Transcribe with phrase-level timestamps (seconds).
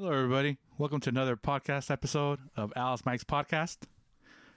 [0.00, 0.58] Hello, everybody.
[0.78, 3.78] Welcome to another podcast episode of Alice Mike's podcast.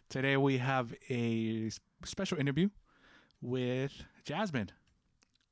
[0.07, 1.71] Today we have a
[2.05, 2.69] special interview
[3.41, 3.91] with
[4.23, 4.69] Jasmine.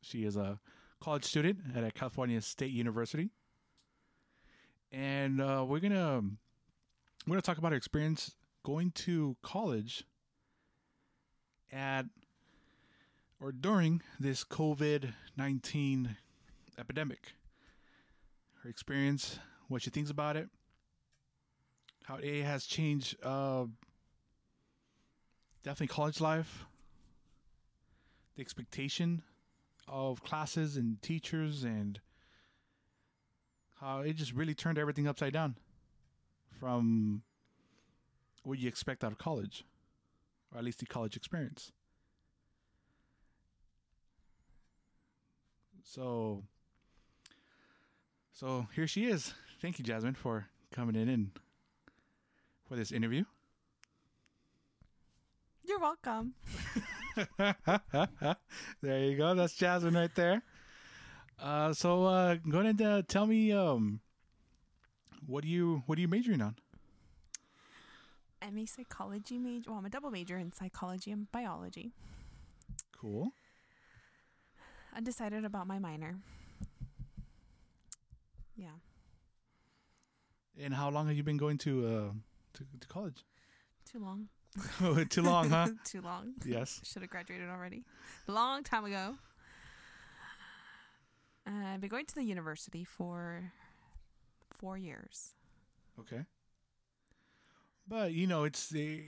[0.04, 0.60] She is a
[1.02, 3.32] college student at a California State University,
[4.92, 6.22] and uh, we're gonna
[7.26, 10.04] we're gonna talk about her experience going to college
[11.72, 12.06] at
[13.42, 16.16] or during this COVID nineteen
[16.78, 17.34] epidemic.
[18.62, 19.40] Her experience
[19.70, 20.50] what she thinks about it,
[22.04, 23.66] how it has changed uh,
[25.64, 26.66] definitely college life,
[28.36, 29.22] the expectation
[29.88, 32.00] of classes and teachers, and
[33.80, 35.56] how it just really turned everything upside down
[36.60, 37.22] from
[38.44, 39.64] what you expect out of college,
[40.52, 41.72] or at least the college experience.
[45.84, 46.44] So,
[48.34, 49.34] so here she is.
[49.62, 51.32] Thank you, Jasmine, for coming in and
[52.68, 53.26] for this interview.
[55.66, 56.34] You're welcome.
[58.82, 59.36] there you go.
[59.36, 60.42] That's Jasmine right there.
[61.42, 64.00] Uh, so uh, go ahead and uh, tell me, um,
[65.26, 66.56] what do you what are you majoring on?
[68.42, 69.70] I'm a psychology major.
[69.70, 71.92] Well, I'm a double major in psychology and biology.
[73.00, 73.34] Cool.
[74.96, 76.16] Undecided about my minor.
[78.56, 78.70] Yeah.
[80.62, 82.14] And how long have you been going to uh,
[82.54, 83.24] to, to college?
[83.92, 84.28] Too long.
[85.10, 85.68] Too long, huh?
[85.86, 86.34] Too long.
[86.46, 86.82] yes.
[86.92, 87.84] Should have graduated already.
[88.28, 89.16] Long time ago.
[91.48, 93.52] Uh, I've been going to the university for
[94.52, 95.34] four years.
[96.00, 96.26] Okay.
[97.88, 99.04] But you know, it's the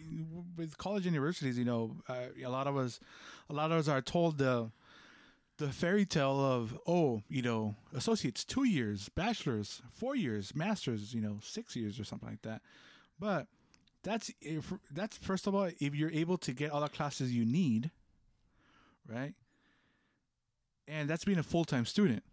[0.57, 1.57] with college universities.
[1.57, 2.99] You know, uh, a lot of us,
[3.49, 4.71] a lot of us are told the
[5.61, 11.21] the fairy tale of oh, you know, associates two years, bachelors four years, masters, you
[11.21, 12.61] know, six years or something like that.
[13.19, 13.45] But
[14.03, 17.45] that's if that's first of all, if you're able to get all the classes you
[17.45, 17.91] need,
[19.07, 19.33] right?
[20.87, 22.23] And that's being a full time student.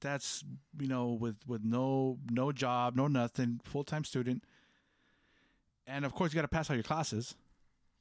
[0.00, 0.44] That's
[0.78, 4.42] you know with with no no job, no nothing, full time student.
[5.86, 7.36] And of course, you got to pass all your classes.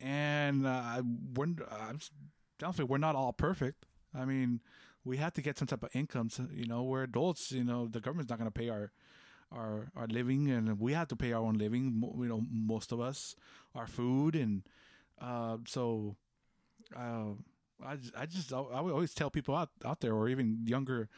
[0.01, 1.03] And uh,
[1.35, 2.00] we're I'm
[2.57, 3.85] definitely we're not all perfect.
[4.18, 4.62] I mean,
[5.03, 6.30] we have to get some type of income.
[6.52, 7.52] You know, we're adults.
[7.52, 8.92] You know, the government's not going to pay our
[9.52, 12.02] our our living, and we have to pay our own living.
[12.18, 13.36] You know, most of us,
[13.74, 14.64] our food, and
[15.22, 16.16] uh, so
[16.96, 17.34] uh,
[17.86, 21.09] I just, I just I would always tell people out out there, or even younger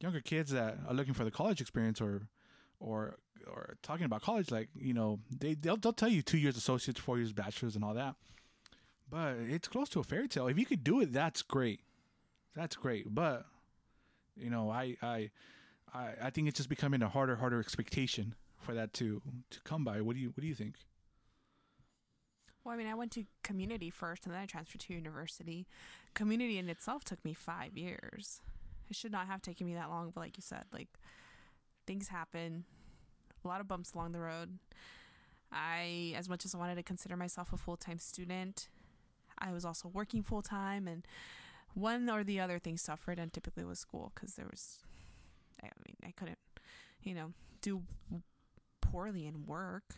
[0.00, 2.28] younger kids that are looking for the college experience, or
[2.80, 3.16] or
[3.46, 7.00] or talking about college, like you know, they they'll they'll tell you two years associates,
[7.00, 8.16] four years bachelors, and all that.
[9.08, 10.48] But it's close to a fairy tale.
[10.48, 11.80] If you could do it, that's great.
[12.54, 13.14] That's great.
[13.14, 13.46] But
[14.36, 15.30] you know, I I
[15.94, 19.20] I, I think it's just becoming a harder harder expectation for that to
[19.50, 20.00] to come by.
[20.00, 20.76] What do you what do you think?
[22.64, 25.66] Well, I mean, I went to community first and then I transferred to university.
[26.14, 28.40] Community in itself took me five years.
[28.88, 30.86] It should not have taken me that long, but like you said, like
[31.86, 32.64] things happen,
[33.44, 34.58] a lot of bumps along the road.
[35.50, 38.68] I, as much as I wanted to consider myself a full time student,
[39.38, 41.06] I was also working full time, and
[41.74, 44.78] one or the other thing suffered, and typically was school because there was,
[45.62, 46.38] I mean, I couldn't,
[47.02, 47.82] you know, do
[48.80, 49.94] poorly in work.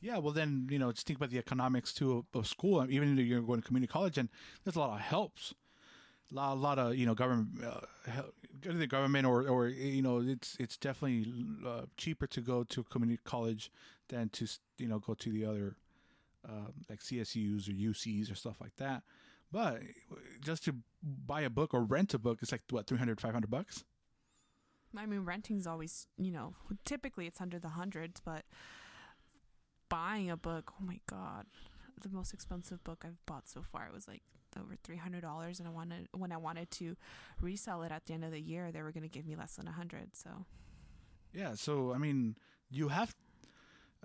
[0.00, 2.86] Yeah, well then you know just think about the economics too of, school.
[2.88, 4.28] Even if you're going to community college, and
[4.64, 5.54] there's a lot of helps,
[6.30, 9.48] a lot, a lot of you know government, uh, help, go to the government or
[9.48, 11.26] or you know it's it's definitely
[11.66, 13.72] uh, cheaper to go to community college
[14.08, 14.46] than to
[14.78, 15.76] you know go to the other
[16.48, 19.02] uh, like CSUs or UCs or stuff like that.
[19.50, 19.80] But
[20.40, 23.84] just to buy a book or rent a book, it's like what 300, 500 bucks.
[24.96, 26.54] I mean, renting's always, you know,
[26.84, 28.44] typically it's under the hundreds, but
[29.88, 31.46] buying a book, oh my god,
[32.00, 34.22] the most expensive book I've bought so far was like
[34.58, 36.96] over three hundred dollars, and I wanted when I wanted to
[37.40, 39.56] resell it at the end of the year, they were going to give me less
[39.56, 40.16] than a hundred.
[40.16, 40.30] So
[41.32, 42.36] Yeah, so I mean,
[42.70, 43.14] you have,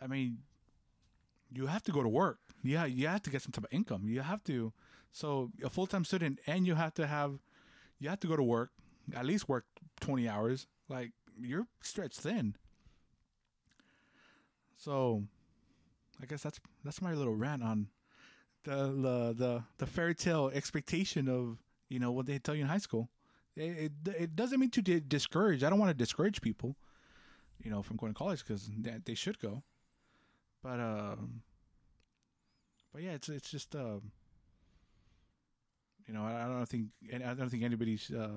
[0.02, 0.40] I mean,
[1.52, 2.40] you have to go to work.
[2.64, 4.08] Yeah, you have to get some type of income.
[4.08, 4.74] You have to,
[5.14, 7.40] so a full time student, and you have to have,
[8.00, 8.72] you have to go to work,
[9.16, 9.66] at least work
[10.02, 10.68] twenty hours.
[10.90, 12.58] Like you're stretched thin.
[14.76, 15.24] So,
[16.22, 17.88] I guess that's that's my little rant on
[18.66, 21.58] the the the, the fairy tale expectation of
[21.88, 23.10] you know what they tell you in high school.
[23.56, 25.64] It it, it doesn't mean to di- discourage.
[25.64, 26.76] I don't want to discourage people
[27.64, 29.64] you know, from going to college because they, they should go.
[30.62, 31.42] But um,
[32.92, 34.12] but yeah, it's it's just um,
[36.08, 38.30] you know, I, I don't think I don't think anybody's uh,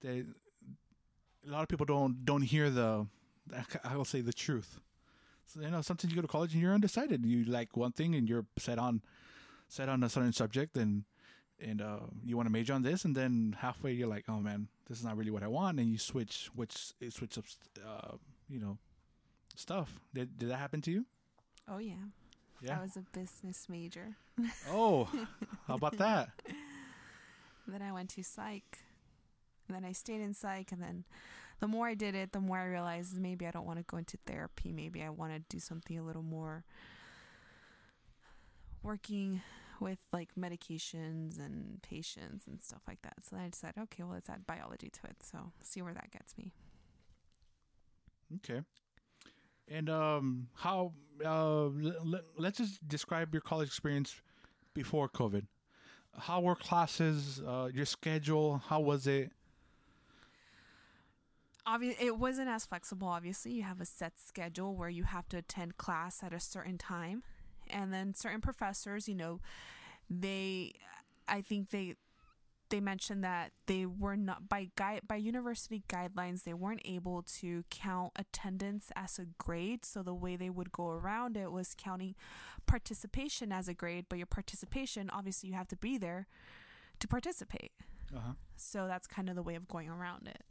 [0.00, 0.24] they
[1.46, 3.06] a lot of people don't don't hear the
[3.84, 4.80] I will say the truth.
[5.46, 7.24] So, you know, sometimes you go to college and you're undecided.
[7.26, 9.02] You like one thing and you're set on
[9.68, 11.04] set on a certain subject and
[11.60, 14.68] and uh, you want to major on this, and then halfway you're like, oh man,
[14.88, 17.44] this is not really what I want, and you switch which switch up,
[17.86, 18.16] uh,
[18.48, 18.78] you know,
[19.54, 20.00] stuff.
[20.14, 21.06] Did did that happen to you?
[21.68, 21.94] Oh yeah.
[22.62, 22.78] Yeah.
[22.78, 24.16] I was a business major.
[24.70, 25.08] Oh,
[25.66, 26.30] how about that?
[27.66, 28.78] then I went to psych.
[29.68, 31.04] And then I stayed in psych and then
[31.60, 33.96] the more I did it, the more I realized maybe I don't want to go
[33.96, 34.72] into therapy.
[34.72, 36.64] Maybe I want to do something a little more
[38.82, 39.42] working
[39.80, 43.14] with like medications and patients and stuff like that.
[43.22, 45.16] So then I decided, okay, well, let's add biology to it.
[45.22, 46.52] So see where that gets me.
[48.36, 48.62] Okay.
[49.68, 50.92] And um, how?
[51.24, 54.14] Uh, l- let's just describe your college experience
[54.74, 55.44] before COVID.
[56.18, 57.40] How were classes?
[57.46, 58.62] Uh, your schedule?
[58.66, 59.30] How was it?
[61.66, 63.08] Obvi- it wasn't as flexible.
[63.08, 66.76] Obviously, you have a set schedule where you have to attend class at a certain
[66.76, 67.22] time,
[67.70, 69.40] and then certain professors, you know,
[70.10, 70.72] they,
[71.28, 71.94] I think they
[72.72, 77.64] they mentioned that they were not by guide by university guidelines they weren't able to
[77.68, 79.84] count attendance as a grade.
[79.84, 82.14] So the way they would go around it was counting
[82.64, 86.26] participation as a grade but your participation obviously you have to be there
[86.98, 87.72] to participate.
[88.14, 88.32] Uh-huh.
[88.56, 90.42] so that's kind of the way of going around it.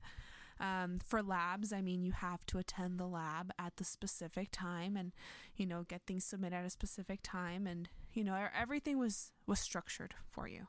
[0.59, 4.95] Um, for labs i mean you have to attend the lab at the specific time
[4.95, 5.11] and
[5.55, 9.59] you know get things submitted at a specific time and you know everything was was
[9.59, 10.67] structured for you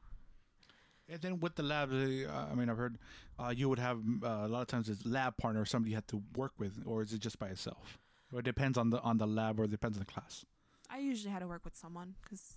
[1.08, 2.98] and then with the lab, uh, I mean, I've heard
[3.38, 5.96] uh, you would have uh, a lot of times it's lab partner or somebody you
[5.96, 7.98] have to work with, or is it just by itself?
[8.32, 10.44] Or it depends on the on the lab, or it depends on the class.
[10.88, 12.54] I usually had to work with someone because,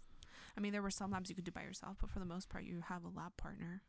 [0.58, 2.50] I mean, there were some labs you could do by yourself, but for the most
[2.50, 3.82] part, you have a lab partner.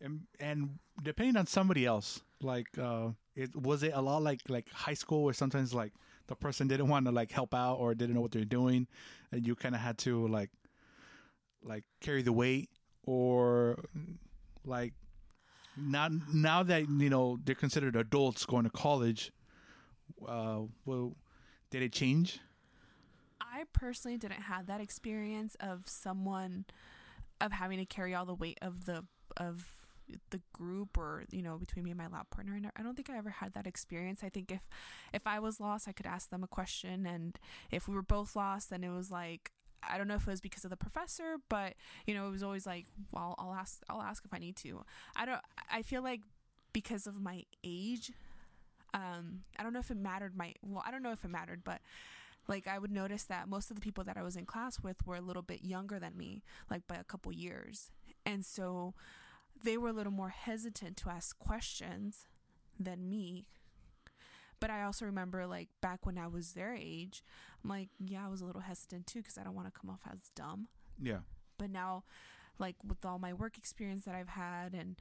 [0.00, 4.68] And, and depending on somebody else, like, uh, it was it a lot like like
[4.70, 5.92] high school, where sometimes like
[6.26, 8.86] the person didn't want to like help out or didn't know what they're doing,
[9.32, 10.50] and you kind of had to like
[11.64, 12.68] like carry the weight
[13.04, 13.84] or
[14.64, 14.92] like
[15.76, 19.32] not now that you know they're considered adults going to college
[20.28, 21.16] uh well
[21.74, 22.38] did it change?
[23.40, 26.66] I personally didn't have that experience of someone
[27.40, 29.04] of having to carry all the weight of the
[29.36, 29.66] of
[30.30, 32.54] the group or you know between me and my lab partner.
[32.54, 34.22] And i don't think i ever had that experience.
[34.22, 34.60] I think if
[35.12, 37.06] if i was lost i could ask them a question.
[37.06, 37.36] And
[37.72, 39.50] if we were both lost then it was like
[39.88, 41.74] I don't know if it was because of the professor, but
[42.06, 44.84] you know, it was always like, well, I'll ask, I'll ask if I need to.
[45.16, 45.40] I don't.
[45.70, 46.20] I feel like
[46.72, 48.12] because of my age,
[48.92, 50.36] um, I don't know if it mattered.
[50.36, 51.80] My well, I don't know if it mattered, but
[52.48, 55.06] like I would notice that most of the people that I was in class with
[55.06, 57.90] were a little bit younger than me, like by a couple years,
[58.26, 58.94] and so
[59.62, 62.26] they were a little more hesitant to ask questions
[62.78, 63.46] than me
[64.64, 67.22] but I also remember like back when I was their age,
[67.62, 69.90] I'm like, yeah, I was a little hesitant too because I don't want to come
[69.90, 70.68] off as dumb.
[70.98, 71.18] Yeah.
[71.58, 72.04] But now,
[72.58, 74.96] like with all my work experience that I've had and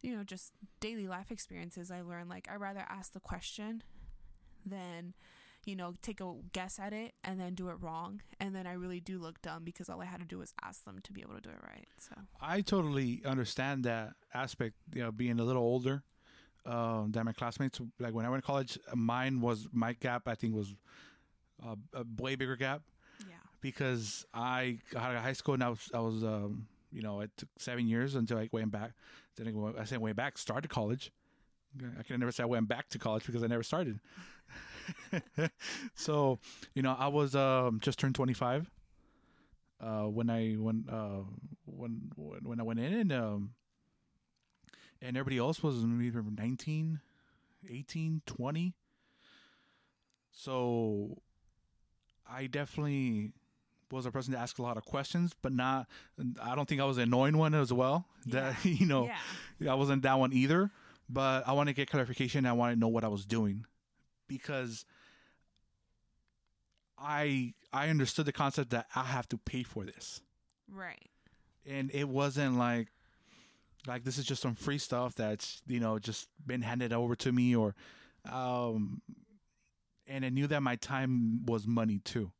[0.00, 3.82] you know just daily life experiences, I learned like I rather ask the question
[4.64, 5.14] than
[5.66, 8.72] you know take a guess at it and then do it wrong and then i
[8.72, 11.20] really do look dumb because all i had to do was ask them to be
[11.20, 15.44] able to do it right so i totally understand that aspect you know being a
[15.44, 16.02] little older
[16.66, 17.80] uh, than my classmates.
[17.98, 20.26] Like when I went to college, mine was my gap.
[20.26, 20.74] I think was
[21.64, 22.82] a, a way bigger gap.
[23.20, 23.34] Yeah.
[23.60, 27.20] Because I got out of high school and I was, I was, um, you know,
[27.20, 28.92] it took seven years until I went back.
[29.36, 31.12] Then I, I said went back, started college.
[31.98, 34.00] I can never say I went back to college because I never started.
[35.94, 36.40] so,
[36.74, 38.68] you know, I was um, just turned 25
[39.80, 41.22] uh, when I when uh,
[41.64, 42.10] when
[42.42, 43.50] when I went in, and um,
[45.02, 47.00] and everybody else was either 19
[47.68, 48.74] 18 20
[50.32, 51.18] so
[52.30, 53.32] i definitely
[53.90, 55.86] was a person to ask a lot of questions but not
[56.42, 58.06] i don't think i was the annoying one as well.
[58.24, 58.52] Yeah.
[58.52, 59.10] that you know
[59.58, 59.72] yeah.
[59.72, 60.70] i wasn't that one either
[61.08, 62.46] but i want to get clarification.
[62.46, 63.64] I want to know what i was doing
[64.28, 64.84] because
[66.96, 70.20] i i understood the concept that i have to pay for this.
[70.72, 71.10] Right.
[71.66, 72.88] And it wasn't like
[73.86, 77.32] like this is just some free stuff that's you know just been handed over to
[77.32, 77.74] me or
[78.30, 79.00] um
[80.06, 82.30] and i knew that my time was money too.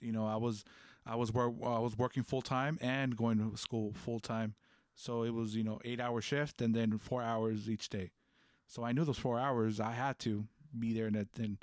[0.00, 0.64] You know i was
[1.06, 4.54] i was work i was working full time and going to school full time
[4.94, 8.10] so it was you know eight hour shift and then four hours each day.
[8.66, 10.44] So i knew those four hours i had to
[10.78, 11.58] be there and and,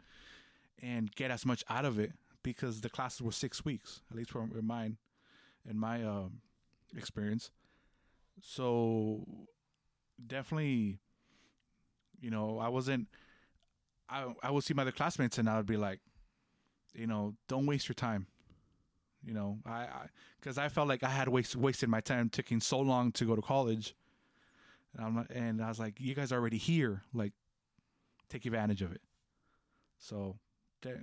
[0.81, 2.13] and get as much out of it
[2.43, 4.97] because the classes were six weeks at least for mine
[5.69, 6.41] in my um,
[6.95, 7.51] experience
[8.41, 9.25] so
[10.25, 10.99] definitely
[12.19, 13.07] You know, I wasn't.
[14.09, 15.99] I I would see my other classmates and I would be like,
[16.93, 18.27] you know, don't waste your time.
[19.23, 19.87] You know, I
[20.39, 23.35] because I, felt like I had waste, wasted my time taking so long to go
[23.35, 23.95] to college.
[24.95, 27.03] And, I'm not, and I was like, you guys are already here.
[27.13, 27.33] Like,
[28.29, 29.01] take advantage of it.
[29.99, 30.37] So,
[30.81, 30.97] de-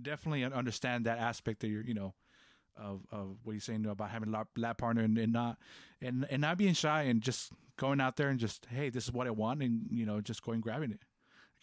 [0.00, 2.14] definitely understand that aspect that you're, you know,
[2.76, 5.58] of of what you're saying about having a lab partner and, and not
[6.00, 9.12] and and not being shy and just going out there and just hey, this is
[9.12, 11.00] what I want, and you know, just going grabbing it.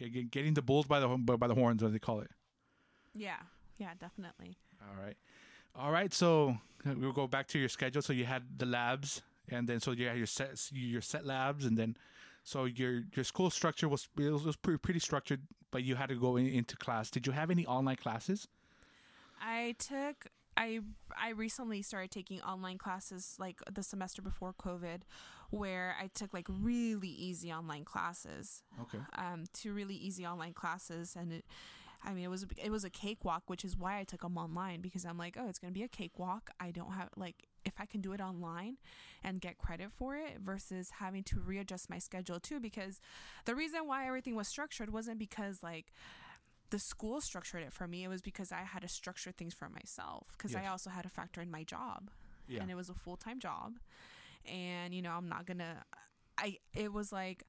[0.01, 2.31] Okay, getting the bulls by the by the horns, as they call it.
[3.13, 3.37] Yeah,
[3.77, 4.57] yeah, definitely.
[4.81, 5.17] All right.
[5.75, 8.01] All right, so we'll go back to your schedule.
[8.01, 11.65] So you had the labs, and then so you had your set your set labs,
[11.65, 11.97] and then
[12.43, 15.41] so your your school structure was it was pretty, pretty structured,
[15.71, 17.09] but you had to go in, into class.
[17.09, 18.47] Did you have any online classes?
[19.41, 20.79] I took I
[21.17, 25.01] I recently started taking online classes like the semester before COVID,
[25.49, 28.63] where I took like really easy online classes.
[28.81, 28.99] Okay.
[29.17, 31.45] Um, two really easy online classes, and it
[32.05, 34.81] I mean, it was it was a cakewalk, which is why I took them online
[34.81, 36.49] because I'm like, oh, it's gonna be a cakewalk.
[36.59, 38.77] I don't have like if I can do it online
[39.23, 42.59] and get credit for it versus having to readjust my schedule too.
[42.59, 42.99] Because
[43.45, 45.93] the reason why everything was structured wasn't because like
[46.73, 48.03] the school structured it for me.
[48.03, 50.63] It was because I had to structure things for myself because yes.
[50.65, 52.09] I also had to factor in my job,
[52.47, 52.61] yeah.
[52.61, 53.73] and it was a full time job.
[54.51, 55.83] And you know, I'm not gonna.
[56.35, 57.43] I it was like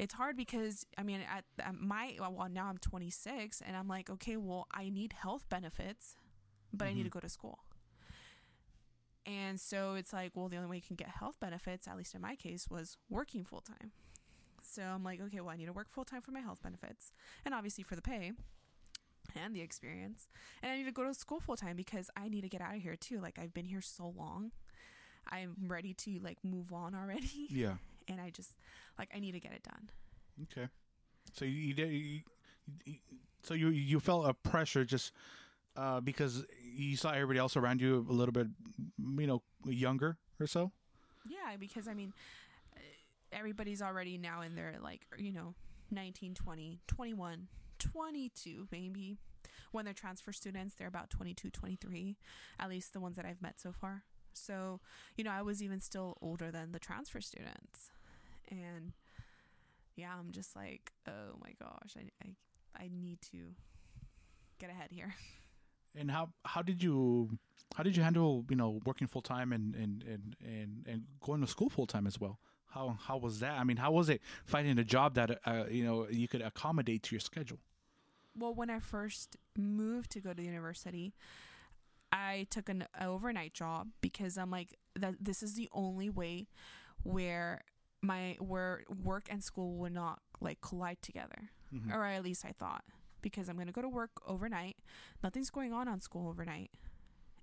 [0.00, 4.10] it's hard because I mean at, at my well now I'm 26 and I'm like
[4.10, 6.16] okay well I need health benefits
[6.72, 6.90] but mm-hmm.
[6.90, 7.18] I need to mm-hmm.
[7.18, 7.60] go to school.
[9.24, 12.16] And so it's like well the only way you can get health benefits at least
[12.16, 13.92] in my case was working full time.
[14.60, 17.12] So I'm like okay well I need to work full time for my health benefits
[17.44, 18.32] and obviously for the pay
[19.34, 20.28] and the experience.
[20.62, 22.74] And I need to go to school full time because I need to get out
[22.76, 23.20] of here too.
[23.20, 24.52] Like I've been here so long.
[25.30, 27.30] I'm ready to like move on already.
[27.50, 27.74] Yeah.
[28.08, 28.52] And I just
[28.98, 29.90] like I need to get it done.
[30.44, 30.68] Okay.
[31.32, 31.90] So you did.
[31.90, 32.20] You,
[32.84, 32.94] you,
[33.42, 35.12] so you you felt a pressure just
[35.76, 38.46] uh, because you saw everybody else around you a little bit,
[39.18, 40.70] you know, younger or so.
[41.28, 42.12] Yeah, because I mean,
[43.32, 45.54] everybody's already now in their like you know
[45.90, 49.18] 19, 20, 21, 22 maybe.
[49.72, 52.16] When they're transfer students, they're about 22, 23,
[52.58, 54.04] at least the ones that I've met so far.
[54.32, 54.80] So,
[55.16, 57.90] you know, I was even still older than the transfer students.
[58.50, 58.92] And
[59.96, 63.54] yeah, I'm just like, oh my gosh, I, I, I need to
[64.58, 65.14] get ahead here.
[65.98, 67.30] And how how did you
[67.74, 71.40] how did you handle you know working full time and, and and and and going
[71.40, 72.38] to school full time as well?
[72.76, 73.58] How how was that?
[73.58, 77.02] I mean, how was it finding a job that uh, you know you could accommodate
[77.04, 77.58] to your schedule?
[78.38, 81.14] Well, when I first moved to go to university,
[82.12, 85.14] I took an overnight job because I'm like that.
[85.18, 86.48] This is the only way
[87.02, 87.62] where
[88.02, 91.90] my where work and school would not like collide together, mm-hmm.
[91.90, 92.84] or at least I thought
[93.22, 94.76] because I'm gonna go to work overnight.
[95.22, 96.70] Nothing's going on on school overnight,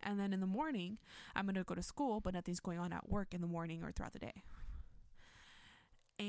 [0.03, 0.99] and then in the morning
[1.35, 3.91] I'm gonna go to school, but nothing's going on at work in the morning or
[3.91, 4.43] throughout the day.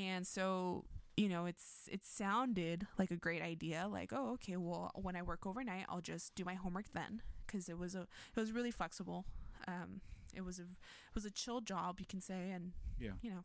[0.03, 0.85] And so
[1.17, 5.23] you know it's it sounded like a great idea like oh okay well when i
[5.23, 7.23] work overnight i'll just do my homework then.
[7.47, 8.01] Because it was a
[8.37, 9.25] it was really flexible.
[9.69, 10.01] Um
[10.35, 13.13] it was a it was a chill job you can say and yeah.
[13.23, 13.45] you know.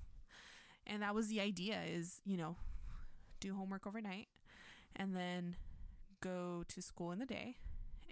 [0.87, 2.55] And that was the idea is you know
[3.39, 4.27] do homework overnight
[4.95, 5.55] and then
[6.21, 7.57] go to school in the day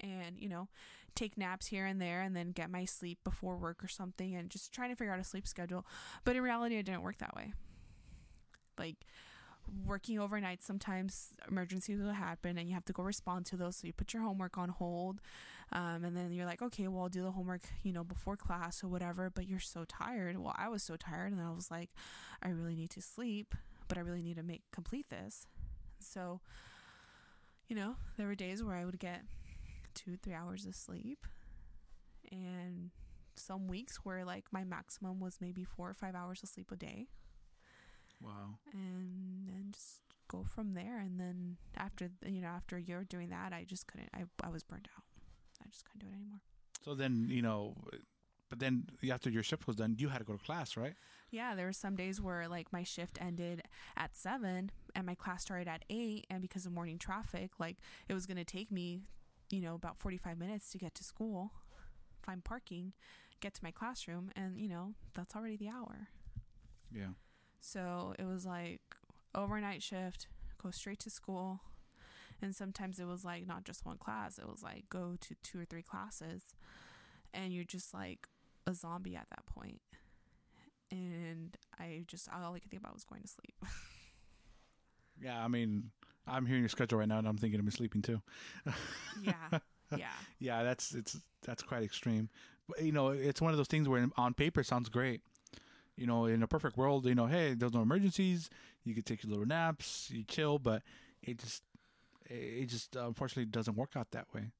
[0.02, 0.68] and you know
[1.16, 4.52] take naps here and there and then get my sleep before work or something and
[4.52, 5.84] just trying to figure out a sleep schedule.
[6.24, 7.54] But in reality it didn't work that way
[8.80, 8.96] like
[9.86, 13.78] working overnight sometimes emergencies will happen and you have to go respond to those.
[13.78, 15.20] So you put your homework on hold
[15.74, 18.84] um, and then you're like okay well i'll do the homework you know before class
[18.84, 20.38] or whatever but you're so tired.
[20.38, 21.90] Well i was so tired and i was like
[22.42, 23.54] i really need to sleep
[23.88, 25.46] but i really need to make complete this.
[26.00, 26.40] So
[27.68, 29.24] you know there were days where i would get
[29.94, 31.26] two three hours of sleep
[32.32, 32.92] and
[33.36, 36.76] some weeks where like my maximum was maybe four or five hours of sleep a
[36.76, 37.08] day
[38.22, 38.58] Wow.
[38.74, 41.00] And then just go from there.
[41.00, 44.10] And then after you know after a year doing that, I just couldn't.
[44.14, 45.04] I I was burned out.
[45.64, 46.42] I just couldn't do it anymore.
[46.84, 47.76] So then you know,
[48.50, 50.94] but then after your shift was done, you had to go to class, right?
[51.30, 53.64] Yeah, there were some days where like my shift ended
[53.98, 58.14] at seven and my class started at eight, and because of morning traffic, like it
[58.14, 59.02] was gonna take me,
[59.50, 61.52] you know, about forty five minutes to get to school,
[62.22, 62.94] find parking,
[63.42, 66.10] get to my classroom, and you know that's already the hour.
[66.92, 67.12] Yeah.
[67.60, 68.82] So it was like
[69.36, 70.28] overnight shift,
[70.62, 71.62] go straight to school.
[72.42, 75.60] And sometimes it was like not just one class, it was like go to two
[75.60, 76.44] or three classes.
[77.34, 78.28] And you're just like
[78.66, 79.82] a zombie at that point.
[80.92, 83.56] And I just, all I could think about was going to sleep.
[85.22, 85.90] Yeah, I mean,
[86.28, 88.22] I'm hearing your schedule right now, and I'm thinking I'm sleeping too.
[89.22, 89.60] Yeah.
[89.98, 90.08] Yeah.
[90.40, 92.28] yeah, that's it's that's quite extreme.
[92.68, 95.22] But you know, it's one of those things where on paper sounds great.
[95.98, 98.50] You know, in a perfect world, you know, hey, there's no emergencies.
[98.84, 100.84] You could take your little naps, you chill, but
[101.22, 101.64] it just
[102.30, 104.52] it just unfortunately doesn't work out that way.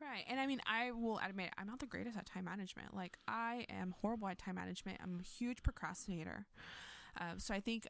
[0.00, 0.24] Right.
[0.28, 2.94] And I mean, I will admit, I'm not the greatest at time management.
[2.94, 4.98] Like, I am horrible at time management.
[5.02, 6.46] I'm a huge procrastinator.
[7.18, 7.88] Um, so I think,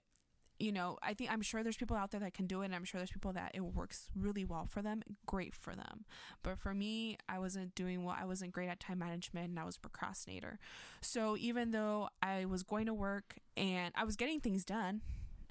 [0.59, 2.67] you know, I think I'm sure there's people out there that can do it.
[2.67, 5.03] And I'm sure there's people that it works really well for them.
[5.27, 6.05] Great for them.
[6.43, 8.17] But for me, I wasn't doing well.
[8.19, 10.59] I wasn't great at time management and I was a procrastinator.
[11.01, 15.01] So even though I was going to work and I was getting things done,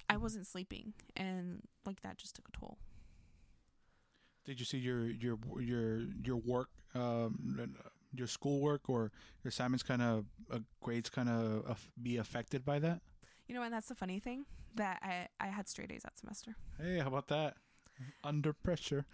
[0.09, 0.93] I wasn't sleeping.
[1.15, 2.77] And like that just took a toll.
[4.45, 7.73] Did you see your your your your work, um,
[8.13, 9.09] your schoolwork or
[9.41, 12.99] your assignments kind of uh, grades kind of uh, be affected by that?
[13.47, 14.45] You know, and that's the funny thing
[14.75, 16.55] that I I had straight A's that semester.
[16.81, 17.55] Hey, how about that?
[18.23, 19.05] Under pressure.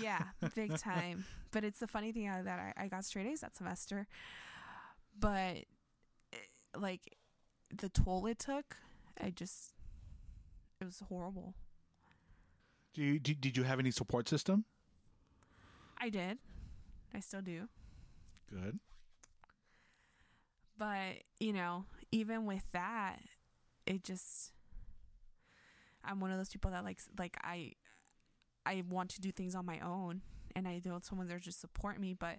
[0.00, 0.22] yeah,
[0.54, 1.24] big time.
[1.52, 4.06] But it's the funny thing uh, that I, I got straight A's that semester,
[5.18, 5.64] but
[6.32, 6.36] eh,
[6.76, 7.16] like
[7.74, 8.76] the toll it took,
[9.20, 9.72] I just
[10.80, 11.54] it was horrible.
[12.94, 14.64] Do you did, did you have any support system?
[15.98, 16.38] I did.
[17.14, 17.68] I still do.
[18.50, 18.78] Good.
[20.78, 23.20] But, you know, even with that,
[23.86, 24.52] it just
[26.06, 27.72] I'm one of those people that likes like I
[28.64, 30.22] I want to do things on my own
[30.54, 32.38] and I don't want someone there to support me, but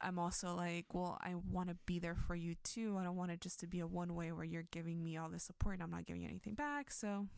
[0.00, 2.96] I'm also like, well, I want to be there for you too.
[2.98, 5.28] I don't want it just to be a one way where you're giving me all
[5.28, 6.90] the support and I'm not giving anything back.
[6.90, 7.28] So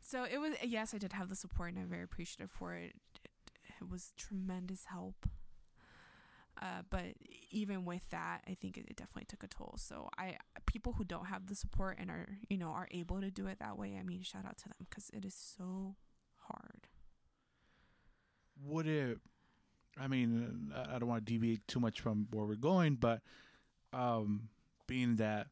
[0.00, 2.94] so it was yes, I did have the support and I'm very appreciative for it
[3.80, 5.26] it was tremendous help.
[6.64, 7.04] Uh, but
[7.50, 9.74] even with that, I think it, it, definitely took a toll.
[9.76, 13.30] So I people who don't have the support and are you know are able to
[13.30, 13.98] do it that way.
[14.00, 15.96] I mean, shout out to them because it is so
[16.48, 16.86] hard.
[18.64, 19.18] Would it?
[20.00, 23.20] I mean, I don't want to deviate too much from where we're going, but
[23.92, 24.48] um,
[24.86, 25.48] being that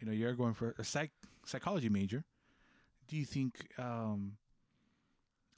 [0.00, 1.12] you know you're going for a psych
[1.46, 2.24] psychology major,
[3.06, 4.32] do you think um,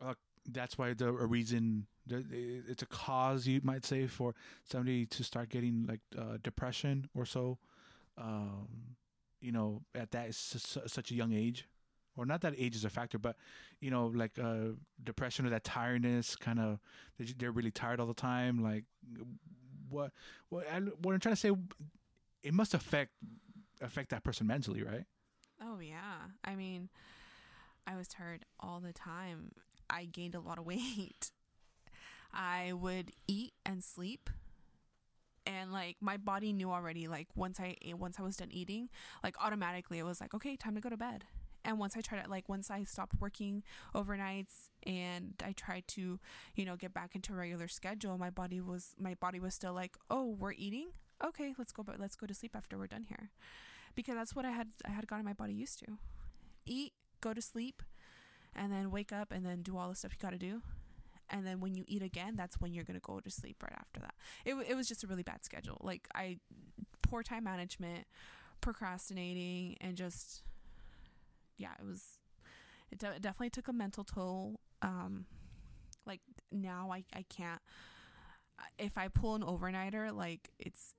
[0.04, 0.14] uh,
[0.52, 5.48] that's why the a reason it's a cause you might say for somebody to start
[5.48, 7.58] getting like uh, depression or so
[8.18, 8.68] um,
[9.40, 11.68] you know at that such a young age.
[12.18, 13.36] Or not that age is a factor but
[13.80, 14.72] you know like uh,
[15.04, 16.78] depression or that tiredness kind of
[17.36, 18.84] they're really tired all the time like
[19.90, 20.12] what
[20.48, 21.52] what I, what I'm trying to say
[22.42, 23.12] it must affect
[23.82, 25.04] affect that person mentally right?
[25.62, 26.30] Oh yeah.
[26.42, 26.88] I mean
[27.86, 29.52] i was tired all the time.
[29.90, 31.30] I gained a lot of weight.
[32.36, 34.28] I would eat and sleep
[35.46, 38.88] and like my body knew already like once I eh, once I was done eating,
[39.22, 41.24] like automatically it was like okay, time to go to bed.
[41.64, 46.20] And once I tried it, like once I stopped working overnights and I tried to,
[46.54, 49.96] you know, get back into regular schedule, my body was my body was still like,
[50.10, 50.88] oh, we're eating,
[51.24, 53.30] okay, let's go, but let's go to sleep after we're done here,
[53.94, 55.98] because that's what I had I had gotten my body used to,
[56.66, 57.82] eat, go to sleep,
[58.54, 60.62] and then wake up and then do all the stuff you got to do.
[61.30, 63.72] And then when you eat again, that's when you're going to go to sleep right
[63.76, 64.14] after that.
[64.44, 65.78] It, it was just a really bad schedule.
[65.82, 66.38] Like, I,
[67.02, 68.06] poor time management,
[68.60, 70.42] procrastinating, and just,
[71.56, 72.18] yeah, it was,
[72.90, 74.60] it, de- it definitely took a mental toll.
[74.82, 75.26] Um,
[76.06, 76.20] like,
[76.52, 77.60] now I, I can't,
[78.78, 80.94] if I pull an overnighter, like, it's,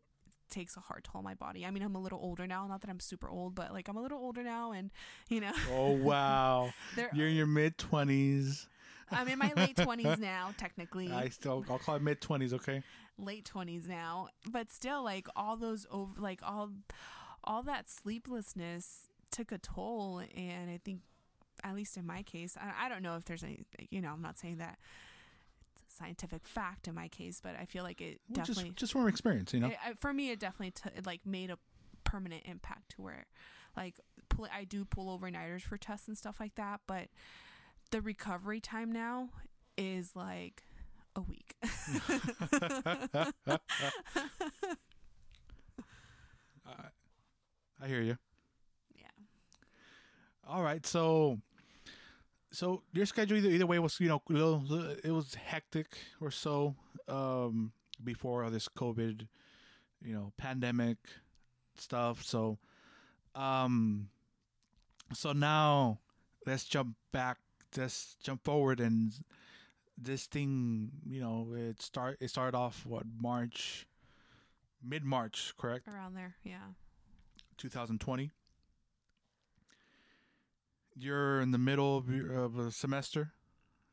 [0.49, 1.65] takes a hard toll on my body.
[1.65, 2.65] I mean, I'm a little older now.
[2.67, 4.91] Not that I'm super old, but like I'm a little older now, and
[5.29, 5.51] you know.
[5.73, 6.71] Oh wow!
[7.13, 8.67] You're in your mid twenties.
[9.11, 11.11] I'm in my late twenties now, technically.
[11.11, 12.83] I still I'll call it mid twenties, okay?
[13.17, 16.71] Late twenties now, but still, like all those over, like all,
[17.43, 20.99] all that sleeplessness took a toll, and I think,
[21.63, 24.21] at least in my case, I, I don't know if there's any, you know, I'm
[24.21, 24.77] not saying that
[25.73, 28.77] it's a scientific fact in my case, but I feel like it well, definitely just,
[28.77, 29.67] just from experience, you know.
[29.67, 31.57] It, for me, it definitely t- like made a
[32.03, 33.25] permanent impact to where,
[33.75, 33.95] like,
[34.29, 37.07] pull, I do pull overnighters for tests and stuff like that, but
[37.91, 39.29] the recovery time now
[39.77, 40.63] is like
[41.15, 41.55] a week.
[47.79, 48.17] I hear you.
[48.95, 49.05] Yeah.
[50.47, 51.39] All right, so
[52.51, 54.63] so your schedule either, either way was you know little,
[55.03, 56.75] it was hectic or so
[57.07, 57.71] um,
[58.03, 59.27] before all this COVID,
[60.03, 60.97] you know, pandemic
[61.75, 62.23] stuff.
[62.23, 62.57] So,
[63.35, 64.09] um,
[65.13, 65.99] so now
[66.45, 67.37] let's jump back,
[67.75, 69.13] let's jump forward, and
[69.97, 73.87] this thing, you know, it start it started off what March,
[74.83, 75.87] mid March, correct?
[75.87, 76.73] Around there, yeah.
[77.57, 78.31] 2020
[80.99, 82.03] you're in the middle
[82.35, 83.31] of a semester,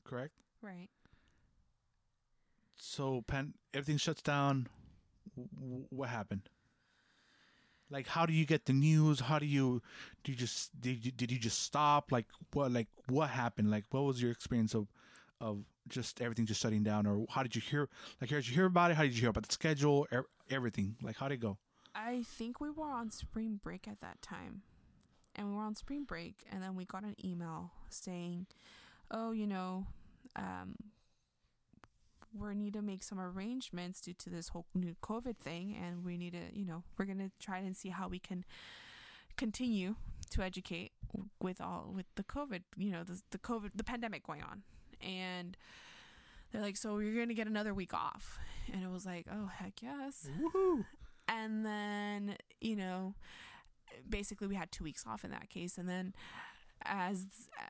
[0.04, 0.32] correct?
[0.62, 0.88] Right.
[2.76, 4.68] So pen everything shuts down.
[5.36, 6.48] W- what happened?
[7.94, 9.20] Like, how do you get the news?
[9.20, 9.80] How do you
[10.24, 10.32] do?
[10.32, 12.10] You just did you, did you just stop?
[12.10, 12.72] Like, what?
[12.72, 13.70] Like, what happened?
[13.70, 14.88] Like, what was your experience of
[15.40, 17.88] of just everything just shutting down, or how did you hear?
[18.20, 18.96] Like, how did you hear about it?
[18.96, 20.08] How did you hear about the schedule?
[20.12, 20.96] Er- everything.
[21.02, 21.56] Like, how did it go?
[21.94, 24.62] I think we were on spring break at that time.
[25.36, 28.46] And we were on spring break, and then we got an email saying,
[29.10, 29.86] oh, you know,
[30.36, 30.74] um,
[32.38, 36.16] we need to make some arrangements due to this whole new COVID thing, and we
[36.16, 38.44] need to, you know, we're gonna try and see how we can
[39.36, 39.96] continue
[40.30, 40.92] to educate
[41.40, 44.62] with all with the COVID, you know, the the COVID, the pandemic going on,
[45.00, 45.56] and
[46.52, 48.38] they're like, so you're gonna get another week off,
[48.72, 50.84] and it was like, oh heck yes, Woohoo!
[51.28, 53.14] and then you know
[54.08, 55.78] basically we had two weeks off in that case.
[55.78, 56.14] And then
[56.84, 57.26] as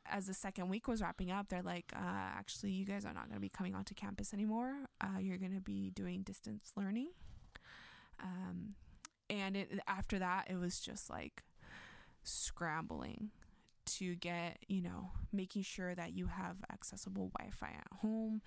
[0.07, 1.99] as the second week was wrapping up they're like uh,
[2.39, 4.75] actually you guys are not going to be coming onto campus anymore.
[5.01, 7.09] Uh, you're going to be doing distance learning.
[8.23, 8.75] Um,
[9.31, 11.43] and it, after that it was just like
[12.23, 13.31] scrambling
[13.87, 18.41] to get you know making sure that you have accessible wi-fi at home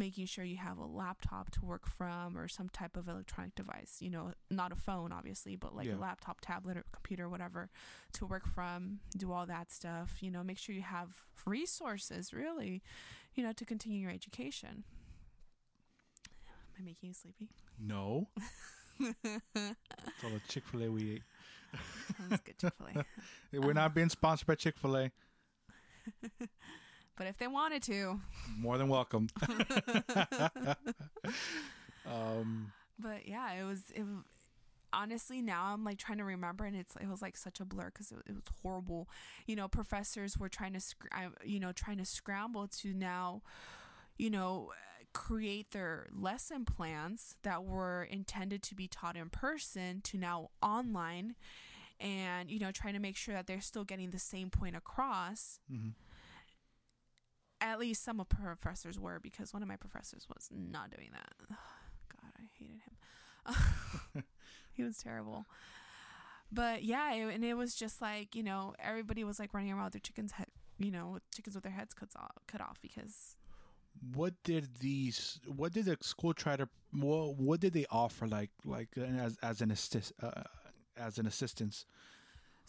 [0.00, 3.98] making sure you have a laptop to work from or some type of electronic device
[4.00, 5.94] you know not a phone obviously but like Yeah.
[5.94, 7.70] a laptop tablet or computer whatever
[8.14, 11.10] to work from do all that stuff you know make sure you have
[11.46, 12.82] resources really
[13.34, 14.84] you know to continue your education
[16.26, 18.26] am i making you sleepy No,
[19.00, 21.22] it's all the Chick Fil A we ate.
[22.18, 23.04] that was good chick-fil-a
[23.66, 25.10] We're not being sponsored by Chick Fil A.
[27.20, 28.18] but if they wanted to
[28.58, 29.28] More than welcome.
[32.06, 34.04] um, But yeah, it was it
[34.92, 37.90] honestly now I'm like trying to remember and it's it was like such a blur
[37.92, 39.06] because it, it was horrible.
[39.46, 43.42] You know, professors were trying to sc- I- you know trying to scramble to now,
[44.16, 44.70] you know,
[45.12, 51.34] create their lesson plans that were intended to be taught in person to now online,
[52.00, 55.60] and you know trying to make sure that they're still getting the same point across.
[55.70, 55.92] mhm.
[57.60, 61.32] At least some of professors were because one of my professors was not doing that.
[61.48, 64.24] God, I hated him.
[64.72, 65.46] he was terrible.
[66.52, 69.84] But yeah, it, and it was just like you know everybody was like running around
[69.84, 72.78] with their chickens head, you know, with chickens with their heads cut off, cut off
[72.82, 73.36] because
[74.14, 75.40] what did these?
[75.46, 76.68] What did the school try to?
[76.92, 78.26] What What did they offer?
[78.26, 80.42] Like like uh, as as an assist uh,
[80.96, 81.86] as an assistance?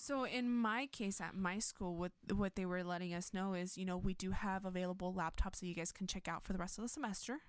[0.02, 3.78] So in my case at my school, what what they were letting us know is,
[3.78, 6.58] you know, we do have available laptops that you guys can check out for the
[6.60, 7.42] rest of the semester,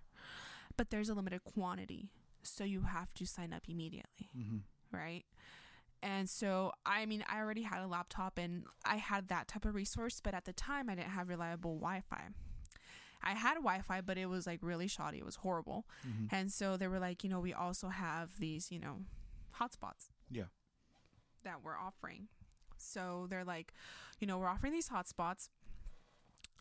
[0.76, 2.10] but there's a limited quantity,
[2.42, 4.58] so you have to sign up immediately, Mm-hmm.
[4.94, 5.24] right?
[6.02, 9.74] And so, I mean, I already had a laptop and I had that type of
[9.74, 12.24] resource, but at the time I didn't have reliable Wi-Fi.
[13.22, 15.18] I had Wi-Fi, but it was like really shoddy.
[15.18, 15.86] It was horrible.
[16.06, 16.34] Mm-hmm.
[16.34, 18.96] And so they were like, you know, we also have these, you know,
[19.58, 20.10] hotspots.
[20.30, 20.48] Yeah.
[21.44, 22.28] That we're offering.
[22.82, 23.72] So they're like,
[24.20, 25.48] you know, we're offering these hotspots,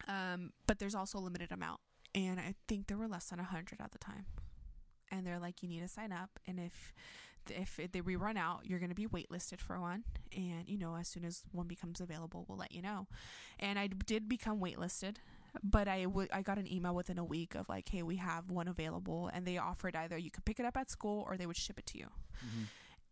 [0.08, 1.80] um, but there's also a limited amount.
[2.14, 4.26] And I think there were less than 100 at the time.
[5.10, 6.40] And they're like, you need to sign up.
[6.48, 6.94] And if
[7.50, 10.04] if they we run out, you're going to be waitlisted for one.
[10.36, 13.08] And, you know, as soon as one becomes available, we'll let you know.
[13.60, 15.16] And I did become waitlisted
[15.64, 18.50] but I would I got an email within a week of like, hey, we have
[18.50, 21.46] one available, and they offered either you could pick it up at school or they
[21.46, 22.08] would ship it to you.
[22.38, 22.64] Mm-hmm.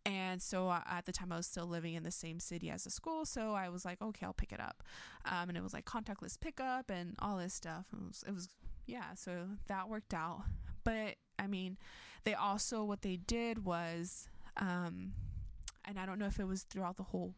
[0.06, 2.86] And so uh, at the time, I was still living in the same city as
[2.86, 4.84] the school, so I was like, okay, I'll pick it up.
[5.26, 7.86] Um, and it was like contactless pickup and all this stuff.
[7.94, 8.50] It was, it was
[8.88, 10.44] yeah, so that worked out.
[10.84, 11.78] But I mean,
[12.24, 15.14] they also what they did was, um,
[15.86, 17.36] and I don't know if it was throughout the whole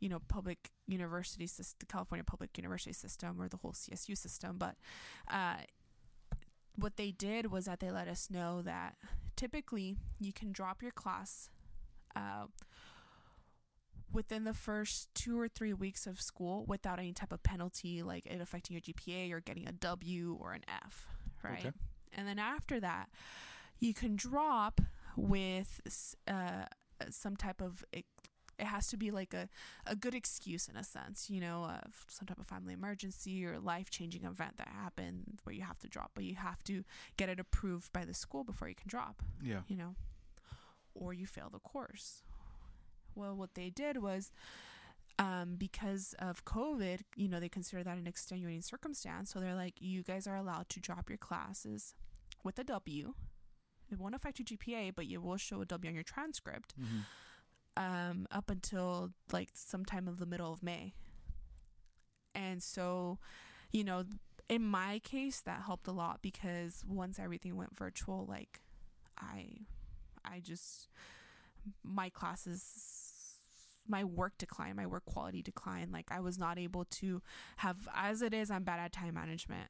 [0.00, 4.56] you know public university system, the California public university system or the whole CSU system,
[4.58, 4.76] but
[5.30, 5.58] uh,
[6.76, 8.96] what they did was that they let us know that
[9.36, 11.50] typically you can drop your class
[12.16, 12.46] uh,
[14.12, 18.26] within the first two or three weeks of school without any type of penalty, like
[18.26, 21.06] it affecting your GPA or getting a W or an F,
[21.42, 21.60] right?
[21.60, 21.72] Okay.
[22.14, 23.08] And then after that,
[23.78, 24.80] you can drop
[25.16, 25.80] with
[26.28, 26.64] uh,
[27.10, 28.04] some type of it,
[28.58, 29.48] it has to be like a,
[29.86, 33.58] a good excuse in a sense, you know, of some type of family emergency or
[33.58, 36.84] life changing event that happened where you have to drop, but you have to
[37.16, 39.60] get it approved by the school before you can drop, Yeah.
[39.68, 39.94] you know,
[40.94, 42.22] or you fail the course.
[43.14, 44.32] Well, what they did was
[45.18, 49.30] um, because of COVID, you know, they consider that an extenuating circumstance.
[49.30, 51.94] So they're like, you guys are allowed to drop your classes
[52.42, 53.14] with a W.
[53.90, 57.82] It won't affect your GPA, but you will show a W on your transcript Mm-hmm.
[57.82, 60.94] um, up until like sometime of the middle of May.
[62.34, 63.18] And so,
[63.70, 64.04] you know,
[64.48, 68.60] in my case that helped a lot because once everything went virtual, like
[69.18, 69.66] I
[70.24, 70.88] I just
[71.84, 72.92] my classes
[73.88, 75.92] my work declined, my work quality declined.
[75.92, 77.20] Like I was not able to
[77.58, 79.68] have as it is, I'm bad at time management.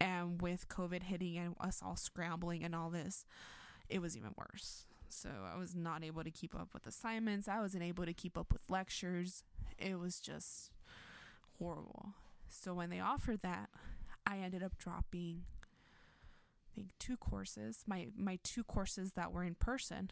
[0.00, 3.24] And with COVID hitting and us all scrambling and all this,
[3.88, 4.86] it was even worse.
[5.08, 7.46] So I was not able to keep up with assignments.
[7.48, 9.44] I wasn't able to keep up with lectures.
[9.78, 10.70] It was just
[11.58, 12.14] horrible.
[12.48, 13.70] So when they offered that,
[14.26, 15.42] I ended up dropping
[16.74, 17.84] think two courses.
[17.86, 20.10] My my two courses that were in person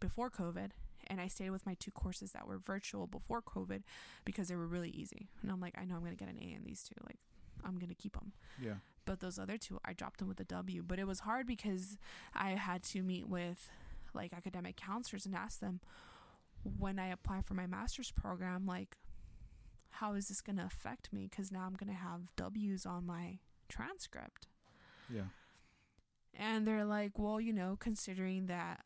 [0.00, 0.70] before COVID
[1.06, 3.82] and I stayed with my two courses that were virtual before COVID
[4.24, 5.28] because they were really easy.
[5.42, 6.94] And I'm like, I know I'm going to get an A in these two.
[7.04, 7.18] Like
[7.64, 8.32] I'm going to keep them.
[8.60, 8.74] Yeah.
[9.04, 10.82] But those other two, I dropped them with a W.
[10.86, 11.98] But it was hard because
[12.34, 13.68] I had to meet with
[14.14, 15.80] like academic counselors and ask them
[16.78, 18.96] when I apply for my master's program, like,
[19.90, 21.28] how is this going to affect me?
[21.28, 24.46] Because now I'm going to have W's on my transcript.
[25.12, 25.22] Yeah.
[26.34, 28.80] And they're like, well, you know, considering that,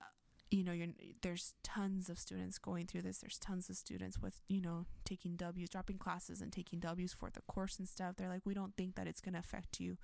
[0.51, 0.89] you know, you're,
[1.23, 3.19] there's tons of students going through this.
[3.19, 7.31] There's tons of students with, you know, taking W's, dropping classes and taking W's for
[7.31, 8.17] the course and stuff.
[8.17, 9.97] They're like, we don't think that it's going to affect you,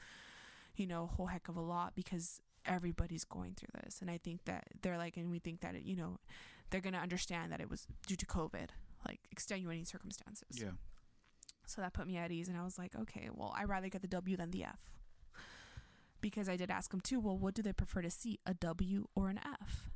[0.76, 4.00] you know, a whole heck of a lot because everybody's going through this.
[4.00, 6.18] And I think that they're like, and we think that, it, you know,
[6.70, 8.70] they're going to understand that it was due to COVID,
[9.06, 10.48] like extenuating circumstances.
[10.60, 10.70] Yeah.
[11.66, 12.48] So that put me at ease.
[12.48, 14.80] And I was like, okay, well, I'd rather get the W than the F.
[16.22, 19.08] Because I did ask them too, well, what do they prefer to see, a W
[19.14, 19.90] or an F?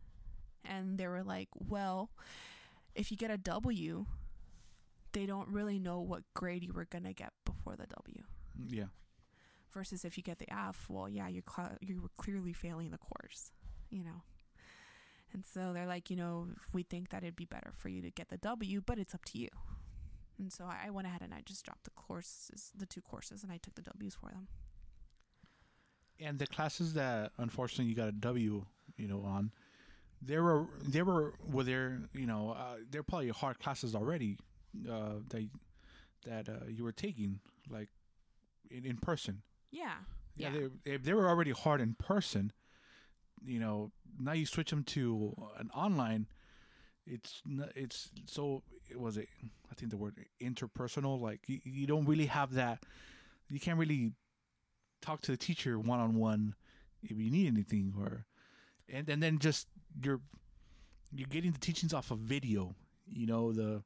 [0.62, 2.10] And they were like, well,
[2.94, 4.04] if you get a W,
[5.12, 8.22] they don't really know what grade you were going to get before the W.
[8.60, 8.84] Mm, yeah.
[9.72, 12.98] Versus if you get the F, well, yeah, you're cl- you were clearly failing the
[12.98, 13.52] course,
[13.88, 14.22] you know.
[15.32, 18.10] And so they're like, you know, we think that it'd be better for you to
[18.10, 19.48] get the W, but it's up to you.
[20.38, 23.52] And so I went ahead and I just dropped the courses, the two courses, and
[23.52, 24.48] I took the W's for them.
[26.20, 28.64] And the classes that unfortunately you got a W,
[28.96, 29.50] you know, on,
[30.22, 34.38] there were there were were there you know uh, they're probably hard classes already
[34.90, 35.48] uh, that
[36.26, 37.88] that uh, you were taking like
[38.70, 39.42] in, in person.
[39.70, 39.94] Yeah.
[40.36, 42.52] Yeah, they, they they were already hard in person.
[43.44, 46.26] You know, now you switch them to an online.
[47.06, 47.42] It's
[47.74, 49.28] it's so it was it?
[49.70, 51.20] I think the word interpersonal.
[51.20, 52.82] Like you, you don't really have that.
[53.48, 54.12] You can't really
[55.06, 56.54] talk to the teacher one on one
[57.02, 58.26] if you need anything, or
[58.88, 59.68] and and then just
[60.02, 60.20] you're
[61.12, 62.74] you're getting the teachings off of video.
[63.08, 63.82] You know the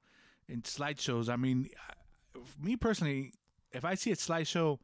[0.48, 1.28] in slideshows.
[1.28, 1.68] I mean,
[2.60, 3.32] me personally,
[3.72, 4.78] if I see a slideshow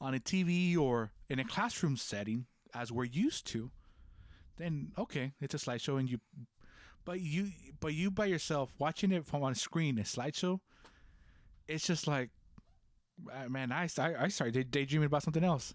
[0.00, 3.70] on a TV or in a classroom setting, as we're used to,
[4.56, 6.18] then okay, it's a slideshow, and you,
[7.04, 10.60] but you, but you by yourself watching it from on a screen, a slideshow,
[11.68, 12.30] it's just like,
[13.48, 15.74] man, I I, I started daydreaming about something else.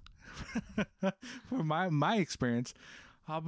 [1.50, 2.74] For my my experience,
[3.28, 3.42] uh,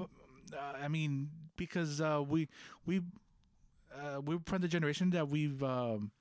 [0.81, 2.49] I mean, because uh, we
[2.85, 3.01] we
[3.93, 6.11] uh, we're from the generation that we've um,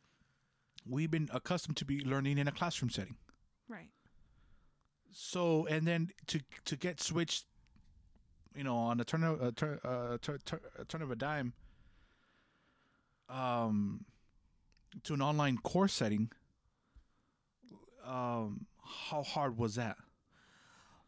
[0.89, 3.17] we've been accustomed to be learning in a classroom setting.
[3.69, 3.89] Right.
[5.11, 7.47] So and then to to get switched,
[8.55, 11.17] you know, on a turn of a turn, uh, tur- tur- a turn of a
[11.17, 11.53] dime,
[13.29, 14.05] um,
[15.05, 16.31] to an online course setting.
[18.05, 19.97] Um, how hard was that?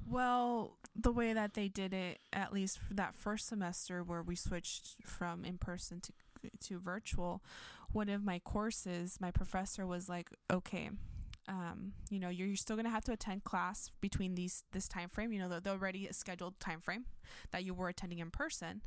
[0.09, 4.37] Well, the way that they did it, at least for that first semester where we
[4.37, 6.13] switched from in person to
[6.61, 7.43] to virtual,
[7.93, 10.91] one of my courses, my professor was like, "Okay,
[11.49, 15.09] um, you know, you're, you're still gonna have to attend class between these this time
[15.09, 15.33] frame.
[15.33, 17.07] You know, the, the already scheduled time frame
[17.51, 18.83] that you were attending in person,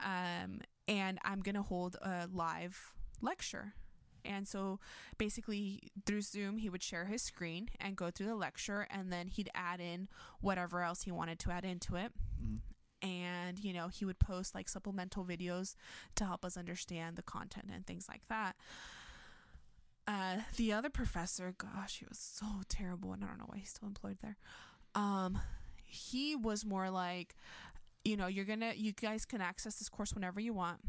[0.00, 3.74] um, and I'm gonna hold a live lecture."
[4.24, 4.80] And so
[5.18, 9.28] basically through Zoom, he would share his screen and go through the lecture, and then
[9.28, 10.08] he'd add in
[10.40, 12.12] whatever else he wanted to add into it.
[12.42, 12.60] Mhm.
[13.02, 15.74] And, you know, he would post like supplemental videos
[16.14, 18.56] to help us understand the content and things like that.
[20.06, 23.70] Uh, the other professor, gosh, he was so terrible, and I don't know why he's
[23.70, 24.36] still employed there.
[24.94, 25.38] Um,
[25.82, 27.34] he was more like,
[28.04, 30.80] you know, you're gonna, you guys can access this course whenever you want.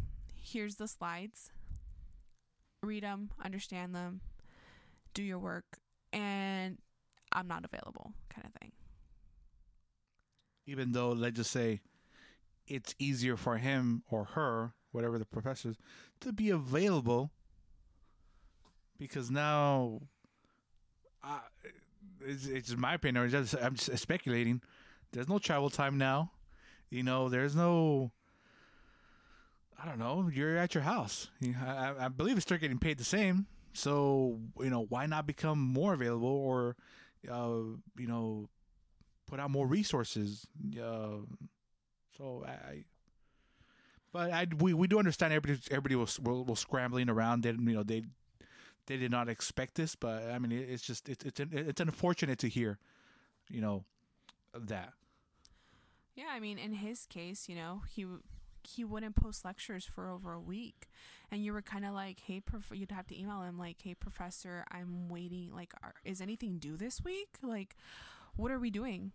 [0.42, 1.50] Here's the slides
[2.86, 4.22] read them, understand them,
[5.14, 5.66] do your work,
[6.14, 6.78] and
[7.32, 8.72] I'm not available, kind of thing.
[10.68, 11.82] Even though, let's just say,
[12.68, 15.78] it's easier for him or her, whatever the professor is,
[16.22, 17.32] to be available
[18.98, 20.02] because now,
[21.24, 21.40] uh,
[22.26, 23.26] it's, it's my opinion.
[23.26, 24.62] Or just I'm just speculating.
[25.12, 26.32] There's no travel time now.
[26.90, 28.12] You know, there's no.
[29.86, 30.30] I don't know.
[30.34, 31.30] You're at your house.
[31.64, 33.46] I, I- believe it's still getting paid the same.
[33.74, 36.76] So you know, why not become more available, or
[37.30, 37.60] uh,
[37.98, 38.50] you know,
[39.28, 40.48] put out more resources?
[40.82, 41.18] Uh,
[42.18, 42.86] so I,
[44.14, 47.44] but I we, we do understand everybody everybody was was, was scrambling around.
[47.44, 48.04] They you know they
[48.88, 52.40] they did not expect this, but I mean it, it's just it's it's it's unfortunate
[52.40, 52.80] to hear,
[53.50, 53.84] you know,
[54.58, 54.94] that.
[56.16, 58.06] Yeah, I mean, in his case, you know, he
[58.68, 60.88] he wouldn't post lectures for over a week,
[61.32, 63.94] and you were kind of like, "Hey, prof-, you'd have to email him like, "Hey,
[63.96, 65.52] professor, I'm waiting.
[65.54, 67.38] Like, are, is anything due this week?
[67.42, 67.76] Like,
[68.36, 69.12] what are we doing?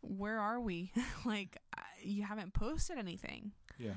[0.00, 0.92] Where are we?
[1.24, 1.56] like,
[2.02, 3.94] you haven't posted anything." Yeah.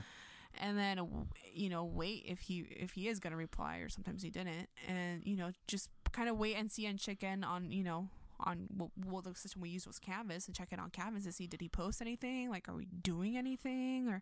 [0.57, 4.29] And then, you know, wait if he if he is gonna reply, or sometimes he
[4.29, 7.83] didn't, and you know, just kind of wait and see and check in on you
[7.83, 8.07] know
[8.39, 11.31] on what, what the system we used was Canvas and check it on Canvas to
[11.31, 14.07] see did he post anything like are we doing anything?
[14.07, 14.21] Or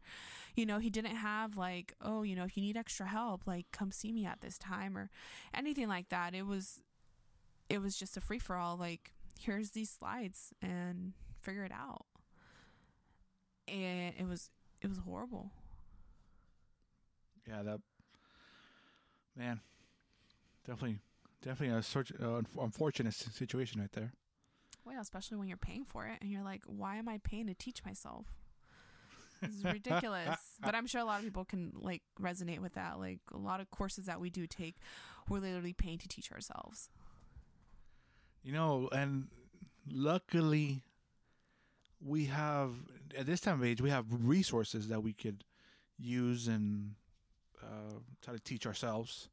[0.56, 3.66] you know he didn't have like oh you know if you need extra help like
[3.72, 5.10] come see me at this time or
[5.54, 6.34] anything like that.
[6.34, 6.82] It was
[7.70, 12.06] it was just a free for all like here's these slides and figure it out.
[13.68, 14.50] And it was
[14.82, 15.52] it was horrible.
[17.48, 17.82] Yeah that
[19.36, 19.60] man
[20.66, 21.00] definitely
[21.44, 24.14] definitely a such uh, unfortunate situation right there.
[24.86, 27.54] Well, especially when you're paying for it and you're like, why am I paying to
[27.54, 28.28] teach myself?
[29.42, 30.38] This is ridiculous.
[30.62, 33.00] but I'm sure a lot of people can like resonate with that.
[33.00, 34.76] Like a lot of courses that we do take,
[35.30, 36.90] we're literally paying to teach ourselves.
[38.44, 39.28] You know, and
[39.90, 40.84] luckily
[42.02, 42.74] we have
[43.18, 45.44] at this time of age we have resources that we could
[45.98, 46.96] use and
[47.62, 49.30] uh, try to teach ourselves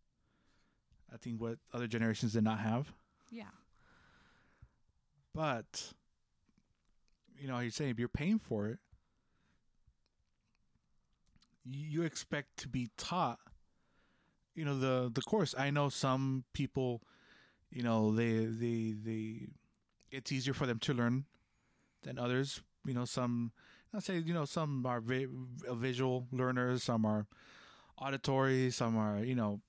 [1.13, 2.93] I think what other generations did not have.
[3.31, 3.45] Yeah.
[5.35, 5.93] But
[7.39, 8.79] you know, you're saying if you're paying for it,
[11.65, 13.39] you expect to be taught
[14.55, 17.03] you know the the course i know some people
[17.71, 19.49] you know they they they
[20.11, 21.25] it's easier for them to learn
[22.03, 23.53] than others you know some
[23.95, 25.29] i'll say you know some are vi-
[25.73, 27.27] visual learners some are
[27.99, 29.61] auditory some are you know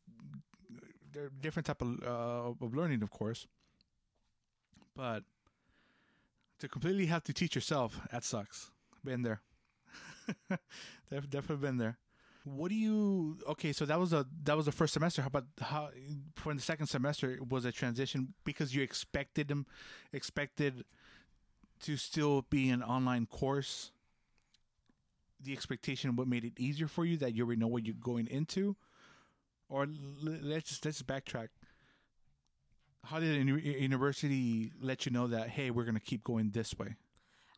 [1.13, 3.47] they're different type of uh, of learning, of course.
[4.95, 5.23] But
[6.59, 8.71] to completely have to teach yourself, that sucks.
[9.03, 9.41] Been there.
[11.09, 11.97] definitely been there.
[12.43, 13.37] What do you?
[13.47, 15.21] Okay, so that was a that was the first semester.
[15.21, 15.89] How about how
[16.35, 19.67] for the second semester was a transition because you expected them
[20.11, 20.83] expected
[21.81, 23.91] to still be an online course.
[25.43, 28.27] The expectation what made it easier for you that you already know what you're going
[28.27, 28.75] into,
[29.71, 29.87] or
[30.21, 31.47] let's just let's backtrack.
[33.03, 36.95] How did a university let you know that hey, we're gonna keep going this way?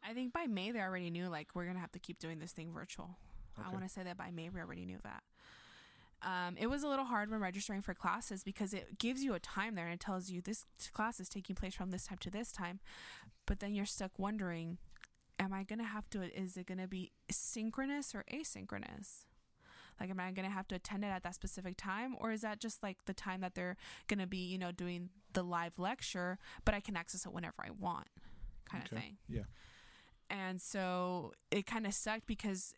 [0.08, 2.52] I think by May they already knew like we're gonna have to keep doing this
[2.52, 3.18] thing virtual.
[3.58, 3.68] Okay.
[3.68, 5.24] I want to say that by May we already knew that.
[6.22, 9.40] Um, it was a little hard when registering for classes because it gives you a
[9.40, 12.32] time there and it tells you this class is taking place from this time to
[12.32, 12.80] this time,
[13.46, 14.78] but then you're stuck wondering,
[15.38, 16.24] am I gonna have to?
[16.24, 19.26] Is it gonna be synchronous or asynchronous?
[20.04, 22.18] Like, am I going to have to attend it at that specific time?
[22.20, 25.12] Or is that just like the time that they're going to be, you know, doing
[25.32, 28.10] the live lecture, but I can access it whenever I want
[28.70, 28.98] kind okay.
[28.98, 29.18] of thing?
[29.30, 29.44] Yeah.
[30.30, 32.74] And so it kind of sucked because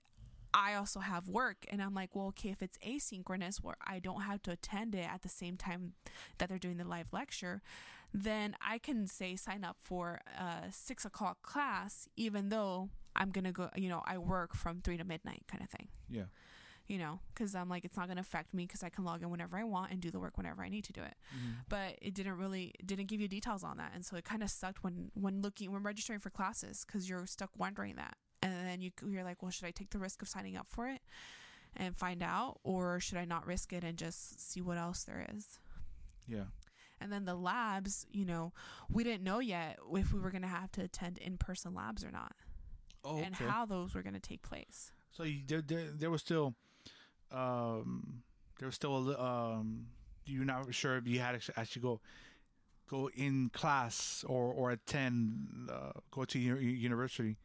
[0.53, 4.21] I also have work and I'm like, well, okay, if it's asynchronous where I don't
[4.21, 5.93] have to attend it at the same time
[6.37, 7.63] that they're doing the live lecture,
[8.13, 13.45] then I can say sign up for a six o'clock class, even though I'm going
[13.45, 15.87] to go, you know, I work from three to midnight kind of thing.
[16.07, 16.25] Yeah
[16.87, 19.23] you know, because I'm like, it's not going to affect me because I can log
[19.23, 21.15] in whenever I want and do the work whenever I need to do it.
[21.35, 21.51] Mm-hmm.
[21.67, 23.91] But it didn't really, it didn't give you details on that.
[23.95, 27.25] And so it kind of sucked when, when looking, when registering for classes because you're
[27.25, 28.17] stuck wondering that.
[28.43, 30.87] And then you, you're like, well, should I take the risk of signing up for
[30.87, 31.01] it
[31.75, 32.59] and find out?
[32.63, 35.59] Or should I not risk it and just see what else there is?
[36.27, 36.45] Yeah.
[37.01, 38.53] And then the labs, you know,
[38.89, 42.03] we didn't know yet if we were going to have to attend in person labs
[42.03, 42.33] or not.
[43.03, 43.23] Oh, okay.
[43.23, 44.91] And how those were going to take place.
[45.11, 46.55] So you, there, there, there was still
[47.31, 48.23] um,
[48.59, 49.87] there was still a um,
[50.25, 52.01] you're not sure if you had to actually go
[52.89, 57.37] go in class or or attend uh, go to university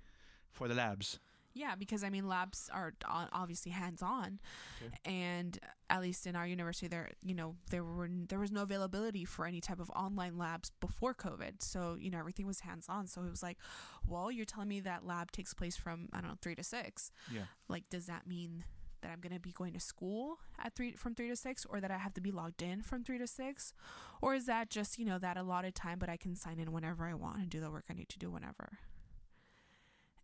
[0.52, 1.18] for the labs.
[1.52, 4.38] Yeah, because I mean, labs are obviously hands on,
[4.80, 4.94] okay.
[5.04, 9.24] and at least in our university, there you know there were there was no availability
[9.24, 11.61] for any type of online labs before COVID.
[11.61, 13.09] So you know everything was hands on.
[13.09, 13.59] So it was like,
[14.07, 17.11] well, you're telling me that lab takes place from I don't know three to six.
[17.34, 17.42] Yeah.
[17.68, 18.64] Like, does that mean
[19.03, 21.80] that I'm going to be going to school at 3 from 3 to 6 or
[21.80, 23.72] that I have to be logged in from 3 to 6
[24.20, 27.05] or is that just, you know, that allotted time but I can sign in whenever
[27.07, 28.78] I want and do the work I need to do whenever.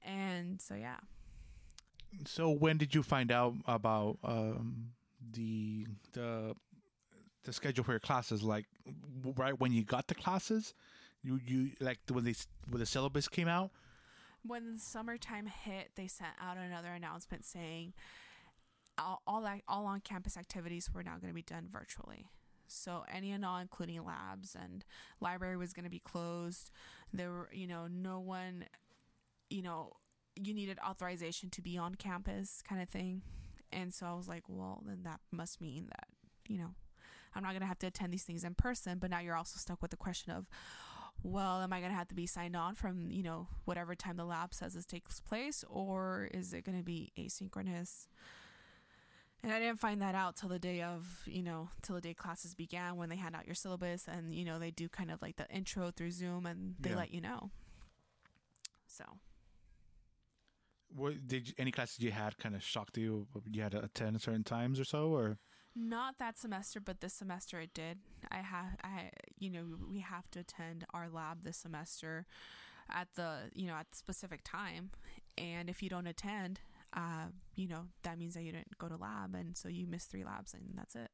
[0.05, 0.99] And so yeah.
[2.25, 4.91] So when did you find out about um,
[5.33, 6.55] the the
[7.45, 8.67] the schedule for your classes like
[9.37, 10.75] right when you got the classes,
[11.23, 12.35] you you like when they
[12.69, 13.71] when the syllabus came out.
[14.47, 17.95] When summertime hit, they sent out another announcement saying
[18.99, 22.27] all all, all on campus activities were now going to be done virtually.
[22.69, 24.85] So any and all, including labs and
[25.21, 26.71] library, was going to be closed.
[27.13, 28.65] There were, you know, no one,
[29.51, 29.93] you know,
[30.35, 33.23] you needed authorization to be on campus, kind of thing.
[33.73, 36.09] And so I was like, well, then that must mean that,
[36.49, 36.75] you know,
[37.35, 38.99] I'm not going to have to attend these things in person.
[38.99, 40.47] But now you're also stuck with the question of,
[41.23, 44.17] well, am I going to have to be signed on from, you know, whatever time
[44.17, 48.07] the lab says this takes place, or is it going to be asynchronous?
[49.43, 52.15] And I didn't find that out till the day of, you know, till the day
[52.15, 55.23] classes began when they hand out your syllabus and, you know, they do kind of
[55.23, 56.97] like the intro through Zoom and they Yeah.
[56.97, 57.51] let you know.
[58.89, 59.05] So,
[60.89, 63.27] What did you, any classes you had kind of shocked you?
[63.45, 65.39] You had to attend certain times or so, or
[65.75, 67.99] not that semester, but this semester it did.
[68.31, 72.27] I have, I, you know, we have to attend our lab this semester
[72.89, 74.91] at the, you know, at the specific time.
[75.37, 76.61] And if you don't attend,
[76.97, 79.35] uh, you know, that means that you didn't go to lab.
[79.35, 81.11] And so you missed three labs and that's it.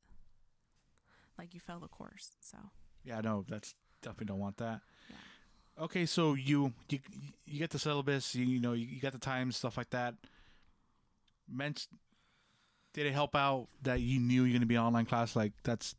[1.36, 2.30] Like you failed the course.
[2.40, 2.58] So,
[3.04, 4.80] yeah, no, that's definitely don't want that.
[5.10, 5.84] Yeah.
[5.84, 7.00] Okay, so you you
[7.46, 10.14] you get the syllabus, you, you know, you, you got the times, stuff like that.
[11.50, 11.88] Meant
[12.92, 15.34] did it help out that you knew you're gonna be online class?
[15.34, 15.94] Like that's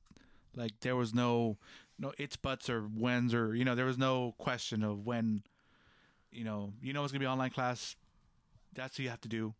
[0.55, 1.57] like there was no
[1.97, 5.41] no it's buts or whens or you know there was no question of when
[6.31, 7.95] you know you know it's gonna be online class.
[8.73, 9.55] That's what you have to do.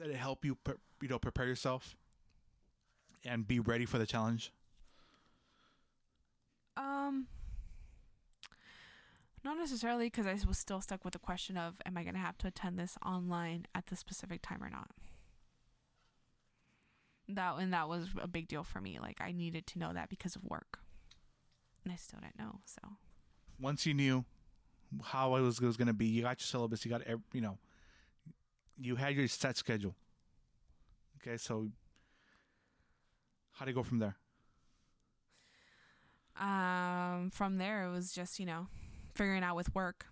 [0.00, 1.96] Did it help you pre- you know prepare yourself
[3.24, 4.52] and be ready for the challenge?
[6.76, 7.26] Um,
[9.44, 12.20] not necessarily because I was still stuck with the question of, am I going to
[12.20, 14.90] have to attend this online at the specific time or not?
[17.28, 18.98] That and that was a big deal for me.
[19.00, 20.80] Like I needed to know that because of work,
[21.82, 22.60] and I still didn't know.
[22.66, 22.82] So
[23.58, 24.26] once you knew
[25.02, 27.56] how it was, was going to be, you got your syllabus, you got you know,
[28.78, 29.94] you had your set schedule.
[31.20, 31.68] Okay, so
[33.52, 34.16] how do you go from there?
[36.40, 38.66] um, from there it was just you know
[39.14, 40.06] figuring out with work,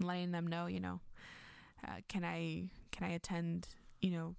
[0.00, 1.00] letting them know you know,
[1.86, 3.68] uh, can I can I attend
[4.00, 4.34] you know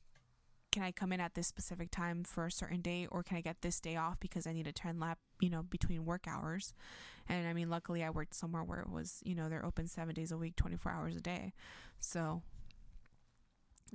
[0.72, 3.42] can I come in at this specific time for a certain day or can I
[3.42, 6.74] get this day off because I need to turn lap, you know, between work hours.
[7.30, 10.14] And I mean, luckily I worked somewhere where it was, you know, they're open seven
[10.14, 11.54] days a week, 24 hours a day.
[12.00, 12.42] So,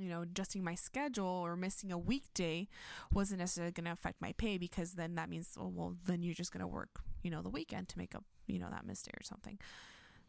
[0.01, 2.69] you know, adjusting my schedule or missing a weekday
[3.13, 6.35] wasn't necessarily going to affect my pay because then that means, oh, well, then you're
[6.35, 9.07] just going to work, you know, the weekend to make up, you know, that missed
[9.07, 9.59] day or something.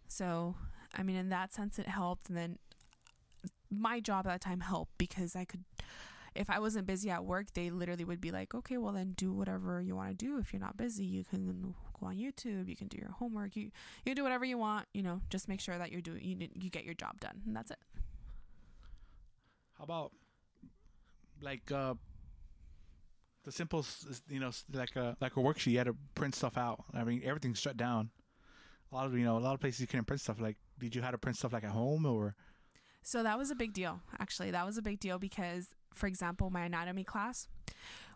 [0.07, 0.55] So,
[0.93, 2.29] I mean, in that sense, it helped.
[2.29, 2.59] And then
[3.69, 5.63] my job at that time helped because I could
[6.33, 9.33] if I wasn't busy at work, they literally would be like, okay, well then do
[9.33, 10.37] whatever you want to do.
[10.37, 13.71] If you're not busy, you can go on YouTube, you can do your homework, you
[14.05, 14.87] you do whatever you want.
[14.93, 17.55] You know, just make sure that you're doing you you get your job done, and
[17.55, 17.79] that's it.
[19.81, 20.11] How about
[21.41, 21.95] like uh
[23.43, 23.83] the simple,
[24.29, 26.83] you know, like a like a worksheet, you had to print stuff out.
[26.93, 28.11] I mean, everything's shut down.
[28.91, 30.39] A lot of you know, a lot of places you couldn't print stuff.
[30.39, 32.35] Like, did you have to print stuff like at home or?
[33.01, 34.01] So that was a big deal.
[34.19, 37.47] Actually, that was a big deal because, for example, my anatomy class,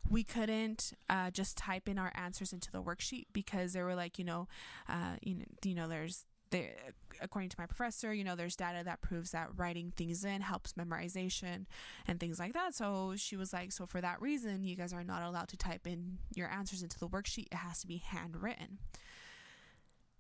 [0.08, 4.20] we couldn't uh, just type in our answers into the worksheet because they were like,
[4.20, 4.48] you know,
[4.88, 6.26] uh, you know, you know, there's
[6.56, 6.76] there,
[7.22, 10.74] according to my professor, you know, there's data that proves that writing things in helps
[10.74, 11.66] memorization
[12.08, 12.74] and things like that.
[12.76, 15.86] So she was like, so for that reason, you guys are not allowed to type
[15.88, 17.48] in your answers into the worksheet.
[17.52, 18.80] It has to be handwritten.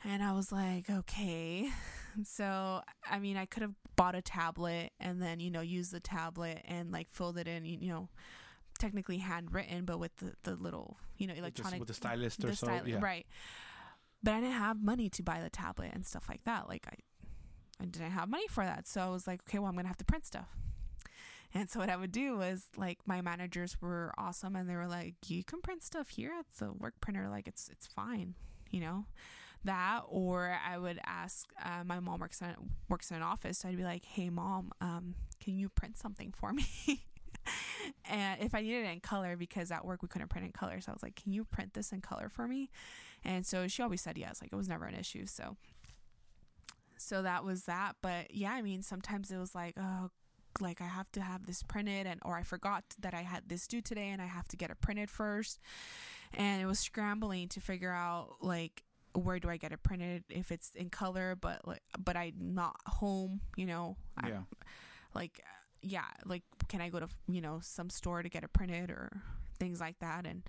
[0.04, 1.70] And I was like, okay.
[2.24, 2.82] So,
[3.12, 6.62] I mean, I could have bought a tablet and then, you know, used the tablet
[6.66, 8.08] and like filled it in, you know,
[8.80, 12.42] technically handwritten, but with the, the little, you know, with just- electronic with the stylist
[12.42, 12.68] or the so?
[12.68, 13.00] styl- yeah.
[13.02, 13.26] right.
[14.26, 16.68] But I didn't have money to buy the tablet and stuff like that.
[16.68, 16.96] Like I,
[17.82, 18.88] I didn't have money for that.
[18.88, 20.50] So I was like, okay, well, I'm gonna have to print stuff.
[21.54, 24.88] And so what I would do was like my managers were awesome and they were
[24.88, 27.30] like, you can print stuff here at the work printer.
[27.30, 28.34] Like it's it's fine,
[28.72, 29.06] you know
[29.66, 32.54] that or i would ask uh, my mom works in
[32.88, 36.32] works in an office so i'd be like hey mom um, can you print something
[36.32, 36.66] for me
[38.10, 40.80] and if i needed it in color because at work we couldn't print in color
[40.80, 42.70] so i was like can you print this in color for me
[43.26, 45.58] and so she always said yes like it was never an issue so
[46.98, 47.96] so that was that.
[48.02, 50.10] But yeah i mean sometimes it was like oh
[50.62, 53.68] like i have to have this printed and or i forgot that i had this
[53.68, 55.60] due today and i have to get it printed first.
[56.34, 60.52] And it was scrambling to figure out like where do I get it printed if
[60.52, 63.96] it's in color but like but I'm not home you know?
[64.18, 64.42] I- Yeah.
[65.14, 65.42] like
[65.82, 69.22] yeah like can I go to you know some store to get it printed or
[69.60, 70.26] things like that?
[70.26, 70.44] And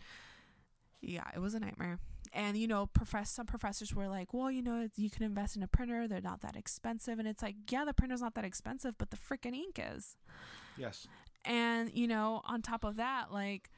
[1.03, 1.99] yeah it was a nightmare
[2.37, 5.63] and you know, profess some professors were like, well, you know, you can invest in
[5.63, 7.19] a printer; they're not that expensive.
[7.19, 10.17] And it's like, yeah, the printer's not that expensive, but the freaking ink is.
[10.77, 11.09] Yes.
[11.47, 13.71] And you know, on top of that, like,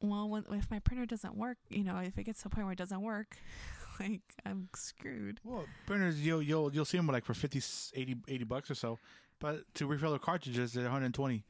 [0.00, 2.66] well, when, if my printer doesn't work, you know, if it gets to a point
[2.66, 3.36] where it doesn't work,
[4.00, 5.38] like I'm screwed.
[5.44, 7.62] Well, printers you'll you'll you'll see them like for 50,
[7.94, 8.98] 80, 80 bucks or so,
[9.38, 11.44] but to refill the cartridges they're 120,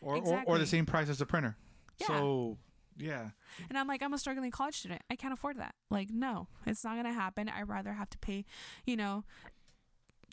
[0.00, 1.54] or, or or the same price as the printer.
[2.00, 2.06] Yeah.
[2.06, 2.58] So
[2.98, 3.30] yeah,
[3.68, 5.02] And I'm like, I'm a struggling college student.
[5.10, 5.74] I can't afford that.
[5.90, 7.48] Like, no, it's not going to happen.
[7.48, 8.44] I'd rather have to pay,
[8.86, 9.24] you know,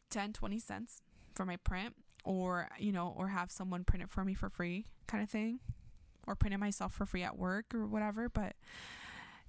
[0.09, 1.01] 10, 20 cents
[1.36, 4.86] for my print or, you know, or have someone print it for me for free
[5.07, 5.59] kind of thing
[6.26, 8.30] or print it myself for free at work or whatever.
[8.30, 8.55] But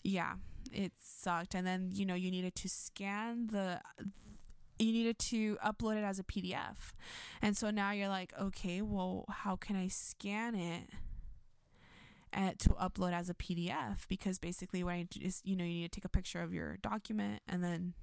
[0.03, 0.35] yeah,
[0.73, 1.55] it sucked.
[1.55, 3.81] And then, you know, you needed to scan the,
[4.79, 6.93] you needed to upload it as a PDF.
[7.41, 10.91] And so now you're like, okay, well, how can I scan it?
[12.35, 15.83] Uh, to upload as a PDF because basically what I do is you know you
[15.83, 17.95] need to take a picture of your document and then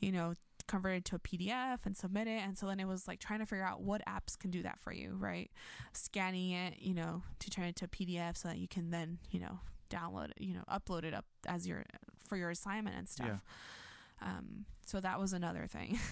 [0.00, 0.34] you know
[0.66, 2.42] convert it to a PDF and submit it.
[2.44, 4.78] And so then it was like trying to figure out what apps can do that
[4.78, 5.50] for you right?
[5.92, 9.18] Scanning it you know to turn it to a PDF so that you can then
[9.30, 9.58] you know
[9.90, 11.84] download it you know upload it up as your
[12.18, 13.42] for your assignment and stuff.
[14.22, 15.98] Um so that was another thing.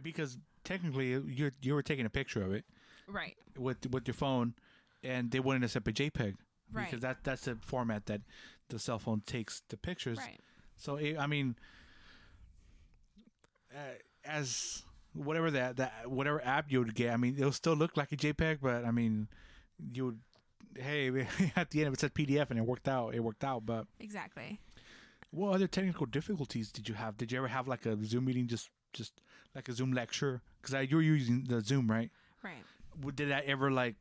[0.00, 2.64] Because technically you you were taking a picture of it
[3.08, 3.36] right.
[3.56, 4.54] with with your phone,
[5.02, 6.34] and they wouldn't accept a JPEG
[6.72, 8.20] right because that that's the format that
[8.68, 10.18] the cell phone takes the pictures.
[10.18, 10.40] right
[10.76, 11.56] So it, I mean,
[13.74, 13.78] uh,
[14.24, 14.82] as
[15.14, 18.16] whatever that that whatever app you would get, I mean, it'll still look like a
[18.16, 19.28] JPEG, but I mean,
[19.92, 20.18] you would.
[20.76, 21.08] Hey,
[21.56, 23.64] at the end, if it said PDF and it worked out, it worked out.
[23.66, 24.60] But exactly
[25.30, 27.16] what other technical difficulties did you have?
[27.16, 29.12] Did you ever have like a Zoom meeting, just just
[29.54, 30.42] like a Zoom lecture?
[30.60, 32.10] Because you were using the Zoom, right?
[32.42, 33.96] right Did that ever like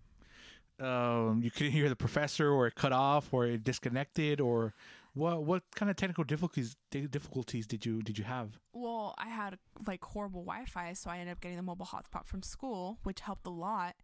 [0.79, 4.73] um, you couldn't hear the professor, or it cut off, or it disconnected, or
[5.13, 5.43] what?
[5.43, 8.59] What kind of technical difficulties difficulties did you did you have?
[8.73, 9.57] Well, I had
[9.87, 13.47] like horrible Wi-Fi, so I ended up getting the mobile hotspot from school, which helped
[13.47, 13.95] a lot.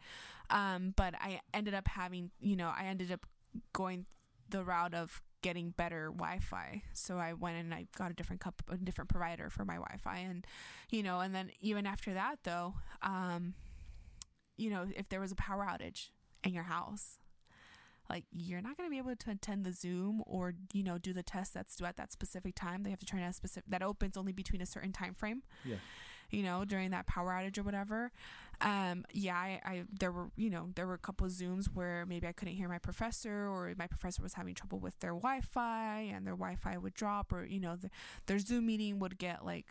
[0.49, 3.25] Um, but I ended up having, you know, I ended up
[3.73, 4.05] going
[4.49, 6.81] the route of getting better Wi-Fi.
[6.93, 10.17] So I went and I got a different cup, a different provider for my Wi-Fi,
[10.17, 10.47] and
[10.89, 13.53] you know, and then even after that, though, um,
[14.57, 16.09] you know, if there was a power outage
[16.43, 17.19] in your house.
[18.09, 21.13] Like you're not going to be able to attend the Zoom or you know do
[21.13, 22.83] the test that's due at that specific time.
[22.83, 25.77] They have to turn a specific that opens only between a certain time frame Yeah.
[26.29, 28.11] you know, during that power outage or whatever.
[28.59, 32.05] Um, yeah, I, I there were you know there were a couple of zooms where
[32.05, 36.01] maybe I couldn't hear my professor or my professor was having trouble with their Wi-Fi
[36.13, 37.89] and their Wi-Fi would drop or you know the,
[38.25, 39.67] their Zoom meeting would get like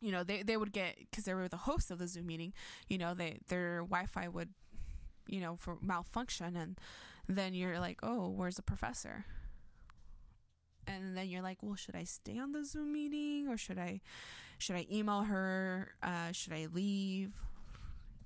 [0.00, 2.52] you know they, they would get because they were the host of the Zoom meeting
[2.88, 4.50] you know they their Wi-Fi would
[5.30, 6.76] you know for malfunction and
[7.28, 9.24] then you're like oh where's the professor
[10.86, 14.00] and then you're like well should I stay on the Zoom meeting or should I
[14.58, 15.94] should I email her?
[16.02, 17.32] Uh, should I leave?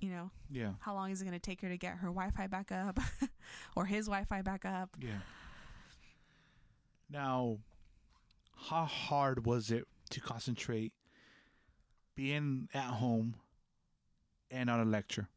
[0.01, 0.73] You know, Yeah.
[0.81, 2.99] how long is it going to take her to get her Wi Fi back up
[3.77, 4.89] or his Wi Fi back up?
[4.99, 5.19] Yeah.
[7.09, 7.59] Now,
[8.69, 10.91] how hard was it to concentrate
[12.15, 13.35] being at home
[14.51, 15.29] and on a lecture?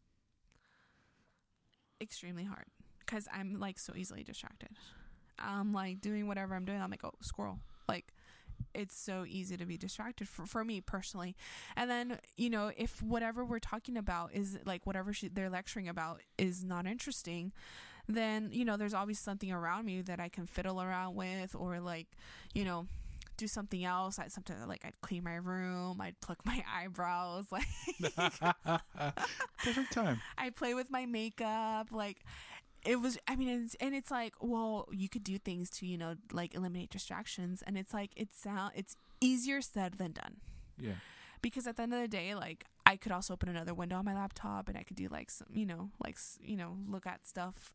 [2.01, 2.67] Extremely hard
[3.01, 4.69] because I'm like so easily distracted.
[5.39, 6.81] I'm like doing whatever I'm doing.
[6.81, 7.59] I'm like, oh, squirrel.
[7.89, 8.13] Like,
[8.75, 11.37] it's so easy to be distracted for, for me personally.
[11.77, 15.89] And then, you know, if whatever we're talking about is like whatever she, they're lecturing
[15.89, 17.53] about is not interesting,
[18.09, 21.81] then, you know, there's always something around me that I can fiddle around with or
[21.81, 22.09] like,
[22.55, 22.87] you know,
[23.39, 24.19] do something else.
[24.19, 27.67] I sometimes like I'd clean my room, I'd pluck my eyebrows, like
[29.63, 30.21] Perfect time.
[30.39, 31.89] I play with my makeup.
[31.91, 32.19] Like
[32.85, 33.19] it was.
[33.27, 36.55] I mean, it's, and it's like, well, you could do things to you know like
[36.55, 40.37] eliminate distractions, and it's like it's sound it's easier said than done
[40.79, 40.93] Yeah.
[41.43, 44.05] because at the end of the day, like I could also open another window on
[44.05, 47.27] my laptop and I could do like some, you know, like you know, look at
[47.27, 47.73] stuff,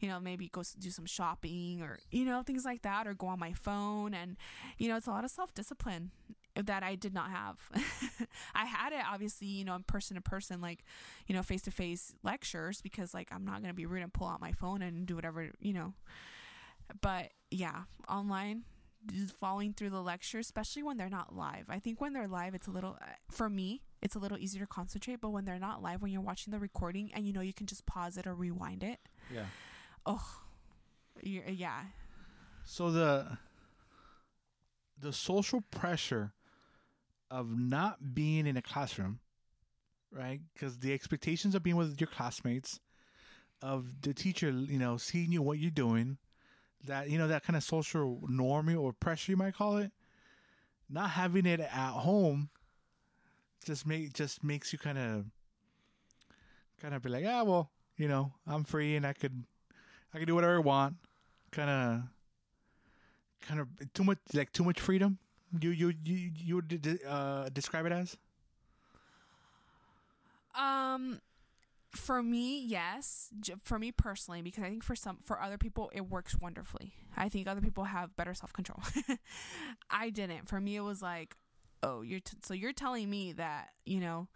[0.00, 3.26] you know, maybe go do some shopping or you know things like that, or go
[3.28, 4.36] on my phone, and
[4.78, 6.10] you know, it's a lot of self discipline
[6.56, 7.58] that I did not have.
[8.54, 10.84] I had it obviously, you know, in person to person, like
[11.26, 14.26] you know, face to face lectures because like I'm not gonna be rude and pull
[14.28, 15.94] out my phone and do whatever, you know.
[17.00, 18.64] But yeah, online
[19.38, 21.64] following through the lecture, especially when they're not live.
[21.68, 24.60] I think when they're live, it's a little, uh, for me, it's a little easier
[24.62, 25.20] to concentrate.
[25.20, 27.66] But when they're not live, when you're watching the recording and you know you can
[27.66, 28.98] just pause it or rewind it,
[29.32, 29.44] Yeah.
[30.10, 30.40] Oh,
[31.22, 31.48] yeah,
[32.64, 33.38] So the
[34.98, 36.32] the social pressure
[37.30, 39.20] of not being in a classroom,
[40.12, 40.40] right?
[40.52, 42.80] Because the expectations of being with your classmates,
[43.62, 46.18] of the teacher, you know, seeing you what you're doing,
[46.86, 49.92] that you know that kind of social norm or pressure you might call it.
[50.88, 52.50] Not having it at home
[53.64, 55.24] just make just makes you kind of
[56.80, 59.44] kind of be like, ah, well, you know, I'm free and I could
[60.14, 60.96] I can do whatever I want.
[61.50, 62.02] Kind of
[63.46, 65.18] kind of too much like too much freedom.
[65.60, 68.16] You you you you would uh, describe it as?
[70.54, 71.20] Um,
[71.92, 73.30] for me, yes.
[73.64, 76.94] For me personally, because I think for some, for other people, it works wonderfully.
[77.16, 78.80] I think other people have better self control.
[79.90, 80.48] I didn't.
[80.48, 81.34] For me, it was like,
[81.82, 84.28] oh, you're t- so you're telling me that you know,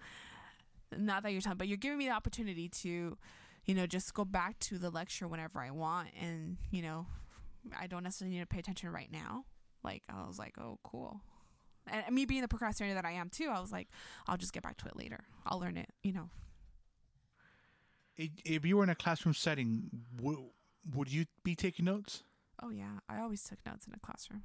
[0.97, 3.17] not that you're telling, but you're giving me the opportunity to,
[3.65, 7.07] you know, just go back to the lecture whenever I want, and you know,
[7.79, 9.45] I don't necessarily need to pay attention right now.
[9.83, 11.21] Like I was like, oh, cool.
[11.87, 13.89] And me being the procrastinator that I am too, I was like,
[14.27, 15.25] I'll just get back to it later.
[15.47, 16.31] I'll learn it, you know.
[18.17, 19.91] If you were in a classroom setting,
[20.21, 20.39] would
[20.95, 22.23] would you be taking notes?
[22.63, 24.45] Oh yeah, I always took notes in a classroom.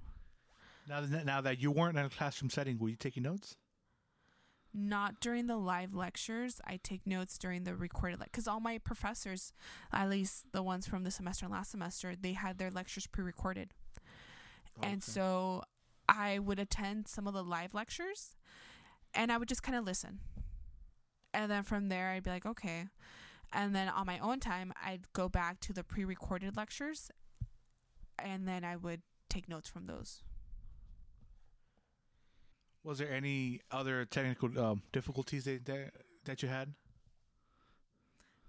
[0.87, 3.55] Now that now that you weren't in a classroom setting, were you taking notes?
[4.71, 6.61] Not during the live lectures.
[6.65, 8.31] I take notes during the recorded lectures.
[8.31, 9.51] because all my professors,
[9.91, 13.73] at least the ones from the semester and last semester, they had their lectures pre-recorded,
[14.83, 15.63] and so
[16.07, 18.35] I would attend some of the live lectures,
[19.13, 20.19] and I would just kind of listen,
[21.33, 22.85] and then from there I'd be like, okay,
[23.51, 27.09] and then on my own time I'd go back to the pre-recorded lectures,
[28.19, 30.21] and then I would take notes from those.
[32.83, 35.91] Was there any other technical um, difficulties that, that
[36.25, 36.73] that you had?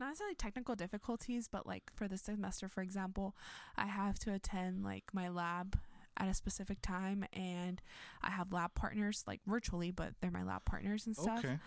[0.01, 3.37] not necessarily technical difficulties, but like for the semester, for example,
[3.76, 5.78] I have to attend like my lab
[6.16, 7.81] at a specific time, and
[8.22, 11.41] I have lab partners like virtually, but they're my lab partners and stuff.
[11.41, 11.59] Okay.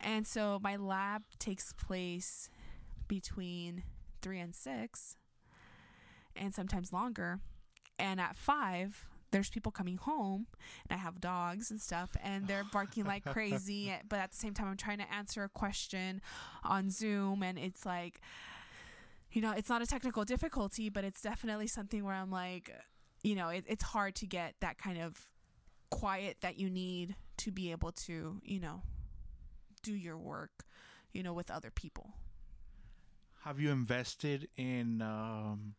[0.00, 2.48] And so my lab takes place
[3.08, 3.82] between
[4.22, 5.16] three and six,
[6.36, 7.40] and sometimes longer.
[7.98, 10.46] And at five, there's people coming home,
[10.88, 13.92] and I have dogs and stuff, and they're barking like crazy.
[14.08, 16.20] But at the same time, I'm trying to answer a question
[16.64, 18.20] on Zoom, and it's like,
[19.30, 22.72] you know, it's not a technical difficulty, but it's definitely something where I'm like,
[23.22, 25.20] you know, it, it's hard to get that kind of
[25.90, 28.82] quiet that you need to be able to, you know,
[29.82, 30.64] do your work,
[31.12, 32.14] you know, with other people.
[33.44, 35.74] Have you invested in um,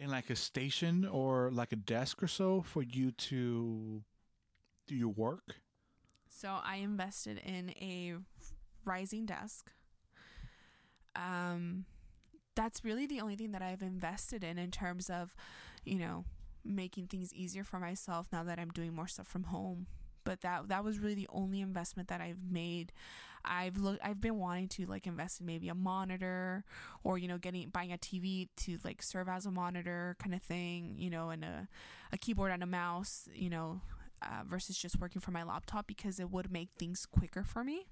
[0.00, 4.02] in like a station or like a desk or so for you to
[4.88, 5.56] do your work?
[6.28, 8.14] So I invested in a
[8.84, 9.70] rising desk.
[11.14, 11.84] Um,
[12.56, 15.34] that's really the only thing that I've invested in in terms of,
[15.84, 16.24] you know,
[16.64, 19.86] making things easier for myself now that I'm doing more stuff from home.
[20.24, 22.92] But that that was really the only investment that I've made.
[23.44, 26.64] I've looked I've been wanting to like invest in maybe a monitor
[27.04, 30.42] or you know getting buying a TV to like serve as a monitor kind of
[30.42, 31.68] thing, you know, and a
[32.12, 33.80] a keyboard and a mouse, you know,
[34.22, 37.86] uh, versus just working from my laptop because it would make things quicker for me,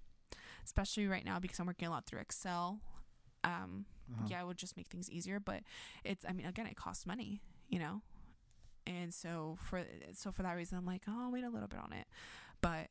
[0.65, 2.81] especially right now because I'm working a lot through Excel.
[3.45, 4.27] Um, Uh-huh.
[4.31, 5.63] yeah, it would just make things easier, but
[6.05, 8.03] it's I mean again it costs money, you know.
[8.87, 9.85] And so for
[10.15, 12.07] so for that reason I'm like, oh, I'll wait a little bit on it.
[12.63, 12.89] But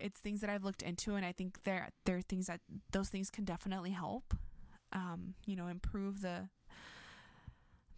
[0.00, 2.60] it's things that I've looked into and I think there there are things that
[2.92, 4.34] those things can definitely help
[4.92, 6.48] um, you know, improve the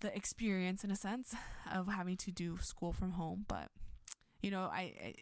[0.00, 1.34] the experience in a sense
[1.72, 3.68] of having to do school from home, but
[4.42, 5.14] you know, I,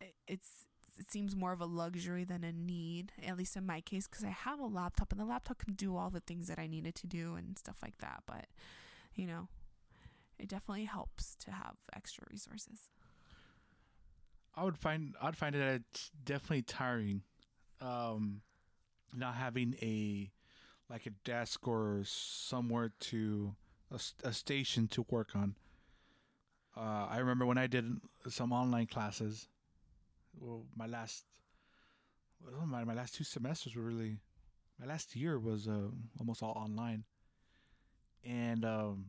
[0.00, 0.66] I it's
[0.98, 4.22] it seems more of a luxury than a need, at least in my case, because
[4.22, 6.94] I have a laptop and the laptop can do all the things that I needed
[6.96, 8.22] to do and stuff like that.
[8.26, 8.46] But,
[9.14, 9.48] you know,
[10.38, 12.90] it definitely helps to have extra resources.
[14.54, 17.22] I would find I'd find it it's definitely tiring,
[17.80, 18.42] um,
[19.14, 20.30] not having a
[20.88, 23.54] like a desk or somewhere to
[24.24, 25.56] a station to work on.
[26.76, 27.96] Uh, I remember when I did
[28.28, 29.48] some online classes.
[30.38, 31.24] Well, my last
[32.40, 34.18] well, my my last two semesters were really
[34.78, 35.88] my last year was uh,
[36.18, 37.04] almost all online,
[38.24, 39.06] and um,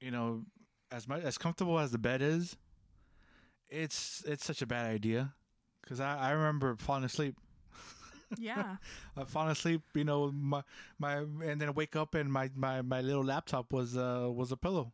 [0.00, 0.44] you know,
[0.90, 2.56] as much as comfortable as the bed is,
[3.70, 5.34] it's it's such a bad idea
[5.82, 7.36] because I, I remember falling asleep.
[8.38, 8.76] Yeah.
[9.16, 10.62] I falling asleep, you know, my
[10.98, 14.52] my and then I wake up and my my my little laptop was uh was
[14.52, 14.92] a pillow,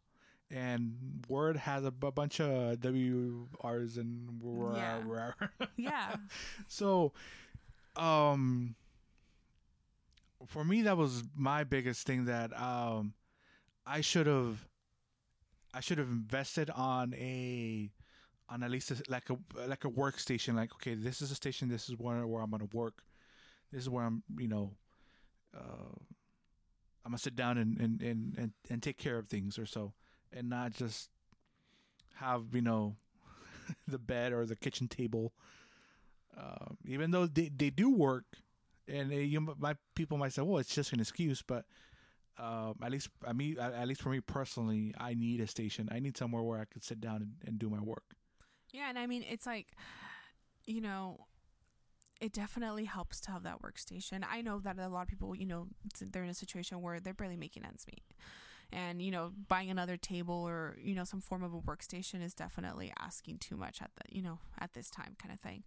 [0.50, 4.40] and Word has a, bunch of WRs and
[4.76, 5.02] Yeah.
[5.76, 6.16] yeah.
[6.68, 7.12] so,
[7.96, 8.74] um,
[10.46, 13.14] for me that was my biggest thing that um
[13.86, 14.66] I should have
[15.74, 17.90] I should have invested on a
[18.48, 19.36] on at least a, like a
[19.66, 22.68] like a workstation like okay this is a station this is where where I'm gonna
[22.72, 23.02] work
[23.72, 24.72] this is where I'm you know
[25.56, 25.98] uh,
[27.04, 29.92] I'm gonna sit down and and and and, and take care of things or so,
[30.32, 31.08] and not just
[32.16, 32.96] have you know
[33.88, 35.32] the bed or the kitchen table.
[36.36, 38.24] Uh, even though they they do work,
[38.88, 41.64] and they, you my people might say, well, it's just an excuse, but.
[42.38, 45.88] Um, at least, I mean, at least for me personally, I need a station.
[45.90, 48.04] I need somewhere where I could sit down and, and do my work.
[48.76, 49.68] Yeah, and I mean, it's like,
[50.66, 51.24] you know,
[52.20, 54.22] it definitely helps to have that workstation.
[54.30, 55.68] I know that a lot of people, you know,
[56.12, 58.04] they're in a situation where they're barely making ends meet.
[58.70, 62.34] And, you know, buying another table or, you know, some form of a workstation is
[62.34, 65.64] definitely asking too much at the, you know, at this time kind of thing.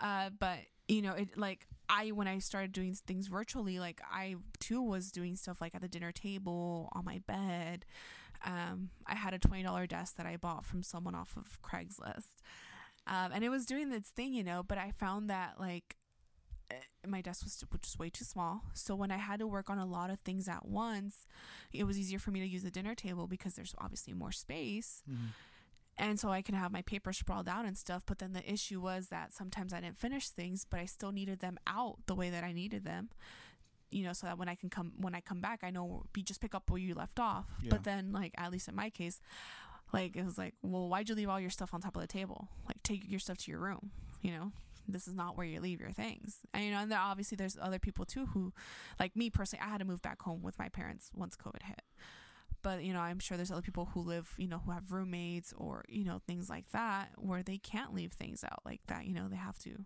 [0.00, 4.36] Uh, but you know, it like I when I started doing things virtually, like I
[4.58, 7.86] too was doing stuff like at the dinner table, on my bed.
[8.44, 12.36] Um, I had a twenty dollar desk that I bought from someone off of Craigslist,
[13.06, 14.62] um, and it was doing its thing, you know.
[14.62, 15.96] But I found that like
[16.70, 16.74] eh,
[17.06, 18.62] my desk was just way too small.
[18.74, 21.26] So when I had to work on a lot of things at once,
[21.72, 25.02] it was easier for me to use the dinner table because there's obviously more space.
[25.10, 25.26] Mm-hmm
[25.96, 28.02] and so I can have my papers sprawled out and stuff.
[28.06, 31.40] But then the issue was that sometimes I didn't finish things, but I still needed
[31.40, 33.10] them out the way that I needed them.
[33.94, 36.22] You know, so that when I can come when I come back, I know you
[36.22, 37.46] just pick up where you left off.
[37.62, 37.70] Yeah.
[37.70, 39.20] But then, like at least in my case,
[39.92, 42.08] like it was like, well, why'd you leave all your stuff on top of the
[42.08, 42.48] table?
[42.66, 43.92] Like take your stuff to your room.
[44.20, 44.52] You know,
[44.88, 46.38] this is not where you leave your things.
[46.52, 48.52] And you know, and there obviously there's other people too who,
[48.98, 51.82] like me personally, I had to move back home with my parents once COVID hit
[52.64, 55.52] but you know i'm sure there's other people who live you know who have roommates
[55.56, 59.14] or you know things like that where they can't leave things out like that you
[59.14, 59.84] know they have to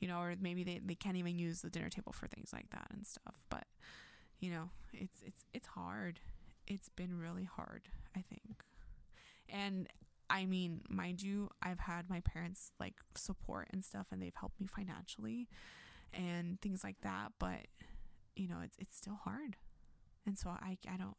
[0.00, 2.70] you know or maybe they, they can't even use the dinner table for things like
[2.70, 3.34] that and stuff.
[3.50, 3.64] But
[4.40, 6.20] you know it's it's it's hard.
[6.66, 8.62] It's been really hard i think.
[9.48, 9.88] And
[10.30, 14.60] i mean mind you i've had my parents like support and stuff and they've helped
[14.60, 15.48] me financially
[16.12, 17.32] and things like that.
[17.38, 17.66] But
[18.36, 19.56] you know it's it's still hard.
[20.26, 21.16] And so i i don't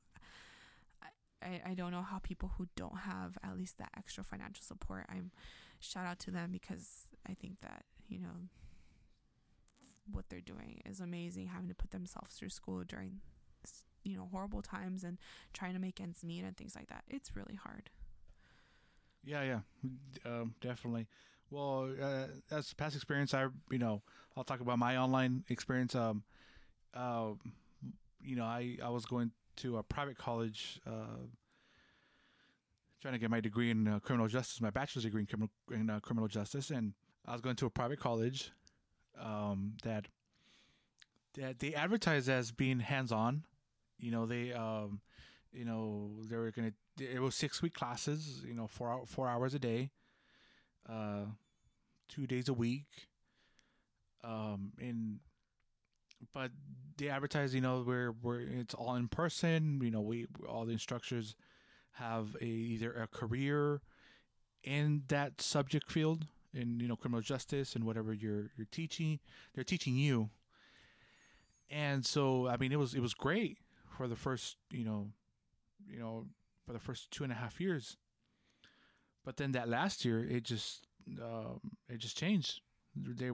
[1.41, 5.05] I, I don't know how people who don't have at least that extra financial support,
[5.09, 5.31] I'm
[5.79, 8.49] shout out to them because I think that, you know,
[10.11, 13.19] what they're doing is amazing having to put themselves through school during
[14.03, 15.17] you know horrible times and
[15.53, 17.03] trying to make ends meet and things like that.
[17.07, 17.89] It's really hard.
[19.23, 19.59] Yeah yeah.
[20.25, 21.07] Um, definitely.
[21.49, 23.33] Well uh, as past experience.
[23.33, 24.01] I you know
[24.37, 25.95] i'll talk about my online experience.
[25.95, 26.23] Um
[26.93, 27.31] uh,
[28.21, 31.27] you know i i was going to a private college, uh,
[33.01, 35.89] trying to get my degree in uh, criminal justice, my bachelor's degree in criminal in
[35.89, 36.93] uh, criminal justice, and
[37.25, 38.51] I was going to a private college
[39.19, 40.07] um, that
[41.37, 43.43] that they advertised as being hands on.
[43.97, 45.01] You know, they um,
[45.51, 46.73] you know they were gonna.
[46.99, 48.43] It was six week classes.
[48.45, 49.91] You know, four four hours a day,
[50.87, 51.25] uh,
[52.07, 53.07] two days a week.
[54.23, 55.19] Um, and
[56.33, 56.51] but
[56.97, 59.79] they advertise, you know, where where it's all in person.
[59.81, 61.35] You know, we all the instructors
[61.93, 63.81] have a either a career
[64.63, 69.19] in that subject field in you know criminal justice and whatever you're you're teaching.
[69.53, 70.29] They're teaching you,
[71.69, 73.57] and so I mean, it was it was great
[73.97, 75.07] for the first you know,
[75.87, 76.25] you know,
[76.65, 77.97] for the first two and a half years.
[79.25, 80.87] But then that last year, it just
[81.21, 82.61] um, it just changed.
[82.95, 83.31] They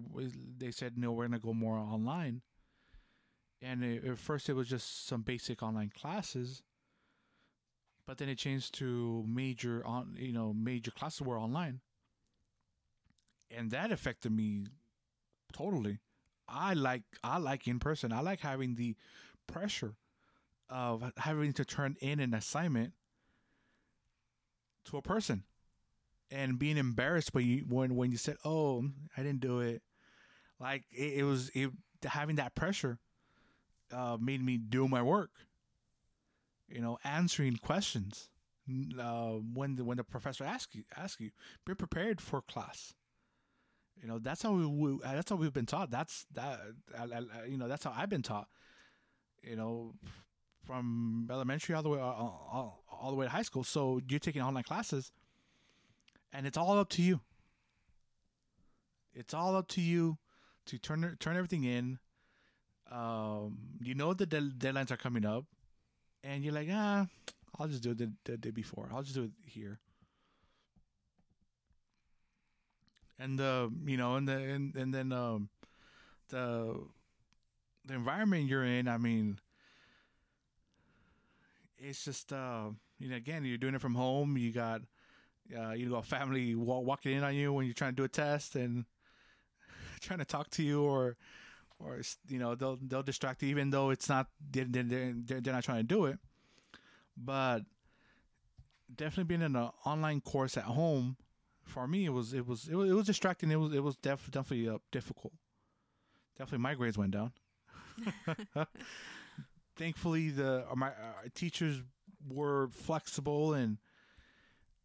[0.57, 2.41] they said no, we're gonna go more online
[3.61, 6.61] and it, at first it was just some basic online classes
[8.05, 11.79] but then it changed to major on you know major classes were online
[13.49, 14.65] and that affected me
[15.53, 15.99] totally
[16.47, 18.95] i like i like in person i like having the
[19.47, 19.95] pressure
[20.69, 22.93] of having to turn in an assignment
[24.83, 25.43] to a person
[26.31, 28.83] and being embarrassed when you when when you said oh
[29.15, 29.81] i didn't do it
[30.59, 31.69] like it, it was it
[32.03, 32.99] having that pressure
[33.91, 35.31] uh, made me do my work.
[36.67, 38.29] You know, answering questions
[38.99, 41.31] uh, when the when the professor asks you ask you,
[41.65, 42.93] be prepared for class.
[44.05, 45.89] You know, that's how we, we that's how we've been taught.
[45.89, 46.59] That's that
[47.49, 48.47] you know that's how I've been taught.
[49.41, 49.95] You know,
[50.63, 53.63] from elementary all the way all, all, all the way to high school.
[53.63, 55.11] So you're taking online classes,
[56.31, 57.19] and it's all up to you.
[59.15, 60.19] It's all up to you
[60.67, 61.97] to turn turn everything in,
[62.91, 65.45] um, you know the de- deadlines are coming up,
[66.23, 67.07] and you're like, ah,
[67.57, 68.87] I'll just do it the, the day before.
[68.93, 69.79] I'll just do it here.
[73.17, 75.49] And the you know, and the and, and then um,
[76.29, 76.77] the
[77.85, 78.87] the environment you're in.
[78.87, 79.39] I mean,
[81.77, 82.65] it's just uh,
[82.99, 84.37] you know, again, you're doing it from home.
[84.37, 84.81] You got
[85.57, 88.55] uh, you got family walking in on you when you're trying to do a test
[88.55, 88.85] and
[90.01, 91.17] trying to talk to you or
[91.79, 95.53] or you know they'll they'll distract you even though it's not they're, they're, they're they're
[95.53, 96.17] not trying to do it
[97.17, 97.59] but
[98.93, 101.17] definitely being in an online course at home
[101.65, 103.51] for me it was it was it was, it was distracting.
[103.51, 105.33] It was it was def, definitely uh, difficult.
[106.37, 107.31] Definitely my grades went down.
[109.75, 111.81] Thankfully the uh, my uh, teachers
[112.27, 113.77] were flexible and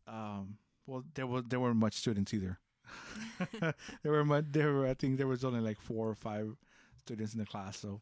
[0.06, 2.58] um well there was there weren't much students either.
[4.02, 6.56] There were much, there were I think there was only like four or five
[6.98, 8.00] students in the class so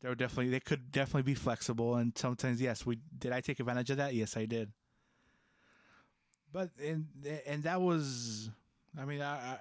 [0.00, 3.60] they were definitely they could definitely be flexible and sometimes yes we did I take
[3.60, 4.14] advantage of that?
[4.14, 4.72] Yes I did
[6.52, 7.06] but and
[7.46, 8.50] and that was
[8.98, 9.58] I mean I, I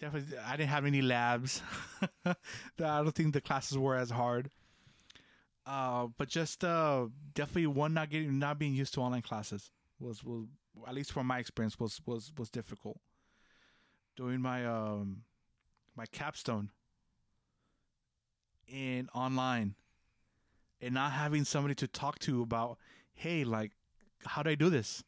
[0.00, 1.62] definitely I didn't have any labs
[2.24, 2.34] I
[2.78, 4.50] don't think the classes were as hard
[5.64, 9.70] uh, but just uh, definitely one not getting not being used to online classes
[10.00, 10.46] was was
[10.88, 12.98] at least from my experience was was was difficult.
[14.16, 15.22] Doing my um
[15.96, 16.70] my capstone
[18.66, 19.74] in online
[20.80, 22.78] and not having somebody to talk to about
[23.14, 23.72] hey like
[24.24, 25.04] how do I do this?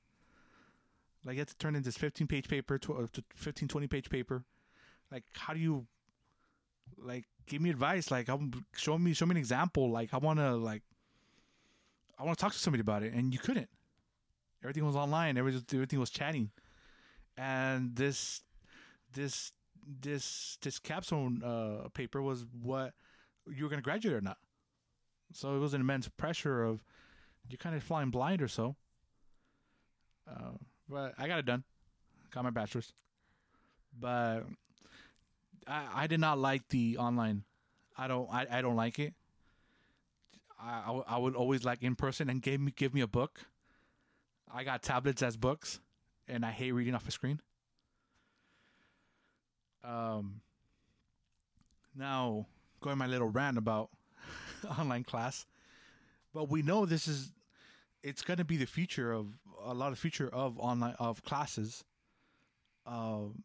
[1.25, 4.11] Like you have to turn in this 15 page paper to uh, 15 20 page
[4.11, 4.45] paper.
[5.11, 5.87] Like how do you
[6.99, 8.11] like give me advice?
[8.11, 9.91] Like i'm show me show me an example.
[9.91, 10.83] Like i want to like
[12.19, 13.69] i want to talk to somebody about it and you couldn't.
[14.63, 15.37] Everything was online.
[15.37, 16.51] Everything, everything was chatting.
[17.37, 18.43] And this
[19.13, 19.53] this
[20.01, 22.93] this this capstone uh, paper was what
[23.47, 24.39] you were going to graduate or not.
[25.33, 26.83] So it was an immense pressure of
[27.49, 28.77] you're kind of flying blind or so.
[30.29, 30.53] Uh,
[30.89, 31.65] but i got it done
[32.31, 32.93] got my bachelor's
[34.01, 34.45] but
[35.67, 37.45] I, I did not like the online.
[37.97, 39.15] I don't I, I don't like it.
[40.61, 43.41] I, I, would always like in person and give me give me a book.
[44.53, 45.81] I got tablets as books,
[46.27, 47.41] and I hate reading off a screen.
[49.83, 50.41] Um.
[51.97, 52.47] Now
[52.81, 53.91] going my little rant about
[54.79, 55.47] online class,
[56.33, 57.31] but we know this is
[58.03, 59.27] it's going to be the future of
[59.65, 61.85] a lot of future of online of classes.
[62.87, 63.43] Um,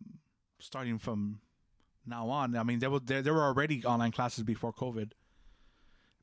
[0.59, 1.39] starting from
[2.05, 2.55] now on.
[2.55, 5.11] I mean, there were there, there were already online classes before COVID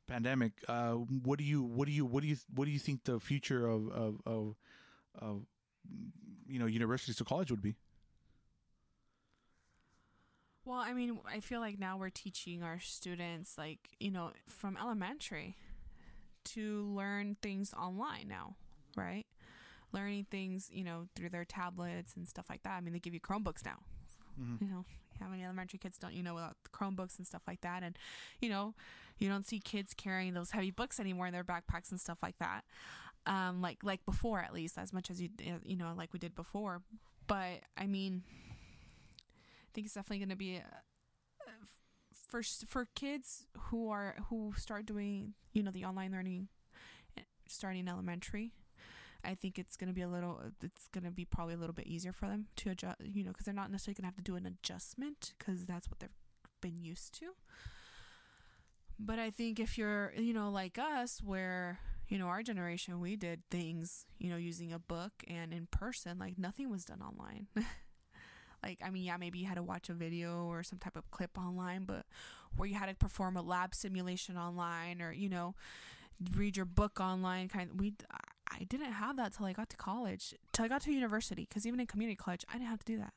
[0.07, 0.53] pandemic.
[0.69, 3.19] Uh, what do you what do you what do you what do you think the
[3.19, 4.57] future of of of,
[5.19, 5.43] of
[6.47, 7.75] you know universities to college would be?
[10.65, 14.77] Well, I mean, I feel like now we're teaching our students, like, you know, from
[14.77, 15.57] elementary
[16.47, 18.57] to learn things online now,
[18.97, 19.26] right?
[19.93, 22.77] Learning things, you know, through their tablets and stuff like that.
[22.77, 23.79] I mean, they give you Chromebooks now.
[24.41, 24.65] Mm-hmm.
[24.65, 24.85] You know,
[25.21, 27.83] how many elementary kids don't you know about Chromebooks and stuff like that?
[27.83, 27.97] And,
[28.41, 28.75] you know,
[29.19, 32.39] you don't see kids carrying those heavy books anymore in their backpacks and stuff like
[32.39, 32.65] that.
[33.27, 35.31] Um, like like before, at least, as much as you
[35.65, 36.83] you know, like we did before.
[37.27, 40.65] But I mean, I think it's definitely going to be a,
[42.29, 46.49] for for kids who are who start doing you know the online learning
[47.17, 48.53] eh, starting elementary.
[49.27, 51.75] I think it's going to be a little it's going to be probably a little
[51.75, 54.17] bit easier for them to adjust, you know, cuz they're not necessarily going to have
[54.17, 56.11] to do an adjustment cuz that's what they've
[56.61, 57.35] been used to.
[58.99, 63.17] But I think if you're, you know, like us where you know, our generation, we
[63.17, 67.49] did things, you know, using a book and in person, like nothing was done online.
[68.63, 71.11] like, I mean, yeah, maybe you had to watch a video or some type of
[71.11, 72.07] clip online, but
[72.57, 75.55] where you had to perform a lab simulation online or, you know,
[76.37, 77.95] read your book online kind of, we,
[78.51, 81.67] I didn't have that till I got to college, till I got to university, because
[81.67, 83.13] even in community college, I didn't have to do that.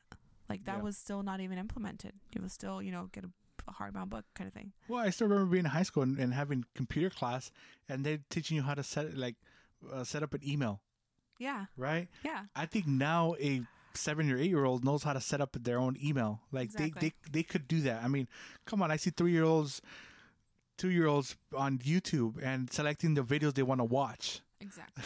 [0.48, 0.82] Like, that Yeah.
[0.82, 2.14] was still not even implemented.
[2.32, 3.30] It was still, you know, get a,
[3.68, 4.72] a hardbound book kind of thing.
[4.88, 7.52] Well, I still remember being in high school and, and having computer class,
[7.88, 9.36] and they're teaching you how to set like
[9.92, 10.80] uh, set up an email,
[11.38, 11.66] Yeah.
[11.76, 12.08] right?
[12.24, 12.44] Yeah.
[12.56, 13.62] I think now a
[13.94, 16.40] seven or eight year old knows how to set up their own email.
[16.52, 18.02] Like they, they they could do that.
[18.02, 18.28] I mean,
[18.66, 19.80] come on, I see three year olds,
[20.76, 24.40] two year olds on YouTube and selecting the videos they want to watch.
[24.60, 25.04] Exactly.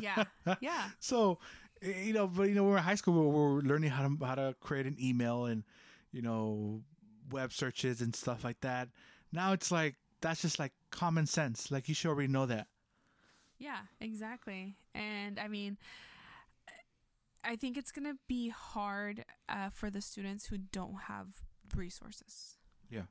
[0.00, 0.24] yeah.
[0.60, 0.88] Yeah.
[1.00, 1.38] So,
[1.82, 3.14] you know, but you know, we're in high school.
[3.30, 5.64] We're, we're learning how to how to create an email and
[6.12, 6.82] you know
[7.30, 8.88] web searches and stuff like that.
[9.32, 11.70] Now it's like that's just like common sense.
[11.70, 12.68] Like you should already know that.
[13.58, 14.76] Yeah, exactly.
[14.94, 15.78] And I mean,
[17.44, 21.28] I think it's going to be hard uh, for the students who don't have
[21.74, 22.56] resources.
[22.90, 23.02] Yeah.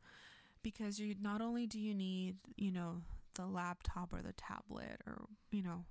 [0.62, 3.02] Because you not only do you need, you know,
[3.36, 5.86] the laptop or the tablet or, you know,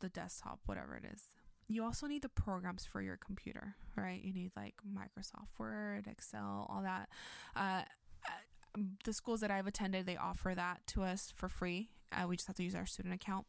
[0.00, 1.22] the desktop, whatever it is.
[1.66, 4.22] You also need the programs for your computer, right?
[4.22, 7.08] You need like Microsoft Word, Excel, all that.
[7.56, 7.82] Uh,
[8.26, 11.88] uh, the schools that I've attended, they offer that to us for free.
[12.12, 13.46] Uh, we just have to use our student account.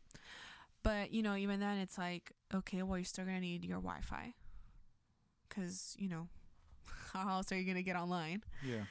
[0.82, 3.80] But, you know, even then, it's like, okay, well, you're still going to need your
[3.80, 4.34] Wi Fi.
[5.50, 6.28] Because, you know,
[7.14, 8.44] how else are you going to get online?
[8.66, 8.84] Yeah.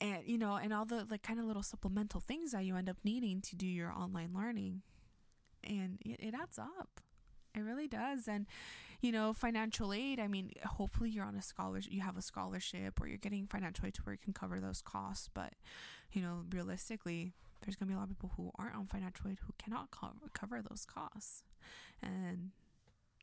[0.00, 2.88] And you know and all the like kind of little supplemental things that you end
[2.88, 4.82] up needing to do your online learning.
[5.62, 7.00] And it, it adds up.
[7.54, 8.28] It really does.
[8.28, 8.46] And
[9.00, 13.00] you know financial aid i mean hopefully you're on a scholarship you have a scholarship
[13.00, 15.28] or you're getting financial aid to where you can cover those costs.
[15.32, 15.54] But
[16.12, 17.32] you know realistically
[17.62, 19.88] there's going to be a lot of people who aren't on financial aid who cannot
[20.32, 21.42] cover, those costs.
[22.02, 22.50] And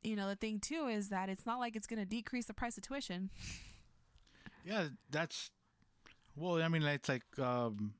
[0.04, 2.54] you know the thing too is that it's not like it's going to decrease the
[2.54, 3.30] price of tuition.
[4.66, 5.50] Yeah, that's
[6.38, 6.62] well.
[6.62, 7.94] I mean, it's like um,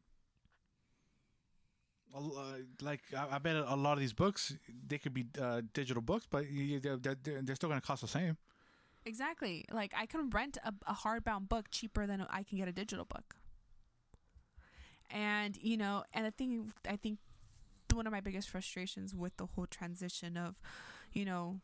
[2.82, 4.56] like I, I bet a lot of these books
[4.88, 6.46] they could be uh, digital books, but
[6.82, 8.38] they're, still going to cost the same.
[9.06, 9.66] Exactly.
[9.72, 13.06] Like I can rent a, a hardbound book cheaper than I can get a digital
[13.06, 13.36] book.
[15.10, 17.20] And you know, and the thing I think
[17.94, 20.60] one of my biggest frustrations with the whole transition of,
[21.14, 21.62] you know,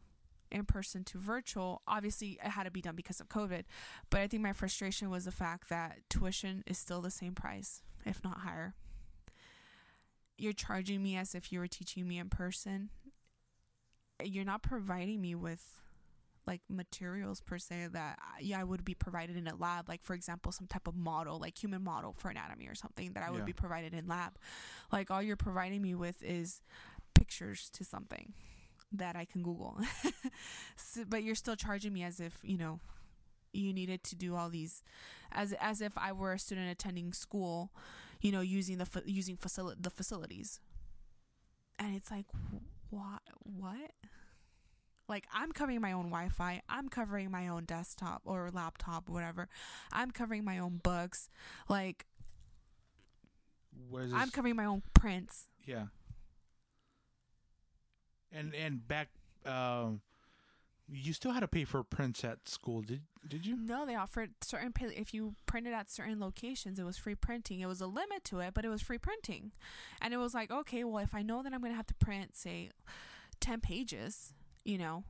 [0.53, 3.63] in person to virtual, obviously it had to be done because of COVID,
[4.09, 7.81] but I think my frustration was the fact that tuition is still the same price,
[8.05, 8.73] if not higher.
[10.37, 12.89] You're charging me as if you were teaching me in person.
[14.23, 15.81] You're not providing me with
[16.45, 20.03] like materials per se that uh, yeah I would be provided in a lab like
[20.03, 23.31] for example some type of model like human model for anatomy or something that I
[23.31, 23.45] would Yeah.
[23.45, 24.33] be provided in lab
[24.91, 26.59] like all you're providing me with is
[27.15, 28.33] pictures to something
[28.93, 29.79] that I can google
[30.75, 32.79] so, but you're still charging me as if you know
[33.51, 34.83] you needed to do all these
[35.31, 37.71] as as if I were a student attending school
[38.21, 40.59] you know using the using facil- the facilities
[41.79, 42.25] and it's like
[42.89, 43.91] what what
[45.09, 49.49] like I'm covering my own Wi-Fi, I'm covering my own desktop or laptop, whatever.
[49.91, 51.29] I'm covering my own books.
[51.67, 52.05] Like
[54.13, 55.49] I'm covering my own prints.
[55.65, 55.87] yeah,
[58.33, 59.09] and and back,
[59.45, 60.01] um,
[60.91, 62.81] you still had to pay for prints at school.
[62.81, 63.55] Did did you?
[63.55, 67.59] No, they offered certain pay- if you printed at certain locations, it was free printing.
[67.61, 69.51] It was a limit to it, but it was free printing.
[70.01, 71.93] And it was like, okay, well, if I know that I'm going to have to
[71.95, 72.69] print say
[73.39, 74.33] 10 pages,
[74.65, 75.03] you know,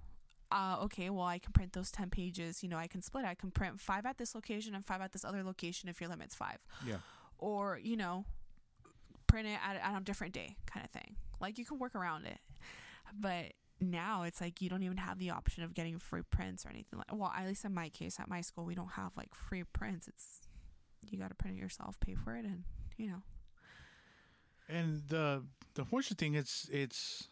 [0.51, 2.61] uh, okay, well, I can print those 10 pages.
[2.61, 3.25] You know, I can split.
[3.25, 6.09] I can print five at this location and five at this other location if your
[6.09, 6.59] limit's five.
[6.85, 6.97] Yeah.
[7.39, 8.25] or you know
[9.27, 12.25] print it at, at a different day kind of thing like you can work around
[12.25, 12.37] it
[13.17, 16.69] but now it's like you don't even have the option of getting free prints or
[16.69, 19.33] anything like well at least in my case at my school we don't have like
[19.35, 20.47] free prints it's
[21.09, 22.63] you got to print it yourself pay for it and
[22.97, 23.21] you know
[24.69, 25.43] And the
[25.75, 27.27] the unfortunate thing is, it's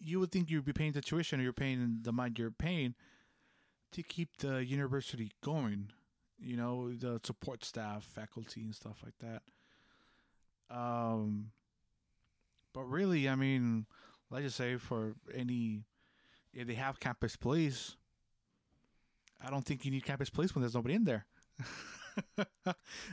[0.00, 2.94] you would think you'd be paying the tuition or you're paying the amount you're paying
[3.92, 5.90] to keep the university going.
[6.40, 9.42] You know, the support staff, faculty, and stuff like that.
[10.76, 11.52] Um,
[12.72, 13.86] but really, I mean,
[14.32, 15.84] let's just say for any,
[16.52, 17.96] if they have campus police,
[19.44, 21.26] I don't think you need campus police when there's nobody in there.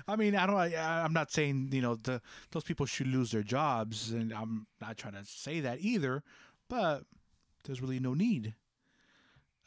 [0.08, 0.56] I mean, I don't.
[0.56, 4.68] I, I'm not saying you know the those people should lose their jobs, and I'm
[4.82, 6.24] not trying to say that either.
[6.70, 7.04] But
[7.64, 8.56] there's really no need.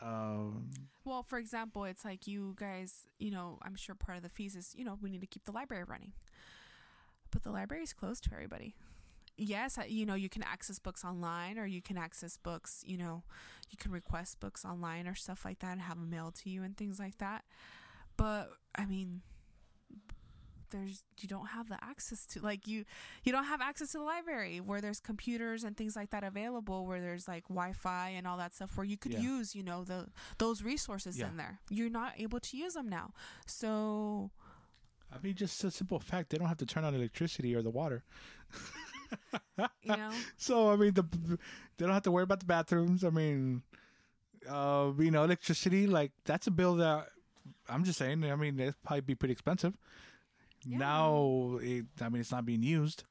[0.01, 0.71] Um,
[1.05, 4.57] well for example it's like you guys you know i'm sure part of the fees
[4.57, 6.13] is you know we need to keep the library running
[7.31, 8.75] but the library is closed to everybody
[9.43, 13.23] yes you know you can access books online or you can access books you know
[13.71, 16.63] you can request books online or stuff like that and have them mailed to you
[16.63, 17.45] and things like that
[18.17, 19.23] but i mean
[20.71, 22.85] there's you don't have the access to like you
[23.25, 26.87] you don't have access to the library where there's computers and things like that available
[26.87, 29.21] where there's like wi-fi and all that stuff where you could Yeah.
[29.21, 30.07] use you know the
[30.39, 31.29] those resources Yeah.
[31.29, 33.13] in there you're not able to use them now
[33.47, 34.31] so
[35.15, 37.69] I mean, just a simple fact: they don't have to turn on electricity or the
[37.69, 38.03] water.
[39.83, 41.05] you know So I mean, the
[41.77, 43.05] they don't have to worry about the bathrooms.
[43.05, 43.63] I mean,
[44.49, 47.09] uh, you know, electricity like that's a bill that
[47.69, 48.25] I'm just saying.
[48.25, 49.77] I mean, it'd probably be pretty expensive.
[50.65, 50.79] Yeah.
[50.79, 53.05] Now, it, I mean, it's not being used.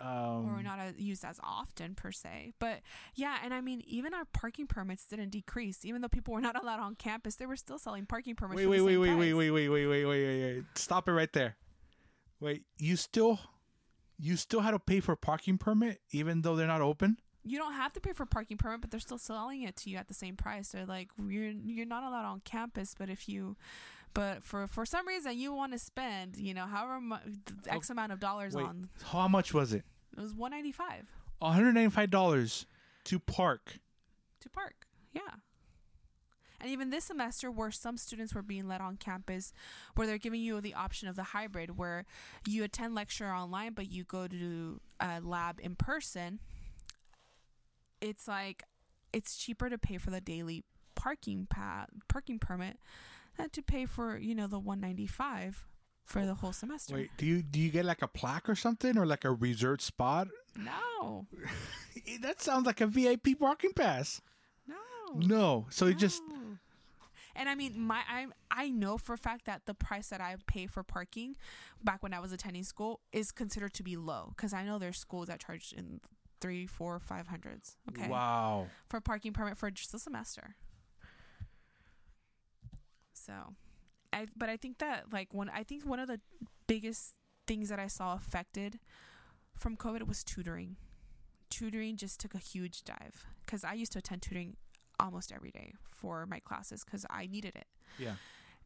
[0.00, 2.54] Um, or not as, used as often per se.
[2.58, 2.80] But
[3.14, 5.84] yeah, and I mean, even our parking permits didn't decrease.
[5.84, 8.56] Even though people were not allowed on campus, they were still selling parking permits.
[8.56, 10.64] wait, wait, wait, wait, wait, wait, wait, wait, wait, wait, wait, wait.
[10.74, 11.56] Stop it right there.
[12.40, 13.38] Wait, you still,
[14.24, 17.18] you still had to pay for a parking permit even though they're not open.
[17.44, 19.90] You don't have to pay for a parking permit, but they're still selling it to
[19.90, 20.68] you at the same price.
[20.68, 23.56] They're like, you're you're not allowed on campus, but if you,
[24.14, 27.90] but for for some reason you want to spend, you know, however mu- oh, X
[27.90, 29.82] amount of dollars Wait, on, how much was it?
[30.16, 31.06] it was one ninety five
[31.40, 32.66] One hundred ninety-five dollars
[33.06, 33.80] to park.
[34.40, 34.86] to park.
[35.12, 35.22] Yeah.
[36.62, 39.52] And even this semester, where some students were being let on campus,
[39.96, 42.04] where they're giving you the option of the hybrid, where
[42.46, 46.38] you attend lecture online, but you go to a lab in person,
[48.00, 48.62] it's like
[49.12, 50.62] it's cheaper to pay for the daily
[50.94, 52.78] parking pad, parking permit
[53.36, 55.66] than to pay for, you know, the 195
[56.04, 56.94] for the whole semester.
[56.94, 59.80] Wait, do you do you get like a plaque or something or like a reserved
[59.80, 60.28] spot?
[60.56, 61.26] No,
[62.20, 64.20] that sounds like a VIP parking pass.
[64.66, 64.76] no,
[65.14, 66.41] No, so you just no.
[67.34, 70.36] And I mean, my I I know for a fact that the price that I
[70.46, 71.36] pay for parking
[71.82, 74.98] back when I was attending school is considered to be low because I know there's
[74.98, 76.00] schools that charge in
[76.40, 77.76] three, four, five hundreds.
[77.90, 78.66] Okay, wow.
[78.88, 80.56] for a parking permit for just a semester.
[83.12, 83.54] So,
[84.12, 86.20] I but I think that like one I think one of the
[86.66, 87.14] biggest
[87.46, 88.78] things that I saw affected
[89.56, 90.76] from COVID was tutoring.
[91.50, 94.56] Tutoring just took a huge dive because I used to attend tutoring
[95.02, 97.66] almost every day for my classes because I needed it.
[97.98, 98.14] Yeah.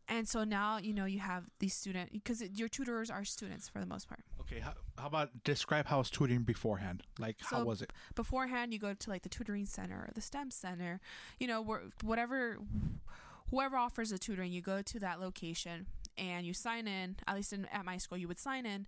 [0.08, 3.80] And so now you know you have these student because your tutors are students for
[3.80, 4.20] the most part.
[4.42, 7.02] Okay, how, how about describe how was tutoring beforehand?
[7.18, 7.92] Like how So- was it?
[8.14, 11.00] beforehand you go to like the tutoring center or the STEM center,
[11.40, 12.58] you know, where, whatever,
[13.50, 17.16] whoever offers the tutoring, you go to that location and you sign in.
[17.26, 18.86] At least in, at my school, you would sign in,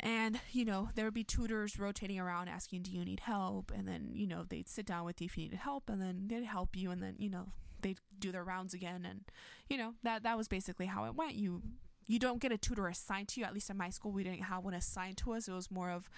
[0.00, 3.86] and you know there would be tutors rotating around asking, "Do you need help?" And
[3.86, 6.44] then you know they'd sit down with you if you needed help, and then they'd
[6.44, 9.24] help you, and then you know they'd do their rounds again, and
[9.68, 11.34] you know that that was basically how it went.
[11.34, 11.62] You
[12.06, 13.46] you don't get a tutor assigned to you.
[13.46, 15.46] At least in my school, we didn't have one assigned to us.
[15.48, 16.08] It was more of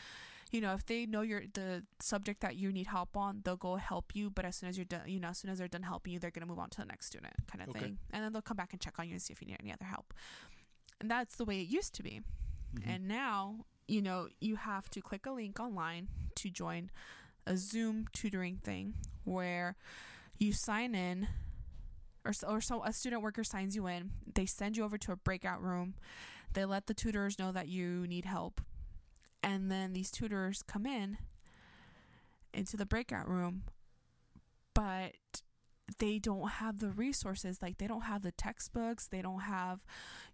[0.51, 3.76] you know, if they know you're the subject that you need help on, they'll go
[3.76, 4.28] help you.
[4.28, 6.18] But as soon as you're done, you know, as soon as they're done helping you,
[6.18, 7.80] they're gonna move on to the next student, kind of Okay.
[7.80, 7.99] thing.
[8.11, 9.72] And then they'll come back and check on you and see if you need any
[9.72, 10.12] other help.
[11.01, 12.20] And that's the way it used to be.
[12.74, 12.87] Mhm.
[12.87, 16.91] And now, you know, you have to click a link online to join
[17.47, 19.76] a Zoom tutoring thing where
[20.39, 21.28] you sign in.
[22.24, 24.12] Or so, or so a student worker signs you in.
[24.33, 25.95] They send you over to a breakout room.
[26.53, 28.61] They let the tutors know that you need help
[29.43, 31.18] and then these tutors come in
[32.55, 33.62] into the breakout room
[35.99, 39.84] they don't have the resources like they don't have the textbooks they don't have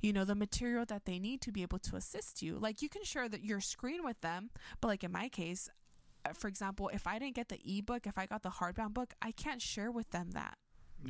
[0.00, 2.88] you know the material that they need to be able to assist you like you
[2.88, 4.50] can share that your screen with them
[4.80, 5.68] but like in my case
[6.26, 9.14] uh, for example if i didn't get the ebook if i got the hardbound book
[9.22, 10.56] i can't share with them that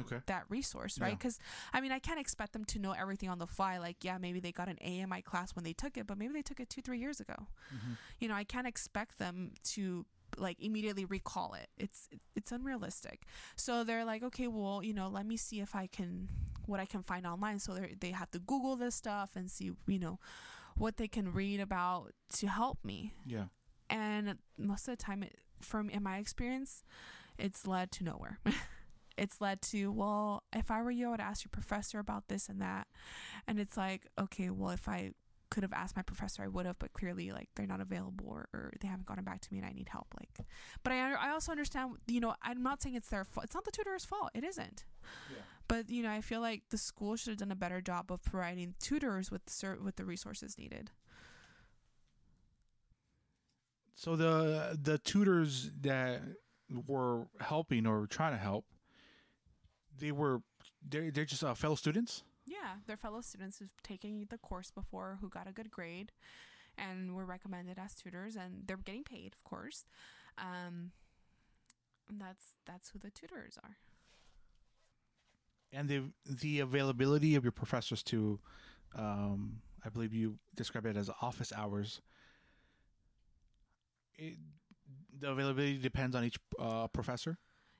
[0.00, 0.18] Okay.
[0.26, 1.08] that resource, right?
[1.08, 1.14] Yeah.
[1.14, 1.38] Because
[1.72, 3.78] I mean, I can't expect them to know everything on the fly.
[3.78, 6.18] Like, yeah, maybe they got an A in my class when they took it, but
[6.18, 7.46] maybe they took it two, three years ago.
[7.74, 7.96] Mhm.
[8.20, 10.04] You know, I can't expect them to
[10.38, 11.68] like immediately recall it.
[11.76, 13.22] It's it's unrealistic.
[13.56, 16.28] So they're like, okay, well, you know, let me see if I can
[16.66, 17.58] what I can find online.
[17.58, 20.18] So they they have to Google this stuff and see, you know,
[20.76, 23.46] what they can read about to help me Yeah.
[23.90, 26.84] and most of the time it, from in my experience
[27.36, 28.38] it's led to nowhere
[29.18, 32.48] it's led to well if i were you i would ask your professor about this
[32.48, 32.86] and that
[33.48, 35.10] and it's like okay well if i
[35.50, 38.48] could have asked my professor i would have but clearly like they're not available or,
[38.52, 40.46] or they haven't gotten back to me and i need help like
[40.84, 43.64] but i i also understand you know i'm not saying it's their fault it's not
[43.64, 44.84] the tutor's fault it isn't
[45.30, 45.38] Yeah.
[45.68, 48.22] but you know i feel like the school should have done a better job of
[48.22, 50.90] providing tutors with the cer- with the resources needed
[53.94, 56.22] So the the tutors that
[56.86, 58.64] were helping or trying to help,
[59.98, 60.40] they were
[60.88, 62.22] they they're just uh, fellow students.
[62.48, 66.12] Yeah, they're fellow students who've taken the course before, who got a good grade,
[66.78, 69.86] and were recommended as tutors, and they're getting paid, of course.
[70.38, 70.92] Um,
[72.08, 73.76] and that's that's who the tutors are.
[75.72, 78.38] and the the availability of your professors to
[78.94, 82.00] um i believe you described it as office hours
[84.16, 84.36] it,
[85.18, 87.38] the availability depends on each uh, professor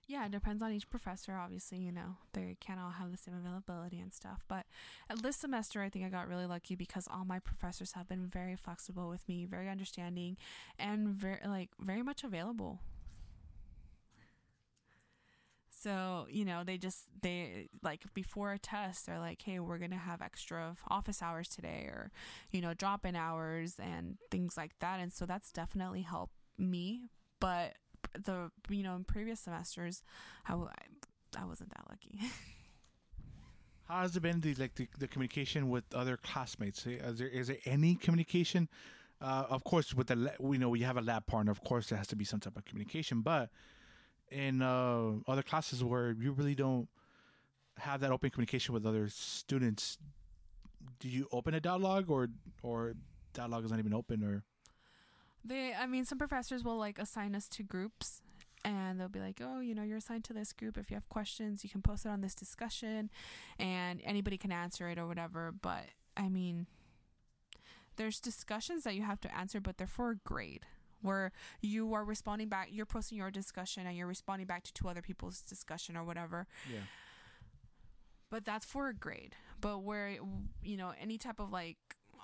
[0.08, 1.36] Yeah, it depends on each professor.
[1.36, 4.42] Obviously, you know they can't all have the same availability and stuff.
[4.48, 4.64] But
[5.10, 8.26] at this semester, I think I got really lucky because all my professors have been
[8.26, 10.38] very flexible with me, very understanding,
[10.78, 12.80] and very like very much available.
[15.70, 19.96] So you know they just they like before a test they're like, hey, we're gonna
[19.96, 22.10] have extra office hours today, or
[22.50, 24.98] you know drop in hours and things like that.
[24.98, 27.10] And so that's definitely helped me.
[27.40, 27.74] But
[28.12, 30.02] the you know in previous semesters
[30.46, 32.18] I, wasn't that lucky.
[33.88, 36.86] How has it been the like the, the communication with other classmates?
[36.86, 38.68] Is there, is there any communication?
[39.20, 41.88] Uh, of course with the la- we know we have a lab partner of course
[41.88, 43.50] there has to be some type of communication but
[44.30, 46.88] in uh, other classes where you really don't
[47.78, 49.98] have that open communication with other students
[51.00, 52.28] do you open a dialogue or
[52.62, 52.94] or
[53.32, 54.44] dialogue is not even open or
[55.44, 58.22] they i mean some professors will like assign us to groups
[58.64, 60.76] and they'll be like oh you know you're assigned to this group.
[60.76, 63.10] If you have questions you can post it on this discussion
[63.58, 65.52] and anybody can answer it or whatever.
[65.52, 65.84] But
[66.16, 66.66] i mean
[67.96, 70.66] there's discussions that you have to answer but they're for a grade
[71.00, 74.88] where you are responding back you're posting your discussion and you're responding back to two
[74.88, 76.46] other people's discussion or whatever.
[76.72, 76.80] Yeah.
[78.30, 79.36] But that's for a grade.
[79.60, 80.18] But where
[80.62, 81.78] you know any type of like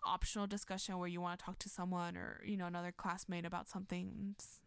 [0.04, 3.68] optional discussion where you want to talk to someone or you know another classmate about
[3.68, 4.34] something.
[4.36, 4.60] It's,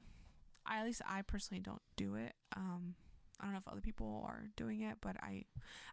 [0.65, 2.33] I at least I personally don't do it.
[2.55, 2.95] Um,
[3.39, 5.45] I don't know if other people are doing it, but I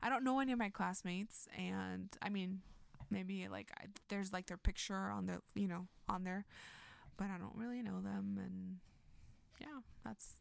[0.02, 2.60] I don't know any of my classmates, and I mean
[3.10, 6.44] maybe like I, there's like their picture on the you know on there,
[7.16, 8.78] but I don't really know them, and
[9.60, 10.34] yeah, that's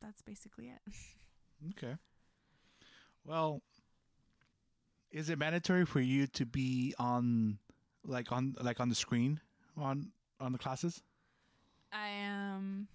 [0.00, 0.80] that's basically it.
[1.76, 1.96] Okay.
[3.22, 3.60] Well,
[5.10, 7.58] is it mandatory for you to be on
[8.04, 9.40] like on like on the screen
[9.76, 10.10] on
[10.40, 11.02] on the classes?
[11.92, 12.88] I am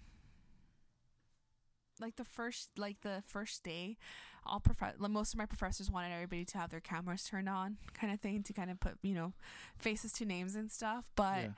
[2.00, 3.96] like the first like the first day
[4.44, 8.12] all prof- most of my professors wanted everybody to have their cameras turned on kind
[8.12, 9.32] of thing to kind of put you know
[9.78, 11.50] faces to names and stuff but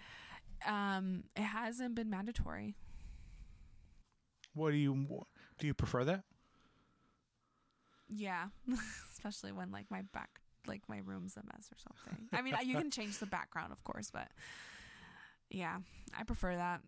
[0.67, 2.75] um it hasn't been mandatory
[4.55, 5.25] What do you
[5.59, 5.67] do?
[5.67, 6.23] You prefer that?
[8.09, 8.47] yeah
[9.13, 12.77] especially when like my back like my room's a mess or something i mean you
[12.77, 14.29] can change the background of course but
[15.51, 15.79] yeah
[16.19, 16.81] i prefer that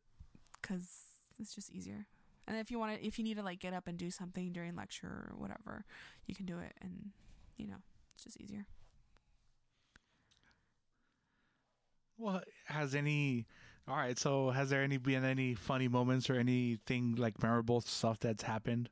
[0.60, 0.88] because
[1.38, 2.06] it's just easier
[2.46, 4.52] and if you want to if you need to like get up and do something
[4.52, 5.84] during lecture or whatever
[6.26, 7.10] you can do it and
[7.56, 7.76] you know
[8.14, 8.66] it's just easier
[12.20, 13.46] Well, has any?
[13.88, 14.18] All right.
[14.18, 18.90] So, has there any been any funny moments or anything like memorable stuff that's happened?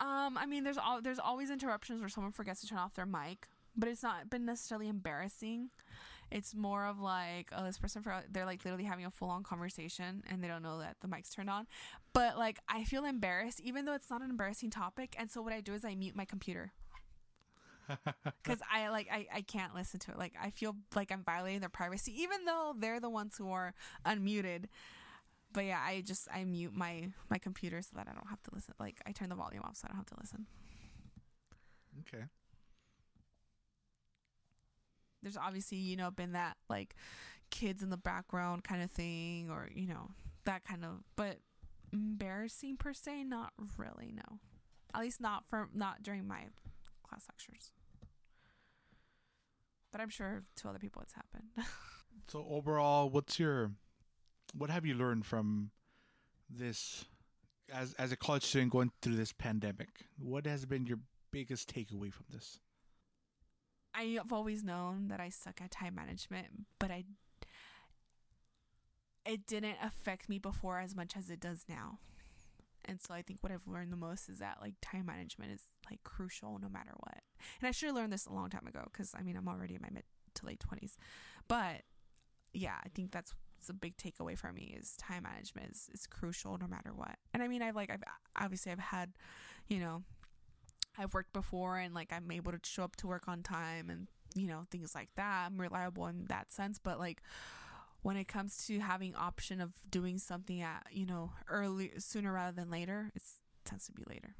[0.00, 3.06] Um i mean there's all there's always interruptions where someone forgets to turn off their
[3.06, 5.70] mic but it's not been necessarily embarrassing
[6.30, 10.22] it's more of like oh this person forgot they're like literally having a full-on conversation
[10.30, 11.66] and they don't know that the mic's turned on
[12.12, 15.52] but like i feel embarrassed even though it's not an embarrassing topic and so what
[15.52, 16.72] i do is i mute my computer
[18.42, 20.18] because I like I, I can't listen to it.
[20.18, 23.74] Like I feel like I'm violating their privacy, even though they're the ones who are
[24.06, 24.64] unmuted.
[25.58, 28.50] But yeah, I just I mute my my computer so that I don't have to
[28.54, 28.74] listen.
[28.78, 30.46] Like I turn the volume off so I don't have to listen.
[32.02, 32.26] Okay.
[35.20, 36.94] There's obviously you know been that like
[37.50, 40.12] kids in the background kind of thing, or you know
[40.44, 41.02] that kind of.
[41.16, 41.38] But
[41.92, 44.12] embarrassing per se, not really.
[44.14, 44.38] No,
[44.94, 46.42] at least not for not during my
[47.02, 47.72] class lectures.
[49.90, 51.48] But I'm sure to other people it's happened.
[52.30, 53.70] So overall, what's your
[54.54, 55.70] what have you learned from
[56.50, 57.04] this
[57.72, 59.88] as as a college student going through this pandemic?
[60.18, 60.98] What has been your
[61.30, 62.60] biggest takeaway from this?
[63.94, 66.46] I've always known that I suck at time management,
[66.78, 67.04] but I
[69.26, 71.98] it didn't affect me before as much as it does now.
[72.84, 75.60] And so I think what I've learned the most is that like time management is
[75.90, 77.20] like crucial no matter what.
[77.60, 79.74] And I should have learned this a long time ago because I mean I'm already
[79.74, 80.04] in my mid
[80.34, 80.94] to late 20s.
[81.48, 81.82] But
[82.54, 83.34] yeah, I think that's
[83.68, 87.16] a big takeaway for me is time management is, is crucial no matter what.
[87.34, 88.02] And I mean I've like I've
[88.36, 89.12] obviously I've had,
[89.66, 90.02] you know,
[90.98, 94.08] I've worked before and like I'm able to show up to work on time and
[94.34, 95.46] you know things like that.
[95.46, 97.22] I'm reliable in that sense, but like
[98.02, 102.54] when it comes to having option of doing something at you know early sooner rather
[102.54, 103.22] than later, it
[103.64, 104.34] tends to be later.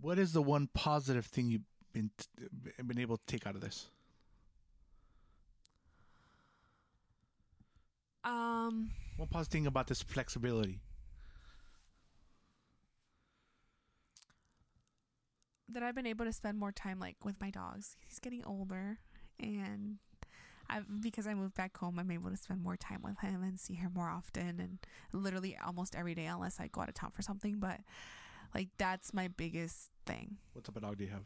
[0.00, 1.62] What is the one positive thing you've
[1.92, 2.10] been
[2.84, 3.88] been able to take out of this?
[8.24, 10.80] Um, One positive thing about this flexibility.
[15.68, 17.96] that I've been able to spend more time like with my dogs.
[18.06, 18.98] He's getting older,
[19.40, 19.98] and
[20.70, 23.58] I've because I moved back home, I'm able to spend more time with him and
[23.58, 24.78] see him more often, and
[25.12, 27.58] literally almost every day, unless I go out of town for something.
[27.58, 27.80] But
[28.54, 30.36] like that's my biggest thing.
[30.52, 31.24] What type of dog do you have?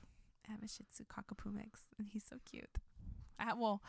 [0.48, 2.70] I have a Shih Tzu Cockapoo mix, and he's so cute.
[3.38, 3.82] I have, well,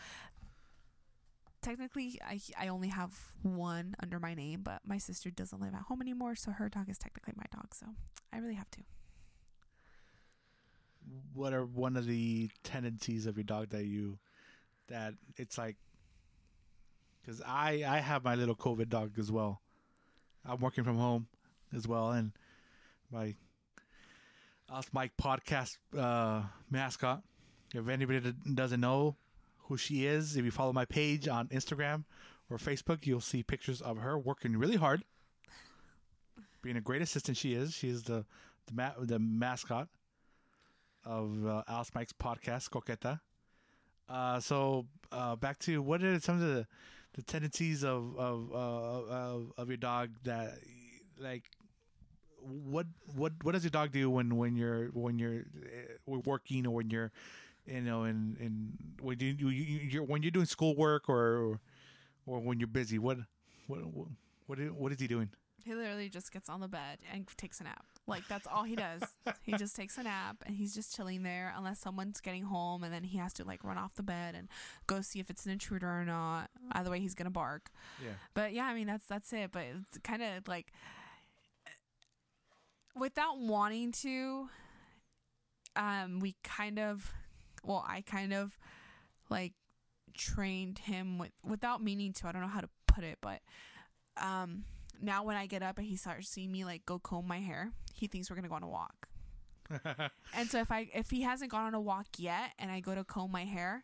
[1.62, 5.82] technically, I I only have one under my name, but my sister doesn't live at
[5.84, 7.74] home anymore, so her dog is technically my dog.
[7.74, 7.88] So
[8.34, 8.82] I really have to.
[11.34, 14.20] What are one of the tendencies of your dog that you
[14.88, 15.76] that it's like?
[17.22, 19.62] Because I I have my little COVID dog as well.
[20.46, 21.28] I'm working from home
[21.76, 22.32] as well, and
[23.12, 23.36] my
[24.72, 27.24] Alice Mike podcast uh, mascot.
[27.74, 29.16] If anybody doesn't know
[29.70, 32.04] who she is, if you follow my page on Instagram
[32.50, 35.04] or Facebook, you'll see pictures of her working really hard,
[36.62, 37.38] being a great assistant.
[37.38, 37.74] She is.
[37.74, 38.26] She is the
[38.68, 39.88] the, ma- the mascot
[41.06, 43.22] of uh, Alice Mike's podcast, Coqueta.
[44.10, 46.68] Uh, so uh, back to what are some of the,
[47.14, 50.58] the tendencies of of, uh, of of your dog that
[51.20, 51.44] like
[52.42, 55.44] what what what does your dog do when when you're when you're
[56.12, 57.12] uh, working or when you're
[57.72, 61.60] you know in in when you, you you're when you're doing schoolwork or
[62.26, 63.18] or when you're busy what
[63.68, 64.08] what what
[64.48, 65.30] what is, what is he doing
[65.64, 67.86] He literally just gets on the bed and takes a nap.
[68.08, 69.04] Like that's all he does.
[69.44, 72.92] he just takes a nap and he's just chilling there unless someone's getting home and
[72.94, 74.48] then he has to like run off the bed and
[74.88, 76.50] go see if it's an intruder or not.
[76.72, 77.70] Either way, he's gonna bark.
[78.04, 78.14] Yeah.
[78.34, 79.52] But yeah, I mean that's that's it.
[79.52, 80.72] But it's kind of like
[82.96, 84.50] without wanting to,
[85.76, 87.14] um, we kind of,
[87.70, 88.58] well, I kind of
[89.30, 89.54] like
[90.16, 92.28] trained him with without meaning to.
[92.28, 93.42] I don't know how to put it, but
[94.18, 94.64] um,
[95.00, 97.72] now when I get up and he starts seeing me like go comb my hair,
[97.94, 99.08] he thinks we're gonna go on a walk.
[100.34, 102.96] and so if I if he hasn't gone on a walk yet and I go
[102.96, 103.84] to comb my hair,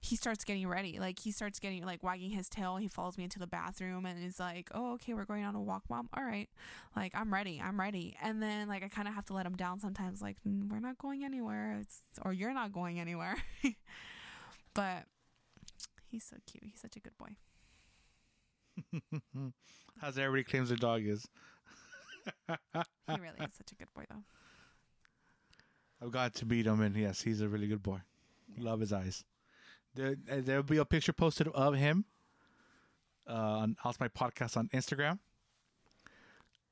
[0.00, 0.98] he starts getting ready.
[0.98, 2.76] Like he starts getting like wagging his tail.
[2.76, 5.60] He follows me into the bathroom and is like, "Oh, okay, we're going on a
[5.60, 6.08] walk, mom.
[6.16, 6.48] All right,
[6.96, 7.60] like I'm ready.
[7.64, 10.22] I'm ready." And then like I kind of have to let him down sometimes.
[10.22, 11.78] Like "Mm, we're not going anywhere.
[11.80, 13.36] It's or you're not going anywhere.
[14.74, 15.04] but
[16.06, 16.64] he's so cute.
[16.64, 17.36] He's such a good boy.
[20.02, 21.26] As everybody claims their dog is.
[22.46, 22.54] He
[23.08, 24.22] really is such a good boy though.
[26.00, 28.00] I've got to meet him, and yes, he's a really good boy.
[28.56, 29.24] Love his eyes.
[29.98, 32.04] There, uh, there'll be a picture posted of him
[33.28, 35.18] uh, on Alice Mike Podcast on Instagram.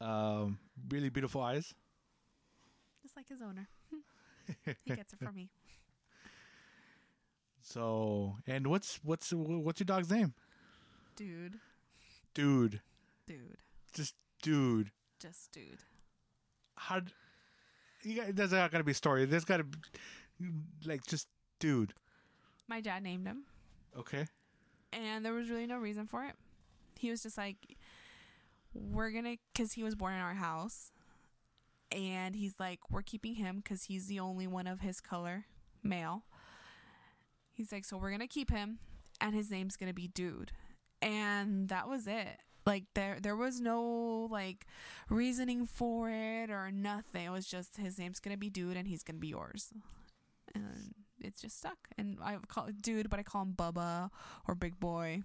[0.01, 1.74] Um, really beautiful eyes.
[3.03, 3.66] Just like his owner.
[4.85, 5.48] he gets it from me.
[7.61, 10.32] So, and what's what's what's your dog's name?
[11.16, 11.59] Dude.
[12.32, 12.81] Dude,
[13.27, 13.57] Dude.
[13.93, 14.93] just dude.
[15.19, 15.82] Just dude.
[16.77, 17.01] How?
[18.05, 19.24] You got, there's not gotta be a story.
[19.24, 19.78] There's gotta be
[20.85, 21.27] like just
[21.59, 21.93] dude.
[22.68, 23.44] My dad named him.
[23.97, 24.26] Okay.
[24.93, 26.34] and there was really no reason for it.
[26.98, 27.56] He was just like,
[28.74, 30.90] we're gonna, because he was born in our house,
[31.93, 35.47] and he's like, we're keeping him because he's the only one of his color,
[35.82, 36.24] male.
[37.52, 38.78] He's like, so we're gonna keep him,
[39.20, 40.52] and his name's gonna be Dude,
[41.01, 42.38] and that was it.
[42.66, 44.66] Like there, there was no like
[45.09, 47.26] reasoning for it or nothing.
[47.26, 49.72] It was just his name's gonna be Dude, and he's gonna be yours,
[50.55, 50.94] and
[51.27, 51.78] it's just stuck.
[51.98, 54.11] And I call it Dude, but I call him Bubba
[54.47, 55.23] or Big Boy.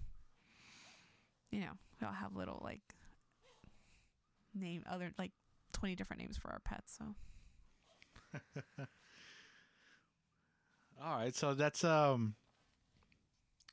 [1.50, 2.82] You know, we all have little like
[4.54, 5.32] name other like
[5.72, 6.98] twenty different names for our pets.
[6.98, 7.14] So
[11.04, 12.34] All right, so that's um,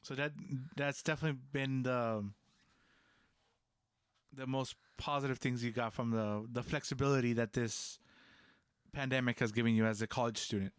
[0.01, 0.31] so that
[0.75, 2.25] that's definitely been the
[4.33, 7.99] the most positive things you got from the the flexibility that this
[8.93, 10.73] pandemic has given you as a college student.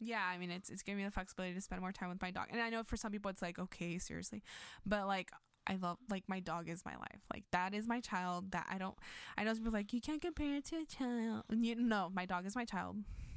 [0.00, 2.30] Yeah, I mean it's it's giving me the flexibility to spend more time with my
[2.30, 2.46] dog.
[2.50, 4.42] And I know for some people it's like okay, seriously,
[4.86, 5.30] but like.
[5.70, 7.20] I love like my dog is my life.
[7.30, 8.52] Like that is my child.
[8.52, 8.94] That I don't.
[9.36, 11.42] I know people like you can't compare it to a child.
[11.50, 12.96] And you, no, my dog is my child.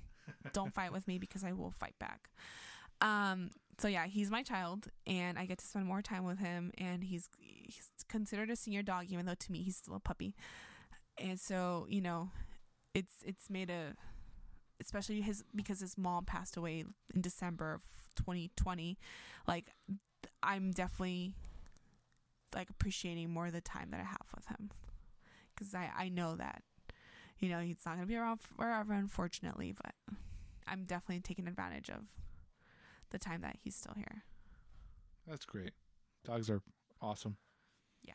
[0.54, 2.30] don't fight with me because I will fight back.
[3.02, 3.50] Um.
[3.80, 6.72] So yeah, he's my child, and I get to spend more time with him.
[6.78, 10.34] And he's he's considered a senior dog, even though to me he's still a puppy.
[11.18, 12.30] And so you know,
[12.94, 13.96] it's it's made a,
[14.82, 16.84] especially his because his mom passed away
[17.14, 17.82] in December of
[18.16, 18.98] 2020.
[19.48, 19.72] Like
[20.44, 21.36] I'm definitely
[22.54, 24.72] like appreciating more the time that I have with him
[25.54, 26.64] because I I know that
[27.40, 29.94] you know he's not gonna be around forever, unfortunately, but
[30.68, 32.08] I'm definitely taking advantage of
[33.10, 34.24] the time that he's still here.
[35.28, 35.72] That's great.
[36.26, 36.62] Dogs are
[37.02, 37.38] awesome.
[38.04, 38.14] Yeah.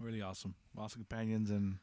[0.00, 0.54] Really awesome.
[0.76, 1.78] Awesome companions and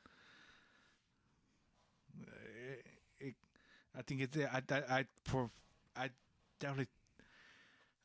[3.97, 5.49] I think it's I, I I for
[5.95, 6.09] I
[6.59, 6.88] definitely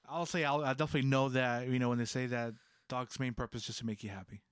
[0.08, 2.54] I'll say I'll, I definitely know that you know when they say that
[2.88, 4.42] dog's main purpose is just to make you happy.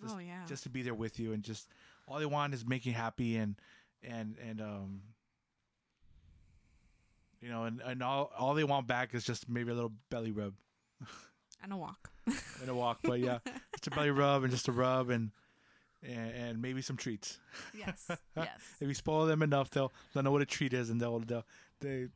[0.00, 1.68] Just- oh yeah, Just to be there with you and just
[2.06, 3.56] all they want is make you happy and
[4.02, 5.00] and and um
[7.40, 10.32] you know and, and all all they want back is just maybe a little belly
[10.32, 10.54] rub
[11.62, 12.10] and a walk.
[12.60, 12.98] and a walk.
[13.02, 13.38] But yeah,
[13.74, 15.30] just a belly rub and just a rub and
[16.02, 17.38] and, and maybe some treats.
[17.76, 21.00] yes, yes, If you spoil them enough, they'll they'll know what a treat is, and
[21.00, 21.44] they'll they'll
[21.80, 22.08] they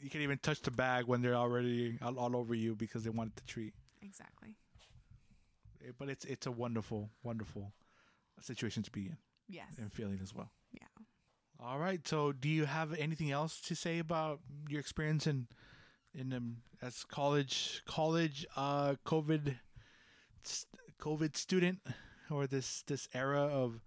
[0.00, 3.10] you can even touch the bag when they're already all, all over you because they
[3.10, 3.72] want the treat.
[4.02, 4.56] exactly.
[5.86, 7.72] Eh, But it's it's a wonderful wonderful
[8.40, 9.16] situation to be in
[9.48, 10.50] Yes, and feeling as well.
[10.72, 10.86] yeah.
[11.60, 12.06] All right.
[12.06, 15.46] So, do you have anything else to say about your experience in
[16.14, 19.56] in um, as college college uh COVID
[20.42, 21.78] st- COVID student
[22.30, 23.80] or this this era of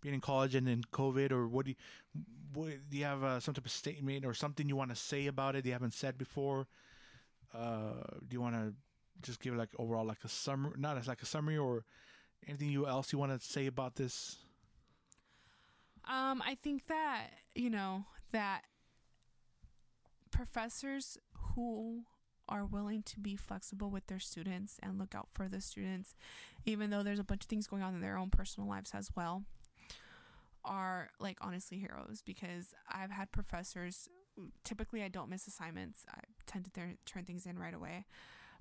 [0.00, 1.76] being in college and then COVID or what do you
[2.54, 5.26] what, do you have uh, some type of statement or something you want to say
[5.26, 6.66] about it you haven't said before?
[7.54, 8.74] Uh, do you want to
[9.22, 11.84] just give like overall like a summary, not as like a summary or
[12.46, 14.36] anything you else you want to say about this?
[16.08, 18.62] Um, I think that you know that
[20.30, 21.18] professors
[21.54, 22.02] who
[22.52, 26.14] are willing to be flexible with their students and look out for the students,
[26.66, 29.10] even though there's a bunch of things going on in their own personal lives as
[29.16, 29.44] well,
[30.62, 34.08] are like honestly heroes because I've had professors.
[34.64, 36.04] Typically, I don't miss assignments.
[36.14, 38.04] I tend to th- turn things in right away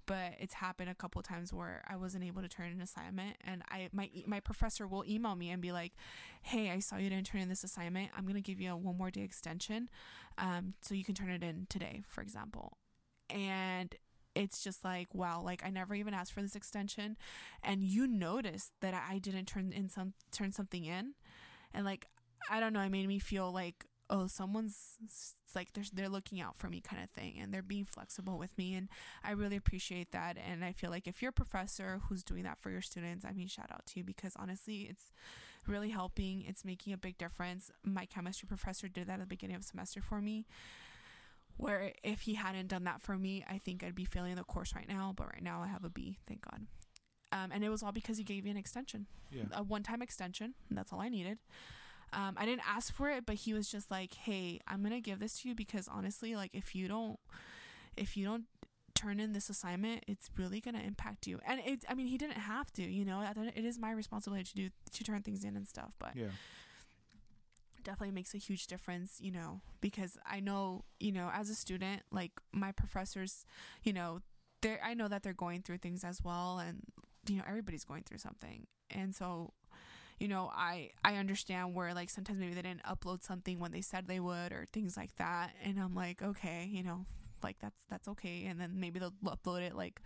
[0.07, 3.61] but it's happened a couple times where I wasn't able to turn an assignment and
[3.69, 5.93] I my my professor will email me and be like,
[6.41, 8.09] "Hey, I saw you didn't turn in this assignment.
[8.17, 9.89] I'm to give you a one more day extension
[10.39, 12.79] um so you can turn it in today, for example."
[13.33, 13.95] And
[14.33, 17.17] it's just like wow like i never even asked for this extension.
[17.63, 21.13] And you noticed that i didn't turn in some turn something in.
[21.73, 22.05] And like
[22.49, 24.97] i don't know it made me feel like oh someone's
[25.55, 28.57] like they're, they're looking out for me kind of thing and they're being flexible with
[28.57, 28.89] me and
[29.23, 30.37] i really appreciate that.
[30.37, 33.33] And i feel like if you're a professor who's doing that for your students i
[33.33, 35.11] mean shout out to you because honestly it's
[35.67, 36.43] really helping.
[36.47, 37.71] It's making a big difference.
[37.83, 40.45] My chemistry professor did that at the beginning of semester for me
[41.61, 44.73] where if he hadn't done that for me i think i'd be failing the course
[44.75, 46.65] right now but right now i have a b thank god
[47.33, 49.43] um, and it was all because he gave me an extension Yeah.
[49.53, 51.37] a one-time extension and that's all i needed
[52.13, 55.19] um, I didn't ask for it, but he was just like, "Hey, I'm gonna give
[55.19, 57.17] this to you because honestly, like if you don't,
[57.95, 58.43] if you don't
[58.93, 62.35] turn in this assignment, it's really gonna impact you." And it, I mean, he didn't
[62.37, 63.21] have to, you know.
[63.21, 65.93] At the end, It is my responsibility to do to turn things in and stuff,
[65.99, 66.31] but Yeah.
[67.83, 72.03] Definitely makes a huge difference, you know, because I know, you know, as a student,
[72.11, 73.45] like my professors,
[73.83, 74.21] you know,
[74.61, 76.83] they I know that they're going through things as well and
[77.27, 78.65] you know, everybody's going through something.
[78.89, 79.53] And so,
[80.19, 83.81] you know, I I understand where like sometimes maybe they didn't upload something when they
[83.81, 87.05] said they would or things like that, and I'm like, okay, you know,
[87.43, 88.45] like that's that's okay.
[88.45, 90.01] And then maybe they'll upload it like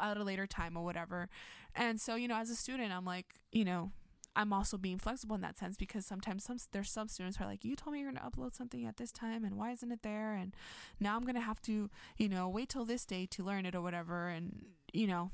[0.00, 1.28] at a later time or whatever.
[1.74, 3.90] And so you know as a student i'm like you know
[4.36, 7.48] i'm also being flexible in that sense because sometimes some there's some students who are
[7.48, 9.90] like you told me you're going to upload something at this time and why isn't
[9.90, 10.54] it there and
[11.00, 13.74] now i'm going to have to you know wait till this day to learn it
[13.74, 15.30] or whatever and you know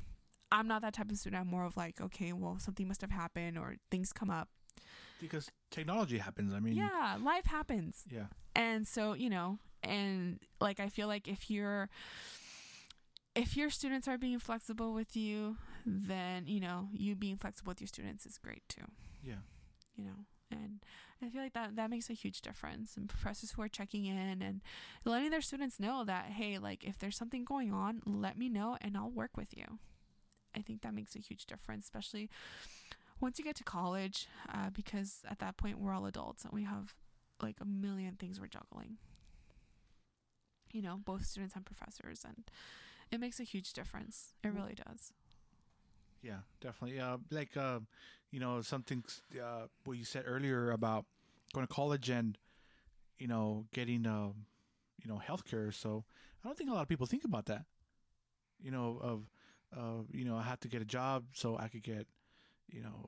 [0.50, 3.10] i'm not that type of student i'm more of like okay well something must have
[3.10, 4.48] happened or things come up
[5.20, 6.52] Because technology happens.
[6.54, 8.26] I mean, yeah life happens yeah.
[8.56, 11.88] and so you know and like i feel like if you're
[13.34, 15.56] if your students are being flexible with you
[15.86, 18.84] then you know you being flexible with your students is great too.
[19.22, 19.42] Yeah.
[19.94, 20.84] you know and
[21.22, 24.42] i feel like that that makes a huge difference and professors who are checking in
[24.42, 24.60] and
[25.04, 28.76] letting their students know that hey like if there's something going on let me know
[28.80, 29.78] and i'll work with you.
[30.54, 32.28] I think that makes a huge difference especially
[33.20, 36.64] once you get to college uh, because at that point we're all adults and we
[36.64, 36.94] have
[37.40, 38.98] like a million things we're juggling.
[40.72, 42.50] You know both students and professors and
[43.10, 44.34] it makes a huge difference.
[44.42, 45.12] It really does
[46.22, 47.00] Yeah, definitely.
[47.00, 47.80] Uh, like, uh,
[48.30, 49.04] you know, something
[49.40, 51.04] uh, what you said earlier about
[51.52, 52.38] going to college and,
[53.18, 54.28] you know, getting, uh,
[55.02, 55.74] you know, healthcare.
[55.74, 56.04] So
[56.44, 57.64] I don't think a lot of people think about that.
[58.60, 59.22] You know, of,
[59.76, 62.06] uh, you know, I have to get a job so I could get,
[62.70, 63.06] you know,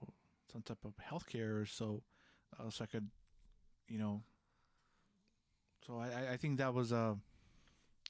[0.53, 1.69] some type of healthcare.
[1.69, 2.03] So,
[2.59, 3.09] uh, so I could,
[3.89, 4.23] you know.
[5.87, 7.15] So I, I- think that was uh,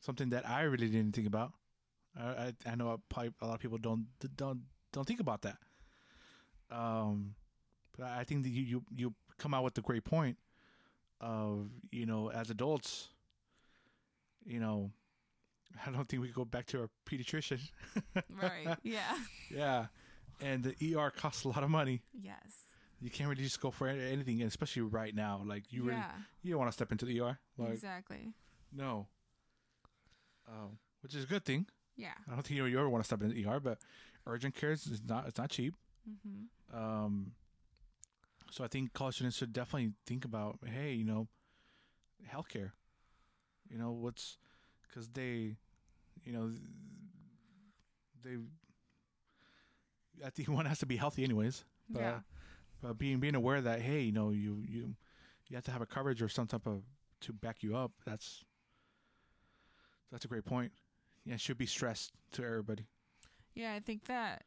[0.03, 1.53] something that I really didn't think about.
[2.19, 4.07] I, I, I know probably a lot of people don't
[4.37, 4.63] don't
[4.95, 5.59] don't think about that.
[6.71, 7.35] Um,
[7.99, 10.39] but I think that you, you you come out with the great point
[11.21, 13.09] of you know as adults,
[14.47, 14.91] you know,
[15.87, 17.61] I don't think we go back to our pediatrician.
[18.43, 19.17] right yeah
[19.51, 19.87] yeah,
[20.41, 22.01] and the ER costs a lot of money.
[22.13, 22.65] yes
[23.01, 25.43] You can't really just go for anything, and especially right now.
[25.45, 26.13] Like you really yeah
[26.43, 27.39] you don't want to step into the ER.
[27.59, 28.33] Like exactly
[28.73, 29.07] no.
[30.49, 31.67] Um, which is a good thing.
[31.97, 33.79] yeah I don't think you ever want to step into the ER, but
[34.27, 35.75] urgent care is not it's not cheap.
[36.09, 36.77] mm-hmm.
[36.77, 37.33] Um,
[38.51, 41.29] so I think college students should definitely think about, hey, you know,
[42.29, 42.73] healthcare.
[43.71, 44.39] You know what's
[44.89, 45.57] because they,
[46.25, 46.51] you know,
[48.23, 48.37] they.
[50.25, 51.65] I think one has to be healthy, anyways.
[51.89, 52.19] But, yeah
[52.85, 54.95] but being being aware that hey, you know, you you
[55.49, 56.83] you have to have a coverage or some type of
[57.23, 57.93] to back you up.
[58.05, 58.45] That's
[60.13, 60.73] that's a great point.
[61.25, 62.87] Yeah, it should be stressed to everybody.
[63.55, 64.43] Yeah, I think that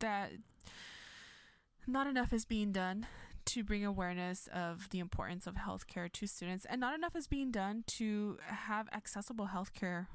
[0.00, 0.32] that
[1.86, 3.06] not enough is being done
[3.46, 7.50] to bring awareness of the importance of healthcare to students, and not enough is being
[7.50, 10.06] done to have accessible healthcare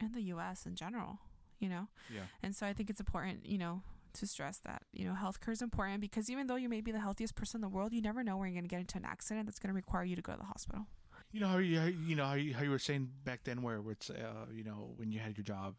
[0.00, 0.64] in the U.S.
[0.64, 1.18] in general.
[1.58, 2.20] You know, Yeah.
[2.40, 3.82] and so I think it's important, you know,
[4.14, 7.00] to stress that you know healthcare is important because even though you may be the
[7.00, 9.04] healthiest person in the world, you never know where you're going to get into an
[9.04, 10.86] accident that's going to require you to go to the hospital.
[11.32, 13.82] You know how you you know how you, how you were saying back then where,
[13.82, 15.74] where it's uh, you know when you had your job,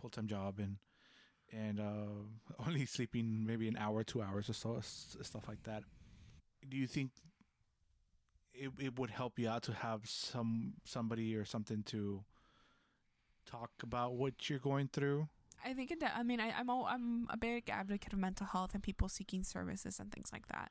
[0.00, 0.76] full time job and
[1.52, 5.82] and uh, only sleeping maybe an hour, two hours or so, stuff like that.
[6.68, 7.10] Do you think
[8.52, 12.24] it it would help you out to have some somebody or something to
[13.46, 15.28] talk about what you're going through?
[15.64, 16.02] I think it.
[16.02, 19.42] I mean, I, I'm all, I'm a big advocate of mental health and people seeking
[19.42, 20.70] services and things like that.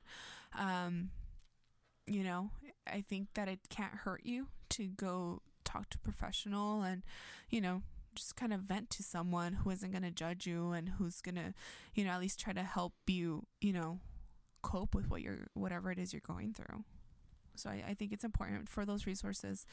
[0.58, 1.10] Um,
[2.08, 2.52] you know,
[2.88, 7.04] I think that it can't hurt you to go talk to a professional and,
[7.50, 7.82] you know,
[8.16, 11.36] just kind of vent to someone who isn't going to judge you and who's going
[11.36, 11.54] to,
[11.94, 14.00] you know, at least try to help you, you know,
[14.62, 16.84] cope with what you're, whatever it is you're going through.
[17.58, 19.66] So I, I think it's important for those resources,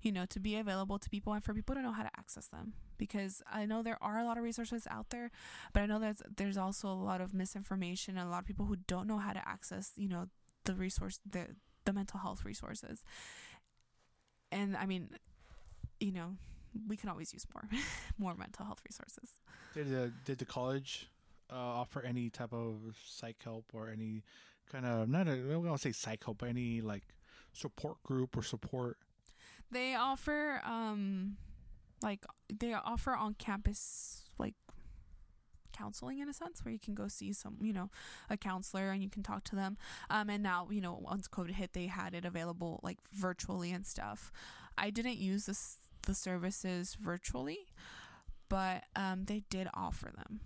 [0.00, 2.46] you know, to be available to people and for people to know how to access
[2.46, 2.74] them.
[2.96, 5.30] Because I know there are a lot of resources out there,
[5.72, 8.66] but I know there's there's also a lot of misinformation and a lot of people
[8.66, 10.26] who don't know how to access, you know,
[10.64, 11.46] the resource the
[11.84, 13.04] the mental health resources.
[14.50, 15.10] And I mean,
[16.00, 16.36] you know,
[16.86, 17.64] we can always use more
[18.18, 19.30] more mental health resources.
[19.74, 21.08] Did the did the college
[21.50, 24.22] uh, offer any type of psych help or any
[24.70, 27.04] kind of not a, I don't want to say psych help, but any like
[27.52, 28.98] support group or support?
[29.70, 31.36] They offer um
[32.02, 34.54] like they offer on campus like
[35.72, 37.90] counseling in a sense where you can go see some you know
[38.30, 39.76] a counselor and you can talk to them
[40.10, 43.86] um and now you know once covid hit they had it available like virtually and
[43.86, 44.32] stuff
[44.76, 45.76] i didn't use this
[46.08, 47.60] the services virtually
[48.48, 50.40] but um they did offer them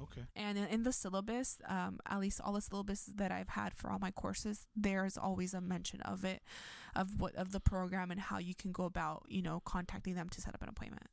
[0.00, 0.22] Okay.
[0.34, 4.00] and in, the syllabus um at least all the syllabuses that i've had for all
[4.00, 6.42] my courses there's always a mention of it
[6.96, 10.28] of what of the program and how you can go about you know contacting them
[10.28, 11.06] to set up an appointment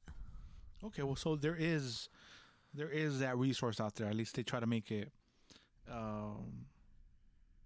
[0.81, 1.03] Okay.
[1.03, 2.07] Well, so there is
[2.73, 4.07] there is that resource out there.
[4.07, 5.11] At least they try to make it
[5.91, 6.67] um,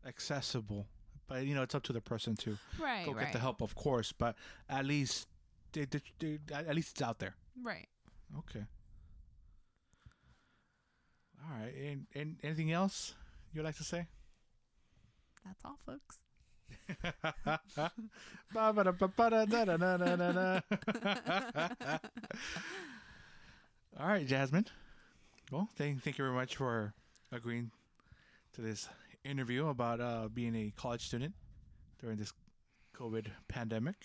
[0.05, 0.87] accessible.
[1.27, 3.61] But you know, it's up to the person to right go right get the help,
[3.61, 4.11] of course.
[4.11, 4.35] But
[4.67, 5.27] at least
[5.73, 7.35] they, they, they, at least it's out there.
[7.61, 7.87] right
[8.39, 8.63] Okay.
[11.43, 11.73] All right.
[11.75, 13.13] And, and anything else
[13.53, 14.07] you'd like to say?
[15.45, 16.17] that's all folks
[23.99, 24.65] All right, Jasmine.
[25.51, 26.93] Well, thank, thank you very much for
[27.31, 27.69] agreeing
[28.53, 28.87] to this
[29.23, 31.33] interview about uh, being a college student
[32.01, 32.33] during this
[32.97, 33.95] COVID pandemic.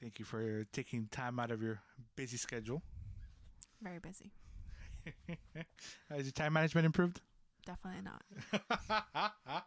[0.00, 1.80] Thank you for taking time out of your
[2.16, 2.82] busy schedule.
[3.82, 4.30] very busy.
[6.10, 7.20] Has your time management improved?
[7.64, 8.22] definitely not.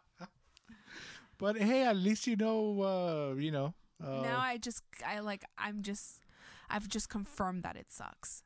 [1.38, 3.72] But hey, at least you know, uh, you know.
[4.02, 6.22] Uh, now i just i like i'm just
[6.70, 8.42] i've just confirmed that it sucks.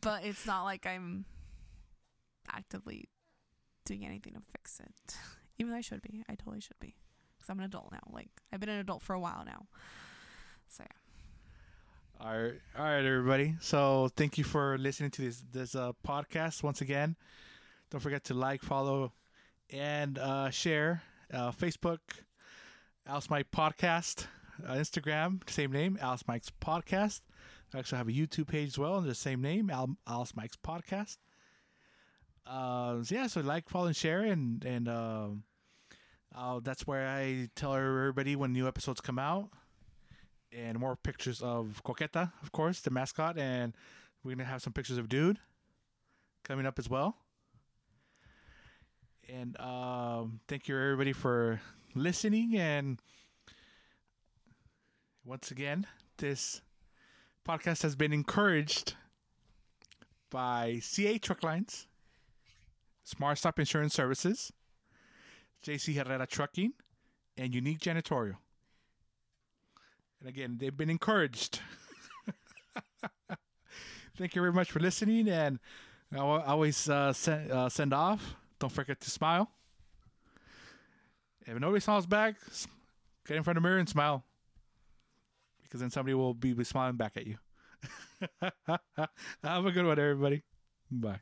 [0.00, 1.24] But it's not like i'm
[2.52, 3.08] actively
[3.84, 5.16] doing anything to fix it.
[5.58, 6.22] Even though i should be.
[6.28, 6.94] I totally should be.
[7.36, 8.00] Because i'm an adult now.
[8.12, 9.66] Like i've been an adult for a while now.
[10.68, 10.96] So yeah
[12.22, 13.54] All right, all right, everybody.
[13.60, 17.16] So thank you for listening to this this uh, podcast once again.
[17.90, 19.14] Don't forget to like, follow,
[19.70, 21.02] and uh, share.
[21.32, 22.00] Uh, Facebook,
[23.06, 24.26] Alice Mike Podcast.
[24.62, 27.22] Uh, Instagram, same name, Alice Mike's Podcast.
[27.72, 30.58] I actually have a YouTube page as well, under the same name, Al- Alice Mike's
[30.58, 31.16] Podcast.
[32.46, 35.44] Uh, so yeah, so like, follow, and share, and and um,
[36.62, 39.48] that's where I tell everybody when new episodes come out
[40.52, 43.74] and more pictures of Coqueta, of course, the mascot, and
[44.22, 45.38] we're gonna have some pictures of Dude
[46.44, 47.16] coming up as well.
[49.28, 51.60] And um, thank you everybody for
[51.94, 52.56] listening.
[52.56, 52.98] And
[55.24, 55.86] once again,
[56.18, 56.62] this
[57.46, 58.94] podcast has been encouraged
[60.30, 61.86] by CA Truck Lines,
[63.04, 64.52] Smart Stop Insurance Services,
[65.64, 66.72] JC Herrera Trucking,
[67.36, 68.36] and Unique Janitorial.
[70.20, 71.60] And again, they've been encouraged.
[74.18, 75.28] Thank you very much for listening.
[75.28, 75.58] And
[76.12, 78.36] I always uh, send, uh, send off.
[78.58, 79.50] Don't forget to smile.
[81.46, 82.36] If nobody smiles back,
[83.26, 84.22] get in front of the mirror and smile.
[85.62, 87.38] Because then somebody will be smiling back at you.
[89.42, 90.42] Have a good one, everybody.
[90.90, 91.20] Bye.